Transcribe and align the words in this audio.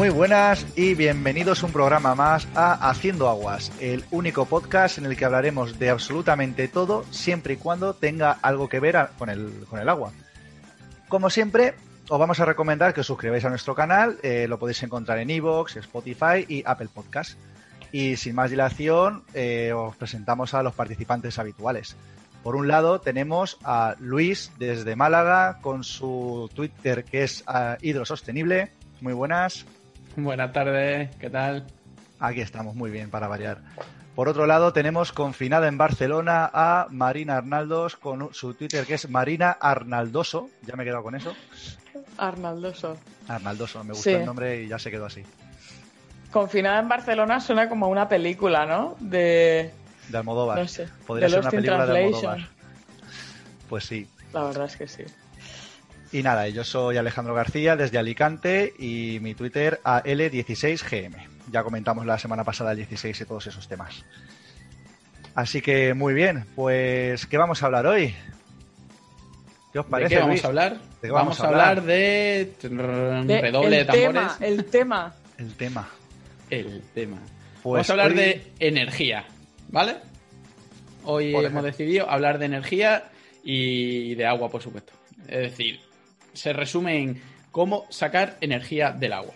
Muy 0.00 0.08
buenas 0.08 0.66
y 0.76 0.94
bienvenidos 0.94 1.62
un 1.62 1.72
programa 1.72 2.14
más 2.14 2.48
a 2.54 2.88
Haciendo 2.88 3.28
Aguas, 3.28 3.70
el 3.80 4.02
único 4.10 4.46
podcast 4.46 4.96
en 4.96 5.04
el 5.04 5.14
que 5.14 5.26
hablaremos 5.26 5.78
de 5.78 5.90
absolutamente 5.90 6.68
todo 6.68 7.04
siempre 7.10 7.54
y 7.54 7.56
cuando 7.58 7.92
tenga 7.92 8.32
algo 8.40 8.68
que 8.68 8.80
ver 8.80 9.10
con, 9.18 9.28
el, 9.28 9.66
con 9.68 9.78
el 9.78 9.88
agua. 9.90 10.12
Como 11.08 11.28
siempre, 11.28 11.74
os 12.08 12.18
vamos 12.18 12.40
a 12.40 12.44
recomendar 12.44 12.94
que 12.94 13.02
os 13.02 13.06
suscribáis 13.06 13.44
a 13.44 13.50
nuestro 13.50 13.74
canal, 13.74 14.18
eh, 14.22 14.46
lo 14.48 14.58
podéis 14.58 14.82
encontrar 14.82 15.18
en 15.18 15.28
iVoox, 15.28 15.76
Spotify 15.76 16.46
y 16.48 16.62
Apple 16.64 16.88
Podcast. 16.92 17.38
Y 17.92 18.16
sin 18.16 18.34
más 18.34 18.50
dilación, 18.50 19.24
eh, 19.34 19.72
os 19.74 19.96
presentamos 19.96 20.54
a 20.54 20.62
los 20.62 20.74
participantes 20.74 21.38
habituales. 21.38 21.96
Por 22.42 22.56
un 22.56 22.68
lado 22.68 23.00
tenemos 23.00 23.58
a 23.64 23.96
Luis 23.98 24.52
desde 24.58 24.96
Málaga 24.96 25.58
con 25.60 25.84
su 25.84 26.48
Twitter 26.54 27.04
que 27.04 27.24
es 27.24 27.44
ah, 27.46 27.76
hidrosostenible. 27.82 28.70
Muy 29.00 29.12
buenas. 29.12 29.66
Buenas 30.16 30.52
tardes, 30.52 31.14
¿qué 31.16 31.28
tal? 31.30 31.66
Aquí 32.18 32.40
estamos, 32.40 32.74
muy 32.74 32.90
bien, 32.90 33.10
para 33.10 33.28
variar. 33.28 33.60
Por 34.14 34.28
otro 34.28 34.46
lado, 34.46 34.72
tenemos 34.72 35.12
confinada 35.12 35.68
en 35.68 35.78
Barcelona 35.78 36.50
a 36.52 36.86
Marina 36.90 37.36
Arnaldos 37.36 37.96
con 37.96 38.34
su 38.34 38.54
Twitter 38.54 38.84
que 38.84 38.94
es 38.94 39.08
Marina 39.08 39.50
Arnaldoso. 39.52 40.50
Ya 40.66 40.76
me 40.76 40.82
he 40.82 40.86
quedado 40.86 41.02
con 41.02 41.14
eso. 41.14 41.34
Arnaldoso. 42.18 42.96
Arnaldoso, 43.28 43.82
me 43.84 43.92
gustó 43.92 44.10
Sí. 44.10 44.16
el 44.16 44.26
nombre 44.26 44.62
y 44.62 44.68
ya 44.68 44.78
se 44.78 44.90
quedó 44.90 45.06
así. 45.06 45.22
Confinada 46.32 46.78
en 46.80 46.88
Barcelona 46.88 47.40
suena 47.40 47.68
como 47.68 47.88
una 47.88 48.08
película, 48.08 48.66
¿no? 48.66 48.96
De. 49.00 49.72
De 50.08 50.18
Almodóvar. 50.18 50.58
No 50.58 50.68
sé. 50.68 50.88
Podría 51.06 51.26
de 51.26 51.30
ser 51.30 51.40
una 51.40 51.44
Lost 51.50 51.56
película 51.56 51.86
de. 51.86 52.04
Almodóvar. 52.04 52.48
Pues 53.68 53.84
sí. 53.84 54.08
La 54.32 54.44
verdad 54.44 54.66
es 54.66 54.76
que 54.76 54.86
sí. 54.88 55.04
Y 56.12 56.22
nada, 56.22 56.48
yo 56.48 56.64
soy 56.64 56.96
Alejandro 56.96 57.34
García 57.34 57.76
desde 57.76 57.98
Alicante 57.98 58.74
y 58.78 59.18
mi 59.22 59.34
Twitter 59.34 59.80
AL16GM. 59.84 61.14
Ya 61.52 61.62
comentamos 61.62 62.04
la 62.06 62.18
semana 62.18 62.42
pasada 62.44 62.72
el 62.72 62.78
16 62.78 63.20
y 63.20 63.24
todos 63.24 63.46
esos 63.46 63.68
temas. 63.68 64.04
Así 65.36 65.60
que 65.62 65.94
muy 65.94 66.12
bien, 66.14 66.46
pues 66.56 67.26
¿qué 67.26 67.38
vamos 67.38 67.62
a 67.62 67.66
hablar 67.66 67.86
hoy? 67.86 68.14
¿Qué 69.72 69.78
os 69.78 69.86
¿De 69.86 69.90
parece? 69.90 70.14
qué 70.16 70.20
vamos 70.20 70.32
Luis? 70.34 70.44
a 70.44 70.48
hablar? 70.48 70.72
¿De 70.74 70.80
qué 71.02 71.10
vamos, 71.12 71.38
vamos 71.38 71.40
a 71.40 71.46
hablar? 71.46 71.68
hablar 71.78 71.84
de 71.84 72.52
De- 72.62 73.40
redoble 73.40 73.70
de 73.70 73.80
el 73.82 73.86
tambores. 73.86 74.12
tema, 74.12 74.36
el 74.40 74.64
tema. 74.64 75.14
El 75.38 75.54
tema. 75.54 75.88
El 76.50 76.82
tema. 76.94 77.18
Pues 77.62 77.88
vamos 77.88 77.90
a 77.90 77.92
hablar 77.92 78.08
hoy- 78.08 78.14
de 78.16 78.52
energía, 78.58 79.24
¿vale? 79.68 79.96
Hoy 81.04 81.34
hemos 81.34 81.62
decidido 81.64 82.10
hablar 82.10 82.38
de 82.38 82.46
energía 82.46 83.04
y 83.42 84.14
de 84.14 84.26
agua, 84.26 84.50
por 84.50 84.62
supuesto. 84.62 84.92
Es 85.28 85.38
decir, 85.38 85.80
se 86.32 86.52
resume 86.52 86.98
en 86.98 87.22
cómo 87.50 87.86
sacar 87.90 88.36
energía 88.40 88.90
del 88.92 89.12
agua. 89.14 89.32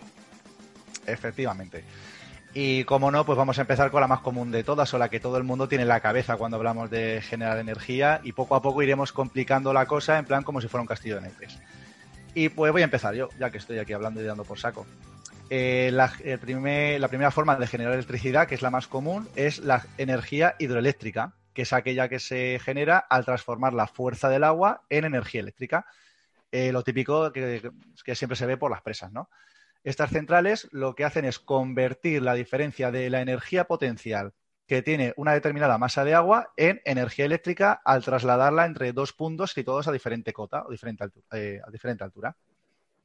Efectivamente. 1.07 1.83
Y 2.53 2.83
como 2.85 3.11
no, 3.11 3.25
pues 3.25 3.37
vamos 3.37 3.57
a 3.57 3.61
empezar 3.61 3.91
con 3.91 3.99
la 4.01 4.07
más 4.07 4.21
común 4.21 4.49
de 4.51 4.63
todas, 4.63 4.93
o 4.93 4.97
la 4.97 5.09
que 5.09 5.19
todo 5.19 5.37
el 5.37 5.43
mundo 5.43 5.67
tiene 5.67 5.81
en 5.81 5.89
la 5.89 5.99
cabeza 5.99 6.37
cuando 6.37 6.55
hablamos 6.57 6.89
de 6.89 7.21
generar 7.21 7.57
energía, 7.59 8.21
y 8.23 8.31
poco 8.31 8.55
a 8.55 8.61
poco 8.61 8.81
iremos 8.81 9.11
complicando 9.11 9.73
la 9.73 9.85
cosa 9.85 10.17
en 10.17 10.25
plan 10.25 10.43
como 10.43 10.61
si 10.61 10.67
fuera 10.67 10.81
un 10.81 10.87
castillo 10.87 11.15
de 11.15 11.21
naipes. 11.21 11.57
Y 12.33 12.49
pues 12.49 12.71
voy 12.71 12.81
a 12.81 12.85
empezar 12.85 13.13
yo, 13.13 13.29
ya 13.39 13.49
que 13.49 13.57
estoy 13.57 13.77
aquí 13.79 13.91
hablando 13.93 14.21
y 14.21 14.25
dando 14.25 14.43
por 14.45 14.57
saco. 14.57 14.85
Eh, 15.49 15.91
la, 15.93 16.11
primera 17.07 17.31
forma 17.31 17.55
de 17.55 17.67
generar 17.67 17.93
electricidad, 17.93 18.47
que 18.47 18.55
es 18.55 18.61
la 18.61 18.71
más 18.71 18.87
común, 18.87 19.29
es 19.35 19.59
la 19.59 19.85
energía 19.97 20.55
hidroeléctrica, 20.57 21.35
que 21.53 21.63
es 21.63 21.73
aquella 21.73 22.09
que 22.09 22.19
se 22.19 22.59
genera 22.63 22.97
al 22.97 23.25
transformar 23.25 23.73
la 23.73 23.87
fuerza 23.87 24.29
del 24.29 24.43
agua 24.43 24.83
en 24.89 25.05
energía 25.05 25.41
eléctrica. 25.41 25.85
Eh, 26.51 26.71
lo 26.71 26.83
típico 26.83 27.31
que, 27.31 27.71
siempre 28.15 28.35
se 28.35 28.45
ve 28.45 28.57
por 28.57 28.71
las 28.71 28.81
presas, 28.81 29.11
¿no? 29.11 29.29
Estas 29.83 30.09
centrales 30.09 30.67
lo 30.71 30.95
que 30.95 31.05
hacen 31.05 31.25
es 31.25 31.37
convertir 31.37 32.23
la 32.23 32.33
diferencia 32.33 32.89
de 32.91 33.09
la 33.11 33.21
energía 33.21 33.65
potencial 33.65 34.33
que 34.65 34.81
tiene 34.81 35.13
una 35.15 35.33
determinada 35.33 35.77
masa 35.77 36.03
de 36.03 36.15
agua 36.15 36.53
en 36.57 36.81
energía 36.85 37.25
eléctrica 37.25 37.81
al 37.85 38.03
trasladarla 38.03 38.65
entre 38.65 38.93
dos 38.93 39.13
puntos 39.13 39.55
y 39.55 39.63
todos 39.63 39.87
a 39.87 39.91
diferente 39.91 40.33
cota 40.33 40.63
o 40.65 40.71
diferente 40.71 41.05
eh, 41.33 41.61
a 41.63 41.69
diferente 41.69 42.03
altura. 42.03 42.35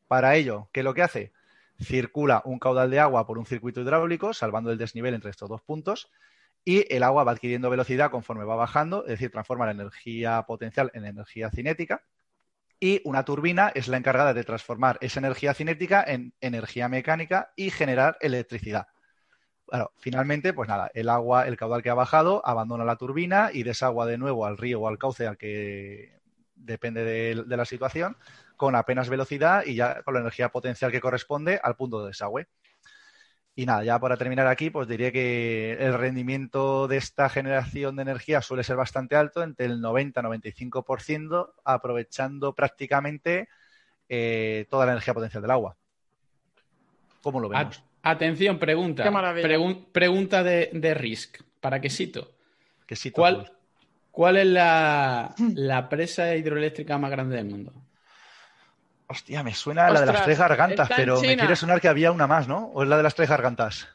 Para 0.08 0.36
ello, 0.36 0.70
¿qué 0.72 0.80
es 0.80 0.84
lo 0.84 0.94
que 0.94 1.02
hace? 1.02 1.32
Circula 1.82 2.42
un 2.44 2.58
caudal 2.58 2.90
de 2.90 3.00
agua 3.00 3.26
por 3.26 3.38
un 3.38 3.46
circuito 3.46 3.80
hidráulico, 3.80 4.34
salvando 4.34 4.70
el 4.70 4.78
desnivel 4.78 5.14
entre 5.14 5.30
estos 5.30 5.48
dos 5.48 5.62
puntos, 5.62 6.10
y 6.64 6.92
el 6.94 7.02
agua 7.02 7.24
va 7.24 7.32
adquiriendo 7.32 7.70
velocidad 7.70 8.10
conforme 8.10 8.44
va 8.44 8.54
bajando, 8.54 9.04
es 9.04 9.12
decir, 9.12 9.30
transforma 9.30 9.64
la 9.64 9.72
energía 9.72 10.42
potencial 10.42 10.90
en 10.94 11.06
energía 11.06 11.50
cinética, 11.50 12.02
y 12.78 13.02
una 13.04 13.24
turbina 13.24 13.70
es 13.74 13.88
la 13.88 13.98
encargada 13.98 14.32
de 14.34 14.44
transformar 14.44 14.98
esa 15.00 15.20
energía 15.20 15.54
cinética 15.54 16.02
en 16.06 16.32
energía 16.40 16.88
mecánica 16.88 17.52
y 17.56 17.70
generar 17.70 18.16
electricidad. 18.20 18.88
Bueno, 19.66 19.90
finalmente, 19.98 20.52
pues 20.52 20.68
nada, 20.68 20.90
el 20.94 21.08
agua, 21.08 21.46
el 21.46 21.56
caudal 21.56 21.82
que 21.82 21.90
ha 21.90 21.94
bajado, 21.94 22.42
abandona 22.44 22.84
la 22.84 22.96
turbina 22.96 23.50
y 23.52 23.62
desagua 23.62 24.06
de 24.06 24.18
nuevo 24.18 24.46
al 24.46 24.58
río 24.58 24.80
o 24.80 24.88
al 24.88 24.98
cauce 24.98 25.26
al 25.26 25.36
que 25.36 26.20
depende 26.54 27.04
de, 27.04 27.44
de 27.46 27.56
la 27.56 27.64
situación, 27.64 28.16
con 28.60 28.76
apenas 28.76 29.08
velocidad 29.08 29.64
y 29.64 29.74
ya 29.74 30.02
con 30.02 30.12
la 30.12 30.20
energía 30.20 30.50
potencial 30.50 30.92
que 30.92 31.00
corresponde 31.00 31.58
al 31.62 31.76
punto 31.76 32.02
de 32.02 32.08
desagüe. 32.08 32.46
Y 33.54 33.64
nada, 33.64 33.82
ya 33.84 33.98
para 33.98 34.18
terminar 34.18 34.46
aquí, 34.48 34.68
pues 34.68 34.86
diría 34.86 35.10
que 35.10 35.78
el 35.80 35.94
rendimiento 35.94 36.86
de 36.86 36.98
esta 36.98 37.30
generación 37.30 37.96
de 37.96 38.02
energía 38.02 38.42
suele 38.42 38.62
ser 38.62 38.76
bastante 38.76 39.16
alto, 39.16 39.42
entre 39.42 39.64
el 39.64 39.80
90-95%, 39.80 41.54
aprovechando 41.64 42.54
prácticamente 42.54 43.48
eh, 44.10 44.66
toda 44.68 44.84
la 44.84 44.92
energía 44.92 45.14
potencial 45.14 45.40
del 45.40 45.52
agua. 45.52 45.74
¿Cómo 47.22 47.40
lo 47.40 47.48
vemos? 47.48 47.82
Atención, 48.02 48.58
pregunta. 48.58 49.04
Qué 49.04 49.10
maravilla. 49.10 49.48
Pregun- 49.48 49.86
pregunta 49.90 50.42
de, 50.42 50.68
de 50.74 50.92
Risk. 50.92 51.40
¿Para 51.60 51.80
qué 51.80 51.88
sito? 51.88 52.32
¿Qué 52.86 52.94
sitio 52.94 53.22
¿Cuál? 53.22 53.50
¿Cuál 54.10 54.36
es 54.36 54.46
la, 54.46 55.34
la 55.54 55.88
presa 55.88 56.36
hidroeléctrica 56.36 56.98
más 56.98 57.10
grande 57.10 57.36
del 57.36 57.46
mundo? 57.46 57.72
Hostia, 59.10 59.42
me 59.42 59.52
suena 59.54 59.90
la 59.90 60.00
de 60.02 60.06
las 60.06 60.22
tres 60.24 60.38
gargantas, 60.38 60.88
pero 60.94 61.20
me 61.20 61.36
quiere 61.36 61.56
sonar 61.56 61.80
que 61.80 61.88
había 61.88 62.12
una 62.12 62.28
más, 62.28 62.46
¿no? 62.46 62.66
¿O 62.66 62.84
es 62.84 62.88
la 62.88 62.96
de 62.96 63.02
las 63.02 63.16
tres 63.16 63.28
gargantas? 63.28 63.88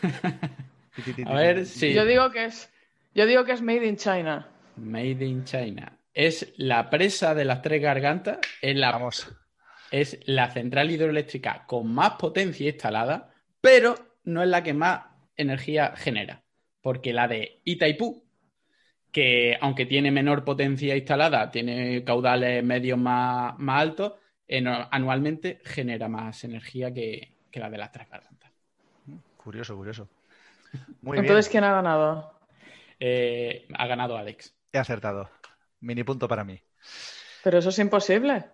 A 1.26 1.34
ver, 1.34 1.66
sí. 1.66 1.92
Yo 1.92 2.06
digo 2.06 2.30
que 2.30 2.46
es. 2.46 2.70
Yo 3.14 3.26
digo 3.26 3.44
que 3.44 3.52
es 3.52 3.60
made 3.60 3.86
in 3.86 3.98
China. 3.98 4.48
Made 4.76 5.22
in 5.22 5.44
China. 5.44 5.98
Es 6.14 6.50
la 6.56 6.88
presa 6.88 7.34
de 7.34 7.44
las 7.44 7.60
tres 7.60 7.82
gargantas, 7.82 8.38
es 8.62 8.74
la, 8.74 8.92
Vamos. 8.92 9.30
es 9.90 10.18
la 10.24 10.50
central 10.50 10.90
hidroeléctrica 10.90 11.66
con 11.66 11.92
más 11.92 12.12
potencia 12.12 12.66
instalada, 12.66 13.34
pero 13.60 14.16
no 14.24 14.42
es 14.42 14.48
la 14.48 14.62
que 14.62 14.72
más 14.72 15.02
energía 15.36 15.92
genera. 15.94 16.42
Porque 16.80 17.12
la 17.12 17.28
de 17.28 17.60
Itaipú, 17.64 18.24
que 19.10 19.58
aunque 19.60 19.84
tiene 19.84 20.10
menor 20.10 20.42
potencia 20.42 20.96
instalada, 20.96 21.50
tiene 21.50 22.02
caudales 22.02 22.64
medios 22.64 22.98
más, 22.98 23.58
más 23.58 23.82
altos, 23.82 24.12
en- 24.56 24.68
anualmente 24.68 25.60
genera 25.64 26.08
más 26.08 26.44
energía 26.44 26.92
que, 26.92 27.32
que 27.50 27.60
la 27.60 27.70
de 27.70 27.78
las 27.78 27.92
tres 27.92 28.08
gargantas. 28.08 28.52
Curioso, 29.36 29.76
curioso. 29.76 30.08
Muy 31.02 31.18
Entonces, 31.18 31.46
bien, 31.46 31.52
¿quién 31.52 31.64
ha 31.64 31.74
ganado? 31.74 32.38
Eh, 33.00 33.66
ha 33.76 33.86
ganado 33.86 34.16
Alex. 34.16 34.54
he 34.72 34.78
acertado. 34.78 35.28
Mini 35.80 36.04
punto 36.04 36.28
para 36.28 36.44
mí. 36.44 36.60
Pero 37.42 37.58
eso 37.58 37.70
es 37.70 37.78
imposible. 37.78 38.44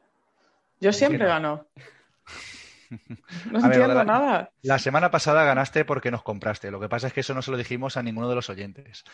Yo 0.80 0.92
siempre 0.92 1.26
no? 1.26 1.32
gano. 1.32 1.66
No 3.52 3.58
A 3.58 3.68
ver, 3.68 3.72
entiendo 3.72 3.94
la- 3.94 4.04
nada. 4.04 4.50
La 4.62 4.78
semana 4.78 5.10
pasada 5.10 5.44
ganaste 5.44 5.84
porque 5.84 6.10
nos 6.10 6.22
compraste. 6.22 6.70
Lo 6.70 6.80
que 6.80 6.88
pasa 6.88 7.08
es 7.08 7.12
que 7.12 7.20
eso 7.20 7.34
no 7.34 7.42
se 7.42 7.50
lo 7.50 7.56
dijimos 7.58 7.96
a 7.96 8.02
ninguno 8.02 8.28
de 8.28 8.34
los 8.34 8.48
oyentes. 8.48 9.04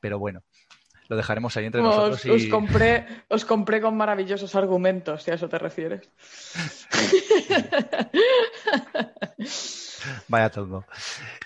Pero 0.00 0.18
bueno, 0.18 0.42
lo 1.08 1.16
dejaremos 1.16 1.56
ahí 1.56 1.66
entre 1.66 1.80
Os, 1.80 1.86
nosotros 1.86 2.24
y... 2.24 2.30
os 2.30 2.46
compré, 2.46 3.06
os 3.28 3.44
compré 3.44 3.80
con 3.80 3.96
maravillosos 3.96 4.54
argumentos, 4.54 5.22
si 5.22 5.30
a 5.30 5.34
eso 5.34 5.48
te 5.48 5.58
refieres. 5.58 6.08
Vaya 10.28 10.50
todo. 10.50 10.84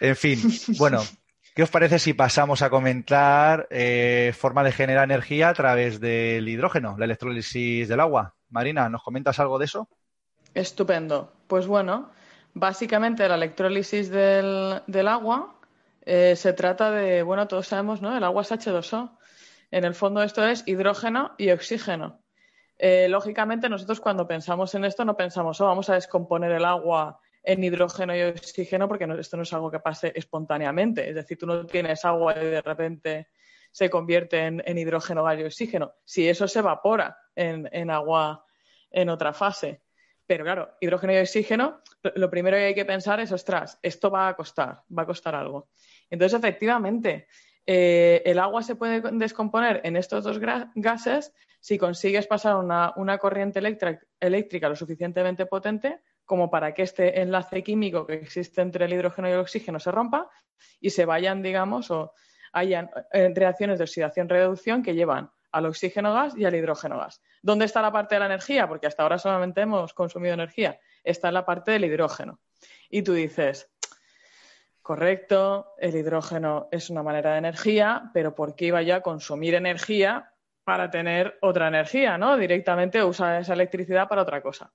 En 0.00 0.16
fin, 0.16 0.40
bueno, 0.78 1.02
¿qué 1.54 1.62
os 1.62 1.70
parece 1.70 1.98
si 1.98 2.14
pasamos 2.14 2.62
a 2.62 2.70
comentar 2.70 3.66
eh, 3.70 4.32
forma 4.36 4.64
de 4.64 4.72
generar 4.72 5.04
energía 5.04 5.50
a 5.50 5.54
través 5.54 6.00
del 6.00 6.48
hidrógeno, 6.48 6.96
la 6.98 7.04
electrólisis 7.04 7.88
del 7.88 8.00
agua? 8.00 8.34
Marina, 8.48 8.88
¿nos 8.88 9.02
comentas 9.02 9.38
algo 9.40 9.58
de 9.58 9.66
eso? 9.66 9.88
Estupendo. 10.54 11.32
Pues 11.48 11.66
bueno, 11.66 12.10
básicamente 12.54 13.28
la 13.28 13.34
electrólisis 13.34 14.10
del, 14.10 14.82
del 14.86 15.08
agua 15.08 15.56
eh, 16.06 16.36
se 16.36 16.52
trata 16.52 16.90
de, 16.90 17.22
bueno, 17.22 17.48
todos 17.48 17.66
sabemos, 17.66 18.00
¿no? 18.00 18.16
El 18.16 18.24
agua 18.24 18.42
es 18.42 18.52
H2O. 18.52 19.10
En 19.76 19.84
el 19.84 19.94
fondo 19.94 20.23
esto 20.23 20.43
es 20.43 20.67
hidrógeno 20.67 21.34
y 21.37 21.50
oxígeno. 21.50 22.25
Eh, 22.78 23.08
lógicamente 23.11 23.69
nosotros 23.69 24.00
cuando 24.00 24.26
pensamos 24.26 24.75
en 24.75 24.87
esto 24.87 25.05
no 25.05 25.19
pensamos, 25.19 25.61
oh, 25.61 25.67
vamos 25.67 25.90
a 25.90 25.96
descomponer 25.96 26.50
el 26.52 26.64
agua 26.64 27.20
en 27.43 27.62
hidrógeno 27.62 28.17
y 28.17 28.23
oxígeno 28.23 28.88
porque 28.88 29.06
esto 29.19 29.37
no 29.37 29.43
es 29.43 29.52
algo 29.52 29.70
que 29.70 29.81
pase 29.81 30.14
espontáneamente. 30.17 31.06
Es 31.06 31.14
decir, 31.14 31.37
tú 31.37 31.44
no 31.44 31.67
tienes 31.67 32.06
agua 32.06 32.34
y 32.40 32.46
de 32.46 32.62
repente 32.62 33.28
se 33.70 33.90
convierte 33.90 34.46
en, 34.46 34.78
hidrógeno, 34.78 35.25
gas 35.25 35.40
y 35.40 35.44
oxígeno. 35.44 35.93
Si 36.06 36.26
eso 36.26 36.49
se 36.49 36.61
evapora 36.61 37.19
en, 37.34 37.90
agua 37.90 38.46
en 38.90 39.11
otra 39.11 39.34
fase. 39.34 39.82
Pero 40.26 40.44
claro, 40.44 40.70
hidrógeno 40.81 41.12
y 41.12 41.19
oxígeno, 41.19 41.82
lo 42.14 42.31
primero 42.31 42.56
que 42.56 42.64
hay 42.64 42.75
que 42.75 42.87
pensar 42.87 43.20
es, 43.20 43.31
ostras, 43.31 43.78
esto 43.82 44.11
va 44.11 44.28
a 44.28 44.37
costar, 44.37 44.84
va 44.99 45.02
a 45.02 45.06
costar 45.06 45.34
algo. 45.34 45.69
Entonces, 46.08 46.38
efectivamente, 46.38 47.28
eh, 47.66 48.22
el 48.24 48.38
agua 48.38 48.62
se 48.62 48.76
puede 48.76 49.02
descomponer 49.12 49.80
en 49.84 49.96
estos 49.96 50.24
dos 50.24 50.38
gases 50.38 51.32
si 51.60 51.78
consigues 51.78 52.26
pasar 52.26 52.56
una, 52.56 53.18
corriente 53.18 53.60
eléctrica 54.20 54.68
lo 54.68 54.76
suficientemente 54.76 55.46
potente 55.46 56.00
como 56.24 56.50
para 56.50 56.74
que 56.74 56.82
este 56.82 57.20
enlace 57.20 57.62
químico 57.62 58.06
que 58.06 58.14
existe 58.14 58.60
entre 58.60 58.84
el 58.84 58.92
hidrógeno 58.92 59.28
y 59.28 59.32
el 59.32 59.38
oxígeno 59.38 59.80
se 59.80 59.90
rompa 59.90 60.28
y 60.80 60.90
se 60.90 61.04
vayan, 61.04 61.42
digamos, 61.42 61.90
o 61.90 62.12
hayan 62.52 62.90
eh, 63.12 63.32
reacciones 63.34 63.78
de 63.78 63.84
oxidación-reducción 63.84 64.82
que 64.82 64.94
llevan 64.94 65.30
al 65.52 65.66
oxígeno 65.66 66.12
gas 66.12 66.36
y 66.36 66.44
al 66.44 66.54
hidrógeno 66.54 66.98
gas. 66.98 67.22
¿Dónde 67.42 67.64
está 67.64 67.80
la 67.80 67.92
parte 67.92 68.16
de 68.16 68.20
la 68.20 68.26
energía? 68.26 68.68
Porque 68.68 68.86
hasta 68.86 69.02
ahora 69.04 69.18
solamente 69.18 69.60
hemos 69.60 69.94
consumido 69.94 70.34
energía. 70.34 70.78
Está 71.02 71.28
en 71.28 71.34
la 71.34 71.46
parte 71.46 71.72
del 71.72 71.84
hidrógeno. 71.84 72.40
Y 72.90 73.02
tú 73.02 73.12
dices, 73.12 73.70
correcto, 74.86 75.74
el 75.78 75.96
hidrógeno 75.96 76.68
es 76.70 76.90
una 76.90 77.02
manera 77.02 77.32
de 77.32 77.38
energía, 77.38 78.08
pero 78.14 78.36
¿por 78.36 78.54
qué 78.54 78.66
iba 78.66 78.78
a 78.78 79.00
consumir 79.00 79.56
energía 79.56 80.32
para 80.62 80.92
tener 80.92 81.38
otra 81.42 81.66
energía, 81.66 82.16
¿no? 82.18 82.36
Directamente 82.36 83.02
usar 83.02 83.40
esa 83.40 83.54
electricidad 83.54 84.06
para 84.06 84.22
otra 84.22 84.40
cosa. 84.42 84.72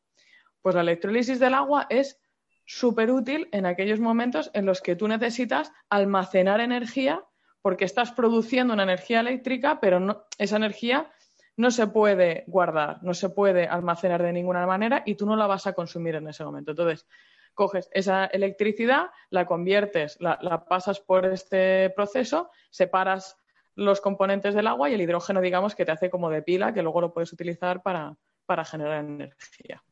Pues 0.62 0.76
la 0.76 0.82
electrólisis 0.82 1.40
del 1.40 1.54
agua 1.54 1.88
es 1.90 2.20
súper 2.66 3.10
útil 3.10 3.48
en 3.54 3.66
aquellos 3.66 4.02
momentos 4.02 4.52
en 4.54 4.66
los 4.66 4.82
que 4.82 4.98
tú 4.98 5.08
necesitas 5.08 5.72
almacenar 5.90 6.60
energía 6.60 7.24
porque 7.62 7.86
estás 7.86 8.12
produciendo 8.12 8.74
una 8.74 8.84
energía 8.84 9.22
eléctrica, 9.22 9.80
pero 9.80 10.28
esa 10.38 10.58
energía 10.58 11.10
no 11.56 11.72
se 11.72 11.88
puede 11.88 12.44
guardar, 12.48 13.02
no 13.02 13.14
se 13.14 13.30
puede 13.30 13.66
almacenar 13.66 14.22
de 14.22 14.34
ninguna 14.34 14.68
manera 14.68 15.04
y 15.06 15.16
tú 15.16 15.26
no 15.26 15.38
la 15.38 15.48
vas 15.48 15.68
a 15.68 15.74
consumir 15.74 16.16
en 16.16 16.28
ese 16.28 16.44
momento. 16.44 16.72
Entonces, 16.72 17.08
coges 17.54 17.90
esa 17.94 18.26
electricidad, 18.26 19.12
la 19.30 19.46
conviertes, 19.46 20.18
la, 20.20 20.38
la 20.42 20.66
pasas 20.66 21.00
por 21.00 21.26
este 21.26 21.90
proceso, 21.92 22.50
separas 22.70 23.38
los 23.76 24.02
componentes 24.02 24.54
del 24.54 24.68
agua 24.68 24.90
y 24.90 24.94
el 24.94 25.02
hidrógeno, 25.02 25.42
digamos, 25.42 25.76
que 25.76 25.86
te 25.86 25.92
hace 25.92 26.10
como 26.10 26.30
de 26.30 26.42
pila, 26.42 26.74
que 26.74 26.82
luego 26.82 27.02
lo 27.02 27.14
puedes 27.14 27.32
utilizar 27.34 27.82
para, 27.82 28.16
para 28.46 28.66
generar 28.66 29.04
energía. 29.04 29.84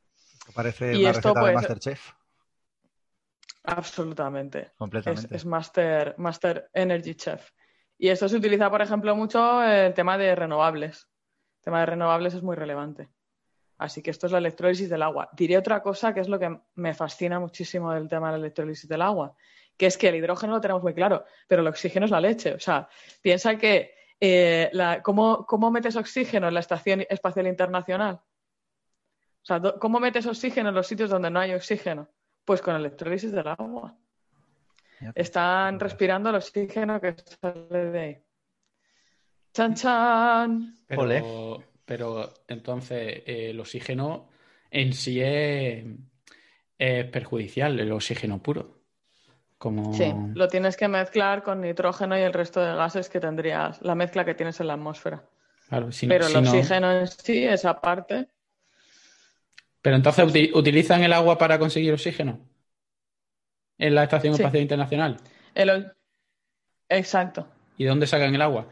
Parece 0.53 0.97
una 0.97 1.11
receta 1.11 1.33
de 1.33 1.39
pues, 1.39 1.53
Masterchef. 1.53 2.11
Absolutamente. 3.63 4.71
Completamente. 4.77 5.35
Es, 5.35 5.45
master, 5.45 6.15
master 6.17 6.69
Energy 6.73 7.15
Chef. 7.15 7.51
Y 7.97 8.09
esto 8.09 8.29
se 8.29 8.37
utiliza, 8.37 8.69
por 8.69 8.81
ejemplo, 8.81 9.15
mucho 9.15 9.63
en 9.63 9.69
el 9.69 9.93
tema 9.93 10.17
de 10.17 10.33
renovables. 10.35 11.07
El 11.59 11.63
tema 11.65 11.79
de 11.81 11.85
renovables 11.85 12.33
es 12.33 12.41
muy 12.41 12.55
relevante. 12.55 13.09
Así 13.79 14.01
que 14.01 14.11
esto 14.11 14.27
es 14.27 14.33
la 14.33 14.37
electrólisis 14.37 14.89
del 14.89 15.01
agua. 15.01 15.29
Diré 15.31 15.57
otra 15.57 15.81
cosa 15.81 16.13
que 16.13 16.19
es 16.19 16.27
lo 16.27 16.37
que 16.37 16.59
me 16.75 16.93
fascina 16.93 17.39
muchísimo 17.39 17.93
del 17.93 18.09
tema 18.09 18.27
de 18.27 18.33
la 18.33 18.39
electrólisis 18.39 18.87
del 18.89 19.01
agua, 19.01 19.35
que 19.77 19.85
es 19.85 19.97
que 19.97 20.09
el 20.09 20.15
hidrógeno 20.15 20.53
lo 20.53 20.61
tenemos 20.61 20.83
muy 20.83 20.93
claro, 20.93 21.25
pero 21.47 21.61
el 21.61 21.67
oxígeno 21.67 22.05
es 22.05 22.11
la 22.11 22.19
leche. 22.19 22.53
O 22.53 22.59
sea, 22.59 22.89
piensa 23.21 23.57
que 23.57 23.93
eh, 24.19 24.69
¿cómo, 25.01 25.45
¿cómo 25.45 25.71
metes 25.71 25.95
oxígeno 25.95 26.49
en 26.49 26.53
la 26.53 26.59
Estación 26.59 27.05
Espacial 27.09 27.47
Internacional? 27.47 28.15
O 28.15 29.45
sea, 29.45 29.61
¿cómo 29.79 30.01
metes 30.01 30.25
oxígeno 30.25 30.69
en 30.69 30.75
los 30.75 30.85
sitios 30.85 31.09
donde 31.09 31.29
no 31.29 31.39
hay 31.39 31.53
oxígeno? 31.53 32.09
Pues 32.43 32.61
con 32.61 32.75
electrólisis 32.75 33.31
del 33.31 33.47
agua. 33.47 33.95
Están 35.15 35.79
respirando 35.79 36.29
el 36.29 36.35
oxígeno 36.35 36.99
que 36.99 37.15
sale 37.41 37.85
de 37.91 37.99
ahí. 37.99 38.23
¡Chan, 39.53 39.73
chan! 39.73 40.75
Pero, 40.85 41.63
pero 41.89 42.35
entonces 42.47 43.23
eh, 43.25 43.49
el 43.49 43.59
oxígeno 43.59 44.29
en 44.69 44.93
sí 44.93 45.19
es, 45.23 45.83
perjudicial, 46.77 47.79
el 47.79 47.91
oxígeno 47.91 48.43
puro. 48.43 48.83
Como... 49.57 49.91
Sí, 49.95 50.13
lo 50.35 50.47
tienes 50.47 50.77
que 50.77 50.87
mezclar 50.87 51.41
con 51.41 51.61
nitrógeno 51.61 52.15
y 52.15 52.21
el 52.21 52.31
resto 52.31 52.61
de 52.61 52.75
gases 52.75 53.09
que 53.09 53.19
tendrías, 53.19 53.81
la 53.81 53.95
mezcla 53.95 54.23
que 54.23 54.35
tienes 54.35 54.59
en 54.59 54.67
la 54.67 54.73
atmósfera. 54.73 55.23
Claro, 55.67 55.89
Pero 56.07 56.27
el 56.27 56.35
oxígeno 56.35 56.91
en 56.91 57.07
sí, 57.07 57.43
esa 57.43 57.81
parte, 57.81 58.27
pero 59.81 59.95
entonces 59.95 60.51
utilizan 60.53 61.01
el 61.01 61.13
agua 61.13 61.39
para 61.39 61.57
conseguir 61.57 61.91
oxígeno 61.91 62.39
en 63.79 63.95
la 63.95 64.03
Estación 64.03 64.35
Espacial 64.35 64.61
Internacional. 64.61 65.17
Exacto. 66.87 67.47
¿Y 67.77 67.85
dónde 67.85 68.05
sacan 68.05 68.35
el 68.35 68.43
agua? 68.43 68.67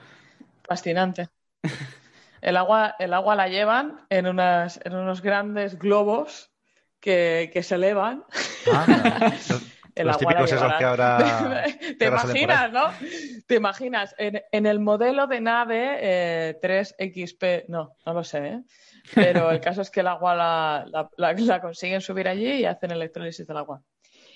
Fascinante. 0.67 1.29
El 2.41 2.57
agua, 2.57 2.95
el 2.99 3.13
agua 3.13 3.35
la 3.35 3.47
llevan 3.47 4.05
en, 4.09 4.27
unas, 4.27 4.79
en 4.83 4.95
unos 4.95 5.21
grandes 5.21 5.77
globos 5.77 6.51
que, 6.99 7.51
se 7.63 7.75
elevan. 7.75 8.23
Ah, 8.71 9.31
los, 10.03 10.17
típicos 10.17 10.51
esos 10.51 10.73
que 10.73 10.83
ahora. 10.83 11.65
Te 11.99 12.05
imaginas, 12.07 12.71
¿no? 12.71 12.83
Te 13.47 13.55
imaginas, 13.55 14.15
en, 14.17 14.65
el 14.65 14.79
modelo 14.79 15.27
de 15.27 15.41
nave 15.41 16.59
3XP, 16.61 17.37
eh, 17.41 17.65
no, 17.67 17.95
no 18.05 18.13
lo 18.13 18.23
sé, 18.23 18.47
¿eh? 18.47 18.63
Pero 19.13 19.51
el 19.51 19.61
caso 19.61 19.81
es 19.81 19.89
que 19.89 20.01
el 20.01 20.07
agua 20.07 20.35
la, 20.35 21.59
consiguen 21.61 22.01
subir 22.01 22.27
allí 22.27 22.51
y 22.51 22.65
hacen 22.65 22.91
electrólisis 22.91 23.47
del 23.47 23.57
agua. 23.57 23.81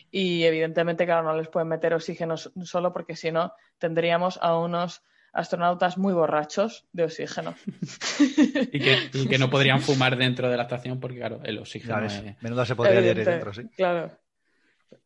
Y 0.10 0.44
evidentemente, 0.44 1.06
claro, 1.06 1.24
no 1.24 1.36
les 1.36 1.48
pueden 1.48 1.70
meter 1.70 1.94
oxígeno 1.94 2.36
solo 2.38 2.92
porque 2.92 3.16
si 3.16 3.32
no 3.32 3.54
tendríamos 3.78 4.40
a 4.42 4.58
unos 4.58 5.04
astronautas 5.34 5.98
muy 5.98 6.14
borrachos 6.14 6.86
de 6.92 7.04
oxígeno. 7.04 7.56
y, 8.72 8.80
que, 9.28 9.38
no 9.38 9.50
podrían 9.50 9.82
fumar 9.82 10.18
dentro 10.18 10.50
de 10.50 10.58
la 10.58 10.64
estación 10.64 11.00
porque, 11.00 11.18
claro, 11.18 11.42
el 11.44 11.60
oxígeno. 11.60 12.02
Menudo 12.42 12.66
se 12.66 12.76
podría 12.76 13.02
ir 13.02 13.24
dentro, 13.24 13.54
sí. 13.54 13.64
Claro. 13.76 14.12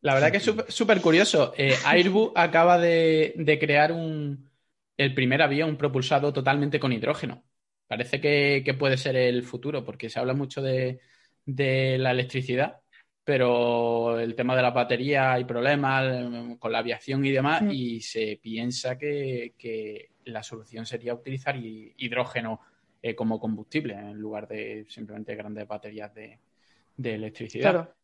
La 0.00 0.14
verdad 0.14 0.30
que 0.30 0.38
es 0.38 0.52
súper 0.68 1.00
curioso. 1.00 1.54
Eh, 1.56 1.74
Airbus 1.84 2.32
acaba 2.34 2.78
de, 2.78 3.34
de 3.36 3.58
crear 3.58 3.92
un, 3.92 4.50
el 4.96 5.14
primer 5.14 5.42
avión 5.42 5.76
propulsado 5.76 6.32
totalmente 6.32 6.80
con 6.80 6.92
hidrógeno. 6.92 7.44
Parece 7.86 8.20
que, 8.20 8.74
puede 8.78 8.96
ser 8.96 9.16
el 9.16 9.44
futuro, 9.44 9.84
porque 9.84 10.10
se 10.10 10.18
habla 10.18 10.34
mucho 10.34 10.60
de, 10.60 11.00
la 11.46 12.10
electricidad, 12.10 12.80
pero 13.22 14.18
el 14.18 14.34
tema 14.34 14.56
de 14.56 14.62
la 14.62 14.70
batería 14.70 15.32
hay 15.32 15.44
problemas 15.44 16.04
eh, 16.04 16.56
con 16.58 16.72
la 16.72 16.78
aviación 16.78 17.24
y 17.24 17.30
demás, 17.30 17.62
mm. 17.62 17.70
y 17.70 18.00
se 18.00 18.38
piensa 18.42 18.98
que, 18.98 19.54
la 20.26 20.42
solución 20.42 20.86
sería 20.86 21.14
utilizar 21.14 21.56
hidrógeno 21.56 22.60
eh, 23.02 23.14
como 23.14 23.40
combustible 23.40 23.94
en 23.94 24.18
lugar 24.18 24.46
de 24.48 24.86
simplemente 24.88 25.34
grandes 25.34 25.66
baterías 25.66 26.12
de, 26.14 26.38
electricidad. 27.02 27.70
Claro. 27.70 27.94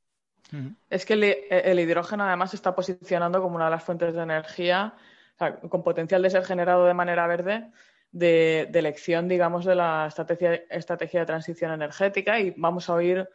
Es 0.91 1.07
que 1.07 1.15
el, 1.15 1.81
hidrógeno 1.81 2.25
además 2.25 2.51
se 2.51 2.57
está 2.57 2.75
posicionando 2.75 3.41
como 3.41 3.57
una 3.57 3.67
de 3.67 3.71
las 3.71 3.85
fuentes 3.85 4.15
de 4.15 4.23
energía 4.23 4.95
con 5.69 5.83
potencial 5.83 6.23
de 6.23 6.31
ser 6.31 6.45
generado 6.45 6.85
de 6.85 6.95
manera 6.95 7.27
verde 7.27 7.71
de, 8.13 8.69
elección, 8.75 9.29
digamos, 9.29 9.65
de 9.65 9.75
la 9.75 10.07
estrategia, 10.07 10.55
estrategia 10.71 11.21
de 11.21 11.27
transición 11.27 11.73
energética 11.73 12.39
y 12.39 12.53
vamos 12.57 12.89
a 12.89 12.95
oír 12.95 13.29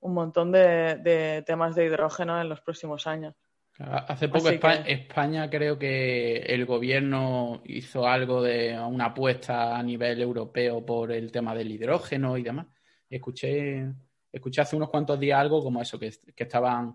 un 0.00 0.14
montón 0.14 0.52
de, 0.52 1.42
temas 1.46 1.74
de 1.74 1.86
hidrógeno 1.86 2.40
en 2.40 2.48
los 2.48 2.60
próximos 2.60 3.06
años. 3.06 3.34
Hace 3.80 4.28
poco 4.28 4.50
España, 4.50 5.48
creo 5.48 5.78
que 5.78 6.36
el 6.36 6.66
gobierno 6.66 7.62
hizo 7.64 8.06
algo 8.06 8.42
de 8.42 8.78
una 8.78 9.06
apuesta 9.06 9.78
a 9.78 9.82
nivel 9.82 10.20
europeo 10.20 10.84
por 10.84 11.10
el 11.12 11.32
tema 11.32 11.54
del 11.54 11.70
hidrógeno 11.72 12.36
y 12.36 12.42
demás. 12.42 12.66
Escuché, 13.08 13.86
escuché 14.30 14.60
hace 14.60 14.76
unos 14.76 14.90
cuantos 14.90 15.18
días 15.18 15.40
algo 15.40 15.62
como 15.62 15.80
eso, 15.80 15.98
que, 15.98 16.12
que 16.36 16.42
estaban, 16.42 16.94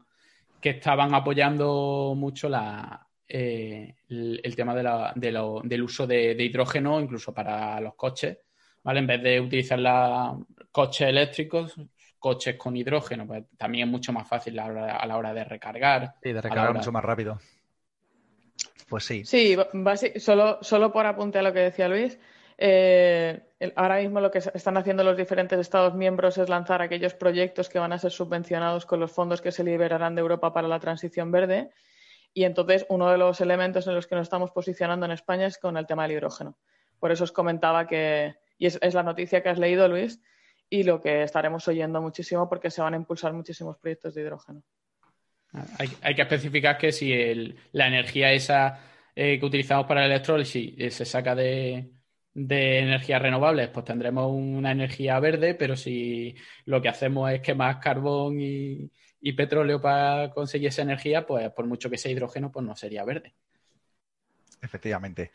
que 0.61 0.71
estaban 0.71 1.15
apoyando 1.15 2.13
mucho 2.15 2.49
la, 2.49 3.05
eh, 3.27 3.95
el, 4.09 4.55
tema 4.55 4.75
del 5.15 5.81
uso 5.81 6.05
de, 6.05 6.35
hidrógeno 6.37 7.01
incluso 7.01 7.33
para 7.33 7.81
los 7.81 7.95
coches, 7.95 8.37
¿vale? 8.83 8.99
En 8.99 9.07
vez 9.07 9.23
de 9.23 9.41
utilizar 9.41 9.79
la, 9.79 10.37
coches 10.71 11.07
eléctricos, 11.07 11.73
coches 12.25 12.55
con 12.55 12.75
hidrógeno, 12.75 13.27
pues 13.27 13.43
también 13.55 13.87
es 13.87 13.91
mucho 13.91 14.11
más 14.11 14.27
fácil 14.27 14.57
a 14.57 14.67
la 15.05 15.15
hora, 15.15 15.31
de 15.31 15.43
recargar. 15.43 16.15
Y 16.23 16.33
de 16.33 16.41
recargar 16.41 16.73
mucho 16.73 16.91
más 16.91 17.05
rápido. 17.05 17.39
Pues 18.89 19.05
sí. 19.05 19.23
Sí, 19.23 19.55
solo, 20.15 20.57
solo 20.63 20.91
por 20.91 21.05
apunte 21.05 21.37
a 21.37 21.43
lo 21.43 21.53
que 21.53 21.59
decía 21.59 21.87
Luis, 21.87 22.17
eh, 22.57 23.43
ahora 23.75 23.97
mismo 23.97 24.21
lo 24.21 24.31
que 24.31 24.39
están 24.39 24.75
haciendo 24.75 25.03
los 25.03 25.15
diferentes 25.15 25.59
Estados 25.59 25.93
miembros 25.93 26.39
es 26.39 26.49
lanzar 26.49 26.81
aquellos 26.81 27.13
proyectos 27.13 27.69
que 27.69 27.77
van 27.77 27.93
a 27.93 27.99
ser 27.99 28.11
subvencionados 28.11 28.87
con 28.87 28.99
los 28.99 29.11
fondos 29.11 29.39
que 29.39 29.51
se 29.51 29.63
liberarán 29.63 30.15
de 30.15 30.21
Europa 30.21 30.51
para 30.51 30.67
la 30.67 30.79
transición 30.79 31.31
verde 31.31 31.69
y 32.33 32.45
entonces 32.45 32.87
uno 32.89 33.11
de 33.11 33.19
los 33.19 33.39
elementos 33.39 33.85
en 33.85 33.93
los 33.93 34.07
que 34.07 34.15
nos 34.15 34.23
estamos 34.23 34.49
posicionando 34.49 35.05
en 35.05 35.11
España 35.11 35.45
es 35.45 35.59
con 35.59 35.77
el 35.77 35.85
tema 35.85 36.07
del 36.07 36.13
hidrógeno. 36.13 36.57
Por 36.99 37.11
eso 37.11 37.23
os 37.23 37.31
comentaba 37.31 37.85
que, 37.85 38.33
y 38.57 38.65
es, 38.65 38.93
la 38.95 39.03
noticia 39.03 39.43
que 39.43 39.49
has 39.49 39.59
leído, 39.59 39.87
Luis, 39.87 40.19
y 40.69 40.83
lo 40.83 41.01
que 41.01 41.23
estaremos 41.23 41.67
oyendo 41.67 42.01
muchísimo 42.01 42.49
porque 42.49 42.71
se 42.71 42.81
van 42.81 42.93
a 42.93 42.97
impulsar 42.97 43.33
muchísimos 43.33 43.77
proyectos 43.77 44.13
de 44.13 44.21
hidrógeno. 44.21 44.63
Hay, 46.01 46.15
que 46.15 46.21
especificar 46.21 46.77
que 46.77 46.91
si 46.91 47.55
la 47.71 47.87
energía 47.87 48.33
esa 48.33 48.79
eh, 49.15 49.39
que 49.39 49.45
utilizamos 49.45 49.85
para 49.85 50.03
el 50.03 50.11
electrólisis 50.11 50.73
eh, 50.77 50.91
se 50.91 51.05
saca 51.05 51.33
de, 51.33 51.91
energías 52.33 53.21
renovables, 53.21 53.69
pues 53.69 53.85
tendremos 53.85 54.29
una 54.29 54.71
energía 54.71 55.17
verde, 55.21 55.55
pero 55.55 55.77
si 55.77 56.35
lo 56.65 56.81
que 56.81 56.89
hacemos 56.89 57.31
es 57.31 57.39
quemar 57.39 57.79
carbón 57.79 58.41
y, 58.41 58.91
y 59.21 59.33
petróleo 59.33 59.79
para 59.79 60.31
conseguir 60.31 60.67
esa 60.67 60.81
energía, 60.81 61.25
pues 61.25 61.49
por 61.51 61.65
mucho 61.65 61.89
que 61.89 61.97
sea 61.97 62.11
hidrógeno, 62.11 62.51
pues 62.51 62.65
no 62.65 62.75
sería 62.75 63.05
verde. 63.05 63.33
Efectivamente. 64.61 65.31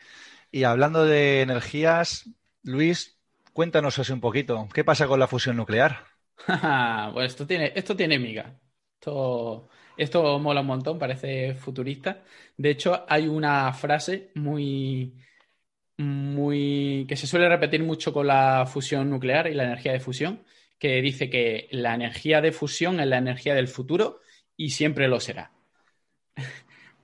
Y 0.51 0.63
hablando 0.63 1.05
de 1.05 1.41
energías, 1.41 2.29
Luis, 2.63 3.20
cuéntanos 3.53 3.99
así 3.99 4.11
un 4.13 4.21
poquito. 4.21 4.67
¿Qué 4.73 4.83
pasa 4.83 5.07
con 5.07 5.19
la 5.19 5.27
fusión 5.27 5.57
nuclear? 5.57 6.05
pues 7.13 7.31
esto 7.31 7.45
tiene, 7.47 7.71
esto 7.75 7.95
tiene 7.95 8.19
miga. 8.19 8.59
Esto, 8.95 9.69
esto 9.97 10.39
mola 10.39 10.61
un 10.61 10.67
montón, 10.67 10.99
parece 10.99 11.55
futurista. 11.55 12.23
De 12.57 12.69
hecho, 12.71 13.05
hay 13.07 13.27
una 13.27 13.73
frase 13.73 14.31
muy, 14.35 15.15
muy 15.97 17.05
que 17.07 17.15
se 17.17 17.27
suele 17.27 17.49
repetir 17.49 17.83
mucho 17.83 18.13
con 18.13 18.27
la 18.27 18.65
fusión 18.65 19.09
nuclear 19.09 19.47
y 19.47 19.53
la 19.53 19.63
energía 19.65 19.93
de 19.93 19.99
fusión, 19.99 20.45
que 20.79 21.01
dice 21.01 21.29
que 21.29 21.67
la 21.71 21.95
energía 21.95 22.41
de 22.41 22.51
fusión 22.51 22.99
es 22.99 23.07
la 23.07 23.17
energía 23.17 23.55
del 23.55 23.67
futuro 23.67 24.21
y 24.57 24.71
siempre 24.71 25.07
lo 25.07 25.19
será. 25.19 25.51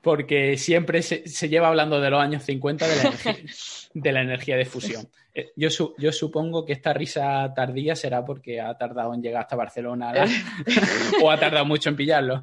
Porque 0.07 0.55
siempre 0.55 1.01
se, 1.01 1.49
lleva 1.49 1.67
hablando 1.67 1.99
de 1.99 2.09
los 2.09 2.21
años 2.21 2.41
50 2.43 2.87
de 2.87 2.95
la 2.95 3.01
energía 3.01 3.35
de, 3.93 4.11
la 4.13 4.21
energía 4.21 4.55
de 4.55 4.63
fusión. 4.63 5.09
Eh, 5.33 5.51
yo, 5.57 5.67
yo, 5.97 6.13
supongo 6.13 6.65
que 6.65 6.71
esta 6.71 6.93
risa 6.93 7.53
tardía 7.53 7.93
será 7.93 8.23
porque 8.23 8.61
ha 8.61 8.77
tardado 8.77 9.13
en 9.13 9.21
llegar 9.21 9.41
hasta 9.41 9.57
Barcelona 9.57 10.13
o 11.21 11.29
ha 11.29 11.37
tardado 11.37 11.65
mucho 11.65 11.89
en 11.89 11.97
pillarlo. 11.97 12.41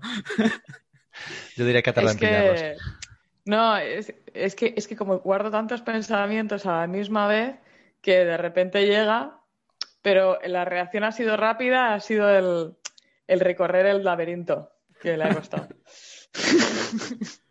Yo 1.56 1.64
diría 1.64 1.80
que 1.80 1.88
ha 1.88 1.94
tardado 1.94 2.12
en 2.12 2.18
pillarlos. 2.18 2.60
No, 3.46 3.78
es, 3.78 4.12
es, 4.34 4.54
que, 4.54 4.74
es 4.76 4.86
que 4.86 4.94
como 4.94 5.20
guardo 5.20 5.50
tantos 5.50 5.80
pensamientos 5.80 6.66
a 6.66 6.80
la 6.80 6.86
misma 6.86 7.26
vez 7.28 7.56
que 8.02 8.26
de 8.26 8.36
repente 8.36 8.84
llega, 8.84 9.40
pero 10.02 10.38
la 10.44 10.66
reacción 10.66 11.04
ha 11.04 11.12
sido 11.12 11.38
rápida, 11.38 11.94
ha 11.94 12.00
sido 12.00 12.28
el, 12.28 12.74
el 13.26 13.40
recorrer 13.40 13.86
el 13.86 14.04
laberinto 14.04 14.70
que 15.00 15.16
le 15.16 15.24
ha 15.24 15.34
costado. 15.34 15.68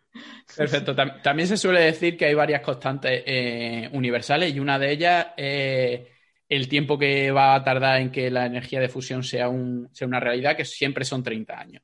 Perfecto. 0.56 0.94
También 0.94 1.48
se 1.48 1.56
suele 1.56 1.80
decir 1.80 2.16
que 2.16 2.26
hay 2.26 2.34
varias 2.34 2.60
constantes 2.60 3.22
eh, 3.26 3.88
universales 3.92 4.54
y 4.54 4.60
una 4.60 4.78
de 4.78 4.90
ellas 4.92 5.26
es 5.36 6.08
el 6.48 6.68
tiempo 6.68 6.98
que 6.98 7.30
va 7.30 7.54
a 7.54 7.64
tardar 7.64 8.00
en 8.00 8.10
que 8.10 8.30
la 8.30 8.46
energía 8.46 8.80
de 8.80 8.88
fusión 8.88 9.22
sea, 9.24 9.48
una 9.48 10.20
realidad, 10.20 10.56
que 10.56 10.64
siempre 10.64 11.04
son 11.04 11.22
30 11.22 11.58
años. 11.58 11.82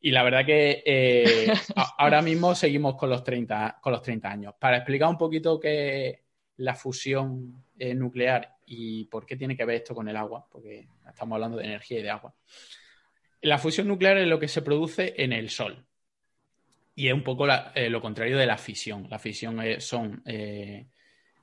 Y 0.00 0.10
la 0.10 0.24
verdad 0.24 0.44
que 0.44 0.82
eh, 0.84 1.52
ahora 1.98 2.22
mismo 2.22 2.54
seguimos 2.54 2.96
con 2.96 3.10
los, 3.10 3.22
30, 3.22 3.78
con 3.80 3.92
los 3.92 4.02
30 4.02 4.28
años. 4.28 4.54
Para 4.58 4.78
explicar 4.78 5.08
un 5.08 5.18
poquito 5.18 5.60
qué 5.60 6.08
es 6.08 6.18
la 6.56 6.74
fusión 6.74 7.64
eh, 7.78 7.94
nuclear 7.94 8.56
y 8.66 9.04
por 9.04 9.26
qué 9.26 9.36
tiene 9.36 9.56
que 9.56 9.64
ver 9.64 9.76
esto 9.76 9.94
con 9.94 10.08
el 10.08 10.16
agua, 10.16 10.46
porque 10.50 10.88
estamos 11.06 11.36
hablando 11.36 11.58
de 11.58 11.64
energía 11.64 12.00
y 12.00 12.02
de 12.02 12.10
agua. 12.10 12.34
La 13.42 13.58
fusión 13.58 13.88
nuclear 13.88 14.18
es 14.18 14.26
lo 14.26 14.38
que 14.38 14.48
se 14.48 14.62
produce 14.62 15.14
en 15.18 15.32
el 15.32 15.50
Sol. 15.50 15.84
Y 16.94 17.08
es 17.08 17.14
un 17.14 17.22
poco 17.22 17.46
eh, 17.74 17.88
lo 17.88 18.00
contrario 18.00 18.36
de 18.36 18.46
la 18.46 18.58
fisión. 18.58 19.06
La 19.08 19.18
fisión 19.18 19.60
son 19.78 20.22
eh, 20.26 20.86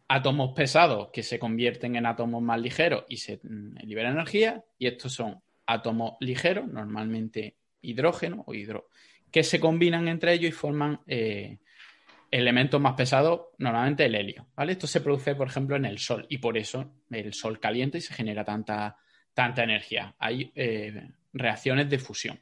átomos 0.07 0.53
pesados 0.55 1.09
que 1.11 1.23
se 1.23 1.39
convierten 1.39 1.95
en 1.95 2.05
átomos 2.05 2.41
más 2.41 2.59
ligeros 2.59 3.05
y 3.09 3.17
se 3.17 3.39
mm, 3.41 3.77
libera 3.83 4.11
energía. 4.11 4.63
Y 4.77 4.87
estos 4.87 5.13
son 5.13 5.41
átomos 5.65 6.13
ligeros, 6.19 6.67
normalmente 6.67 7.55
hidrógeno 7.81 8.43
o 8.45 8.53
hidro, 8.53 8.89
que 9.31 9.43
se 9.43 9.59
combinan 9.59 10.07
entre 10.07 10.33
ellos 10.33 10.49
y 10.49 10.51
forman 10.51 11.01
eh, 11.07 11.57
elementos 12.29 12.79
más 12.79 12.93
pesados, 12.93 13.47
normalmente 13.57 14.05
el 14.05 14.15
helio. 14.15 14.47
¿vale? 14.55 14.73
Esto 14.73 14.85
se 14.85 15.01
produce, 15.01 15.33
por 15.33 15.47
ejemplo, 15.47 15.75
en 15.75 15.85
el 15.85 15.97
Sol 15.97 16.27
y 16.29 16.37
por 16.37 16.57
eso 16.57 16.93
el 17.09 17.33
Sol 17.33 17.59
calienta 17.59 17.97
y 17.97 18.01
se 18.01 18.13
genera 18.13 18.45
tanta, 18.45 18.97
tanta 19.33 19.63
energía. 19.63 20.15
Hay 20.19 20.51
reacciones 21.33 21.89
de 21.89 21.97
fusión. 21.97 22.39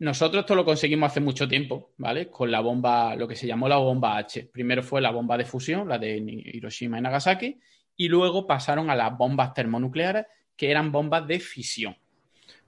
Nosotros 0.00 0.40
esto 0.40 0.54
lo 0.54 0.64
conseguimos 0.64 1.10
hace 1.10 1.20
mucho 1.20 1.46
tiempo, 1.46 1.92
¿vale? 1.98 2.28
Con 2.28 2.50
la 2.50 2.60
bomba, 2.60 3.14
lo 3.14 3.28
que 3.28 3.36
se 3.36 3.46
llamó 3.46 3.68
la 3.68 3.76
bomba 3.76 4.16
H. 4.16 4.48
Primero 4.52 4.82
fue 4.82 5.00
la 5.00 5.10
bomba 5.10 5.36
de 5.36 5.44
fusión, 5.44 5.88
la 5.88 5.98
de 5.98 6.16
Hiroshima 6.16 6.98
y 6.98 7.02
Nagasaki, 7.02 7.60
y 7.96 8.08
luego 8.08 8.46
pasaron 8.46 8.90
a 8.90 8.96
las 8.96 9.16
bombas 9.16 9.52
termonucleares, 9.52 10.24
que 10.56 10.70
eran 10.70 10.90
bombas 10.90 11.26
de 11.26 11.38
fisión, 11.38 11.96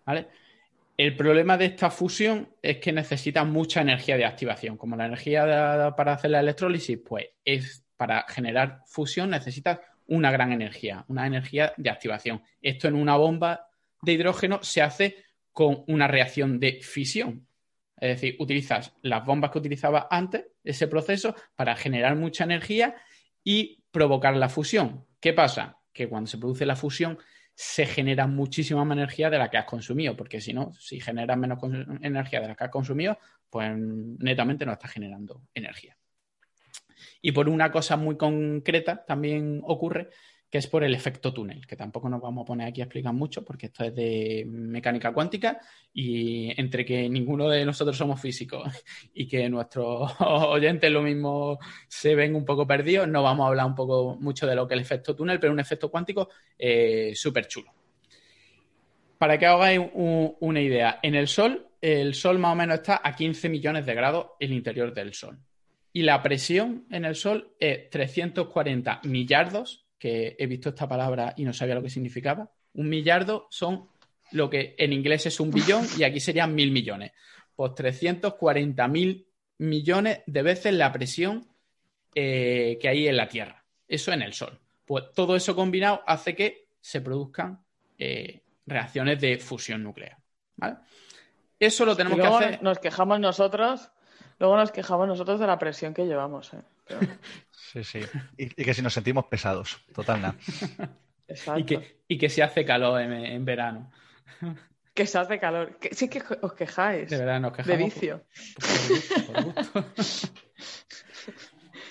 ¿vale? 0.04 0.28
El 0.96 1.16
problema 1.16 1.56
de 1.56 1.64
esta 1.64 1.90
fusión 1.90 2.50
es 2.60 2.76
que 2.76 2.92
necesita 2.92 3.44
mucha 3.44 3.80
energía 3.80 4.18
de 4.18 4.26
activación. 4.26 4.76
Como 4.76 4.94
la 4.94 5.06
energía 5.06 5.94
para 5.96 6.12
hacer 6.12 6.30
la 6.30 6.40
electrólisis, 6.40 6.98
pues 6.98 7.28
es 7.44 7.82
para 7.96 8.26
generar 8.28 8.82
fusión 8.86 9.30
necesitas 9.30 9.80
una 10.06 10.30
gran 10.30 10.52
energía, 10.52 11.04
una 11.08 11.26
energía 11.26 11.72
de 11.78 11.88
activación. 11.88 12.42
Esto 12.60 12.88
en 12.88 12.94
una 12.94 13.16
bomba 13.16 13.68
de 14.02 14.12
hidrógeno 14.12 14.62
se 14.62 14.82
hace 14.82 15.16
con 15.52 15.84
una 15.86 16.08
reacción 16.08 16.58
de 16.58 16.80
fisión. 16.82 17.46
Es 18.00 18.20
decir, 18.20 18.36
utilizas 18.40 18.92
las 19.02 19.24
bombas 19.24 19.50
que 19.50 19.58
utilizabas 19.58 20.06
antes, 20.10 20.46
ese 20.64 20.88
proceso, 20.88 21.34
para 21.54 21.76
generar 21.76 22.16
mucha 22.16 22.44
energía 22.44 22.96
y 23.44 23.82
provocar 23.90 24.36
la 24.36 24.48
fusión. 24.48 25.06
¿Qué 25.20 25.32
pasa? 25.32 25.78
Que 25.92 26.08
cuando 26.08 26.28
se 26.28 26.38
produce 26.38 26.66
la 26.66 26.76
fusión 26.76 27.18
se 27.54 27.86
genera 27.86 28.26
muchísima 28.26 28.84
más 28.84 28.96
energía 28.96 29.30
de 29.30 29.38
la 29.38 29.50
que 29.50 29.58
has 29.58 29.66
consumido, 29.66 30.16
porque 30.16 30.40
si 30.40 30.52
no, 30.52 30.72
si 30.74 31.00
generas 31.00 31.36
menos 31.36 31.58
energía 32.00 32.40
de 32.40 32.48
la 32.48 32.54
que 32.54 32.64
has 32.64 32.70
consumido, 32.70 33.18
pues 33.50 33.70
netamente 33.76 34.64
no 34.64 34.72
estás 34.72 34.90
generando 34.90 35.42
energía. 35.54 35.96
Y 37.20 37.32
por 37.32 37.48
una 37.48 37.70
cosa 37.70 37.96
muy 37.96 38.16
concreta 38.16 39.04
también 39.04 39.60
ocurre 39.64 40.08
que 40.52 40.58
es 40.58 40.66
por 40.66 40.84
el 40.84 40.94
efecto 40.94 41.32
túnel, 41.32 41.66
que 41.66 41.76
tampoco 41.76 42.10
nos 42.10 42.20
vamos 42.20 42.42
a 42.42 42.44
poner 42.44 42.68
aquí 42.68 42.82
a 42.82 42.84
explicar 42.84 43.14
mucho 43.14 43.42
porque 43.42 43.66
esto 43.66 43.84
es 43.84 43.94
de 43.94 44.44
mecánica 44.46 45.10
cuántica 45.10 45.58
y 45.94 46.52
entre 46.60 46.84
que 46.84 47.08
ninguno 47.08 47.48
de 47.48 47.64
nosotros 47.64 47.96
somos 47.96 48.20
físicos 48.20 48.68
y 49.14 49.26
que 49.26 49.48
nuestros 49.48 50.12
oyentes 50.20 50.92
lo 50.92 51.00
mismo 51.00 51.58
se 51.88 52.14
ven 52.14 52.34
un 52.34 52.44
poco 52.44 52.66
perdidos, 52.66 53.08
no 53.08 53.22
vamos 53.22 53.44
a 53.44 53.48
hablar 53.48 53.64
un 53.64 53.74
poco 53.74 54.18
mucho 54.20 54.46
de 54.46 54.54
lo 54.54 54.68
que 54.68 54.74
es 54.74 54.80
el 54.80 54.84
efecto 54.84 55.16
túnel, 55.16 55.40
pero 55.40 55.54
un 55.54 55.60
efecto 55.60 55.90
cuántico 55.90 56.28
eh, 56.58 57.12
súper 57.14 57.48
chulo. 57.48 57.72
Para 59.16 59.38
que 59.38 59.46
hagáis 59.46 59.80
una 59.94 60.60
idea, 60.60 60.98
en 61.02 61.14
el 61.14 61.28
Sol, 61.28 61.66
el 61.80 62.12
Sol 62.12 62.38
más 62.38 62.52
o 62.52 62.56
menos 62.56 62.80
está 62.80 63.00
a 63.02 63.16
15 63.16 63.48
millones 63.48 63.86
de 63.86 63.94
grados 63.94 64.26
el 64.38 64.52
interior 64.52 64.92
del 64.92 65.14
Sol. 65.14 65.38
Y 65.94 66.02
la 66.02 66.20
presión 66.22 66.84
en 66.90 67.06
el 67.06 67.14
Sol 67.14 67.54
es 67.58 67.88
340 67.88 69.00
millardos 69.04 69.86
que 70.02 70.34
he 70.36 70.46
visto 70.48 70.70
esta 70.70 70.88
palabra 70.88 71.32
y 71.36 71.44
no 71.44 71.52
sabía 71.52 71.76
lo 71.76 71.82
que 71.82 71.88
significaba. 71.88 72.50
Un 72.74 72.88
millardo 72.88 73.46
son 73.50 73.88
lo 74.32 74.50
que 74.50 74.74
en 74.76 74.92
inglés 74.92 75.26
es 75.26 75.38
un 75.38 75.52
billón 75.52 75.86
y 75.96 76.02
aquí 76.02 76.18
serían 76.18 76.56
mil 76.56 76.72
millones. 76.72 77.12
Pues 77.54 77.72
340 77.76 78.88
mil 78.88 79.28
millones 79.58 80.22
de 80.26 80.42
veces 80.42 80.74
la 80.74 80.90
presión 80.90 81.46
eh, 82.16 82.78
que 82.80 82.88
hay 82.88 83.06
en 83.06 83.16
la 83.16 83.28
Tierra. 83.28 83.64
Eso 83.86 84.12
en 84.12 84.22
el 84.22 84.32
Sol. 84.32 84.58
Pues 84.84 85.04
todo 85.14 85.36
eso 85.36 85.54
combinado 85.54 86.02
hace 86.04 86.34
que 86.34 86.66
se 86.80 87.00
produzcan 87.00 87.62
eh, 87.96 88.40
reacciones 88.66 89.20
de 89.20 89.38
fusión 89.38 89.84
nuclear. 89.84 90.18
Eso 91.60 91.84
lo 91.84 91.94
tenemos 91.94 92.18
que 92.18 92.26
hacer. 92.26 92.60
Nos 92.60 92.80
quejamos 92.80 93.20
nosotros, 93.20 93.92
luego 94.40 94.56
nos 94.56 94.72
quejamos 94.72 95.06
nosotros 95.06 95.38
de 95.38 95.46
la 95.46 95.60
presión 95.60 95.94
que 95.94 96.06
llevamos. 96.06 96.52
¿eh? 96.54 96.62
Sí, 97.72 97.84
sí. 97.84 98.00
Y, 98.36 98.48
que 98.48 98.74
si 98.74 98.82
nos 98.82 98.92
sentimos 98.92 99.26
pesados, 99.26 99.82
total 99.94 100.20
nada. 100.20 100.36
Y 101.56 101.64
que, 101.64 102.02
y 102.08 102.18
que 102.18 102.28
se 102.28 102.42
hace 102.42 102.64
calor 102.64 103.00
en, 103.00 103.44
verano. 103.44 103.90
Que 104.92 105.06
se 105.06 105.18
hace 105.18 105.38
calor. 105.38 105.78
sí 105.92 106.08
que 106.08 106.22
os 106.42 106.52
quejáis. 106.52 107.08
De 107.08 107.16
verano, 107.16 107.48
os 107.48 107.56
quejamos. 107.56 107.78
De 107.78 107.84
vicio. 107.84 108.26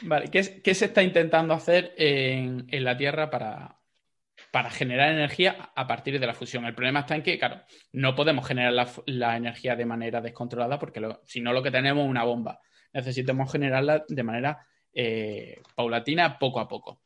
vale, 0.03 0.29
¿qué, 0.29 0.75
se 0.75 0.85
está 0.85 1.01
intentando 1.01 1.53
hacer 1.53 1.93
en, 1.97 2.67
la 2.83 2.95
Tierra 2.95 3.31
para, 3.31 3.79
para, 4.51 4.69
generar 4.69 5.11
energía 5.11 5.71
a 5.75 5.87
partir 5.87 6.19
de 6.19 6.27
la 6.27 6.35
fusión? 6.35 6.65
El 6.65 6.75
problema 6.75 6.99
está 6.99 7.15
en 7.15 7.23
que, 7.23 7.39
claro, 7.39 7.63
no 7.93 8.15
podemos 8.15 8.47
generar 8.47 8.87
la, 9.05 9.37
energía 9.37 9.75
de 9.75 9.85
manera 9.85 10.21
descontrolada 10.21 10.77
porque 10.77 11.01
si 11.25 11.41
no 11.41 11.53
lo 11.53 11.63
que 11.63 11.71
tenemos 11.71 12.03
es 12.03 12.09
una 12.09 12.23
bomba. 12.23 12.59
Necesitamos 12.93 13.51
generarla 13.51 14.05
de 14.07 14.23
manera 14.23 14.67
eh, 14.93 15.61
paulatina 15.75 16.37
poco 16.37 16.59
a 16.59 16.67
poco. 16.67 17.01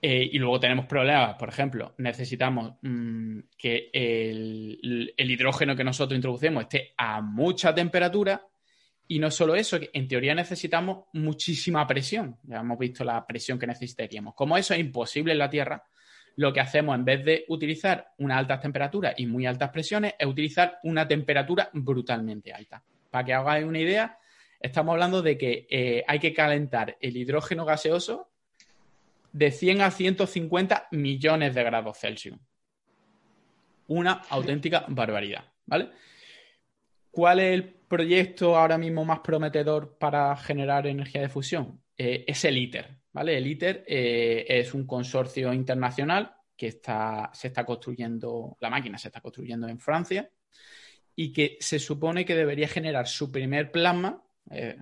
Eh, 0.00 0.30
y 0.32 0.38
luego 0.38 0.60
tenemos 0.60 0.86
problemas, 0.86 1.34
por 1.34 1.48
ejemplo, 1.48 1.94
necesitamos 1.98 2.74
mm, 2.82 3.40
que 3.56 3.90
el, 3.92 5.12
hidrógeno 5.16 5.74
que 5.74 5.82
nosotros 5.82 6.16
introducimos 6.16 6.62
esté 6.64 6.94
a 6.96 7.20
mucha 7.20 7.74
temperatura 7.74 8.46
y 9.08 9.18
no 9.18 9.30
solo 9.30 9.56
eso, 9.56 9.78
en 9.92 10.06
teoría 10.06 10.34
necesitamos 10.34 11.06
muchísima 11.14 11.84
presión. 11.86 12.36
Ya 12.44 12.58
hemos 12.60 12.78
visto 12.78 13.02
la 13.04 13.26
presión 13.26 13.58
que 13.58 13.66
necesitaríamos. 13.66 14.34
Como 14.34 14.56
eso 14.56 14.74
es 14.74 14.80
imposible 14.80 15.32
en 15.32 15.38
la 15.38 15.50
Tierra, 15.50 15.82
lo 16.36 16.52
que 16.52 16.60
hacemos 16.60 16.94
en 16.94 17.04
vez 17.04 17.24
de 17.24 17.44
utilizar 17.48 18.12
una 18.18 18.38
altas 18.38 18.60
temperaturas 18.60 19.14
y 19.16 19.26
muy 19.26 19.46
altas 19.46 19.70
presiones 19.70 20.14
es 20.16 20.26
utilizar 20.26 20.78
una 20.84 21.08
temperatura 21.08 21.70
brutalmente 21.72 22.52
alta. 22.52 22.82
para 23.10 23.24
que 23.24 23.32
hagáis 23.32 23.64
una 23.64 23.78
idea, 23.78 24.17
estamos 24.60 24.92
hablando 24.92 25.22
de 25.22 25.38
que 25.38 25.66
eh, 25.70 26.04
hay 26.06 26.18
que 26.18 26.32
calentar 26.32 26.96
el 27.00 27.16
hidrógeno 27.16 27.64
gaseoso 27.64 28.30
de 29.32 29.50
100 29.50 29.82
a 29.82 29.90
150 29.90 30.88
millones 30.92 31.54
de 31.54 31.62
grados 31.62 31.98
Celsius. 31.98 32.38
Una 33.86 34.22
auténtica 34.28 34.84
barbaridad, 34.88 35.44
¿vale? 35.66 35.90
¿Cuál 37.10 37.40
es 37.40 37.54
el 37.54 37.64
proyecto 37.64 38.56
ahora 38.56 38.78
mismo 38.78 39.04
más 39.04 39.20
prometedor 39.20 39.96
para 39.98 40.36
generar 40.36 40.86
energía 40.86 41.22
de 41.22 41.28
fusión? 41.28 41.82
Eh, 41.96 42.24
es 42.26 42.44
el 42.44 42.58
ITER, 42.58 42.98
¿vale? 43.12 43.36
El 43.36 43.46
ITER 43.46 43.84
eh, 43.86 44.44
es 44.48 44.74
un 44.74 44.86
consorcio 44.86 45.52
internacional 45.52 46.34
que 46.56 46.68
está, 46.68 47.30
se 47.32 47.48
está 47.48 47.64
construyendo, 47.64 48.56
la 48.60 48.70
máquina 48.70 48.98
se 48.98 49.08
está 49.08 49.20
construyendo 49.20 49.68
en 49.68 49.78
Francia 49.78 50.30
y 51.14 51.32
que 51.32 51.56
se 51.60 51.78
supone 51.78 52.24
que 52.24 52.36
debería 52.36 52.68
generar 52.68 53.06
su 53.06 53.32
primer 53.32 53.72
plasma 53.72 54.22
eh, 54.50 54.76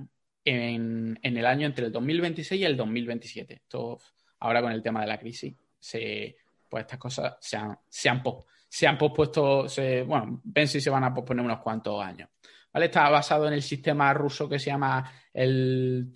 en, 0.45 1.19
el 1.23 1.47
año 1.47 1.67
entre 1.67 1.87
el 1.87 1.93
2026 1.93 2.61
y 2.61 2.65
el 2.65 2.77
2027. 2.77 3.55
Esto, 3.55 3.99
ahora 4.41 4.63
con 4.63 4.73
el 4.73 4.83
tema 4.83 5.01
de 5.01 5.07
la 5.07 5.19
crisis, 5.19 5.55
se, 5.79 6.37
pues 6.69 6.83
estas 6.83 6.99
cosas 6.99 7.37
se 7.41 7.57
han, 7.57 7.79
se 7.89 8.09
han, 8.09 8.23
se 8.69 8.87
han 8.87 8.99
pospuesto, 8.99 9.67
bueno, 10.07 10.41
ven 10.45 10.69
si 10.69 10.81
se 10.81 10.91
van 10.91 11.05
a 11.05 11.15
posponer 11.15 11.45
unos 11.45 11.61
cuantos 11.61 12.03
años. 12.03 12.29
¿Vale? 12.73 12.87
Está 12.87 13.09
basado 13.09 13.49
en 13.49 13.55
el 13.55 13.63
sistema 13.63 14.13
ruso 14.13 14.49
que 14.49 14.59
se 14.59 14.67
llama 14.67 15.11
el 15.33 16.13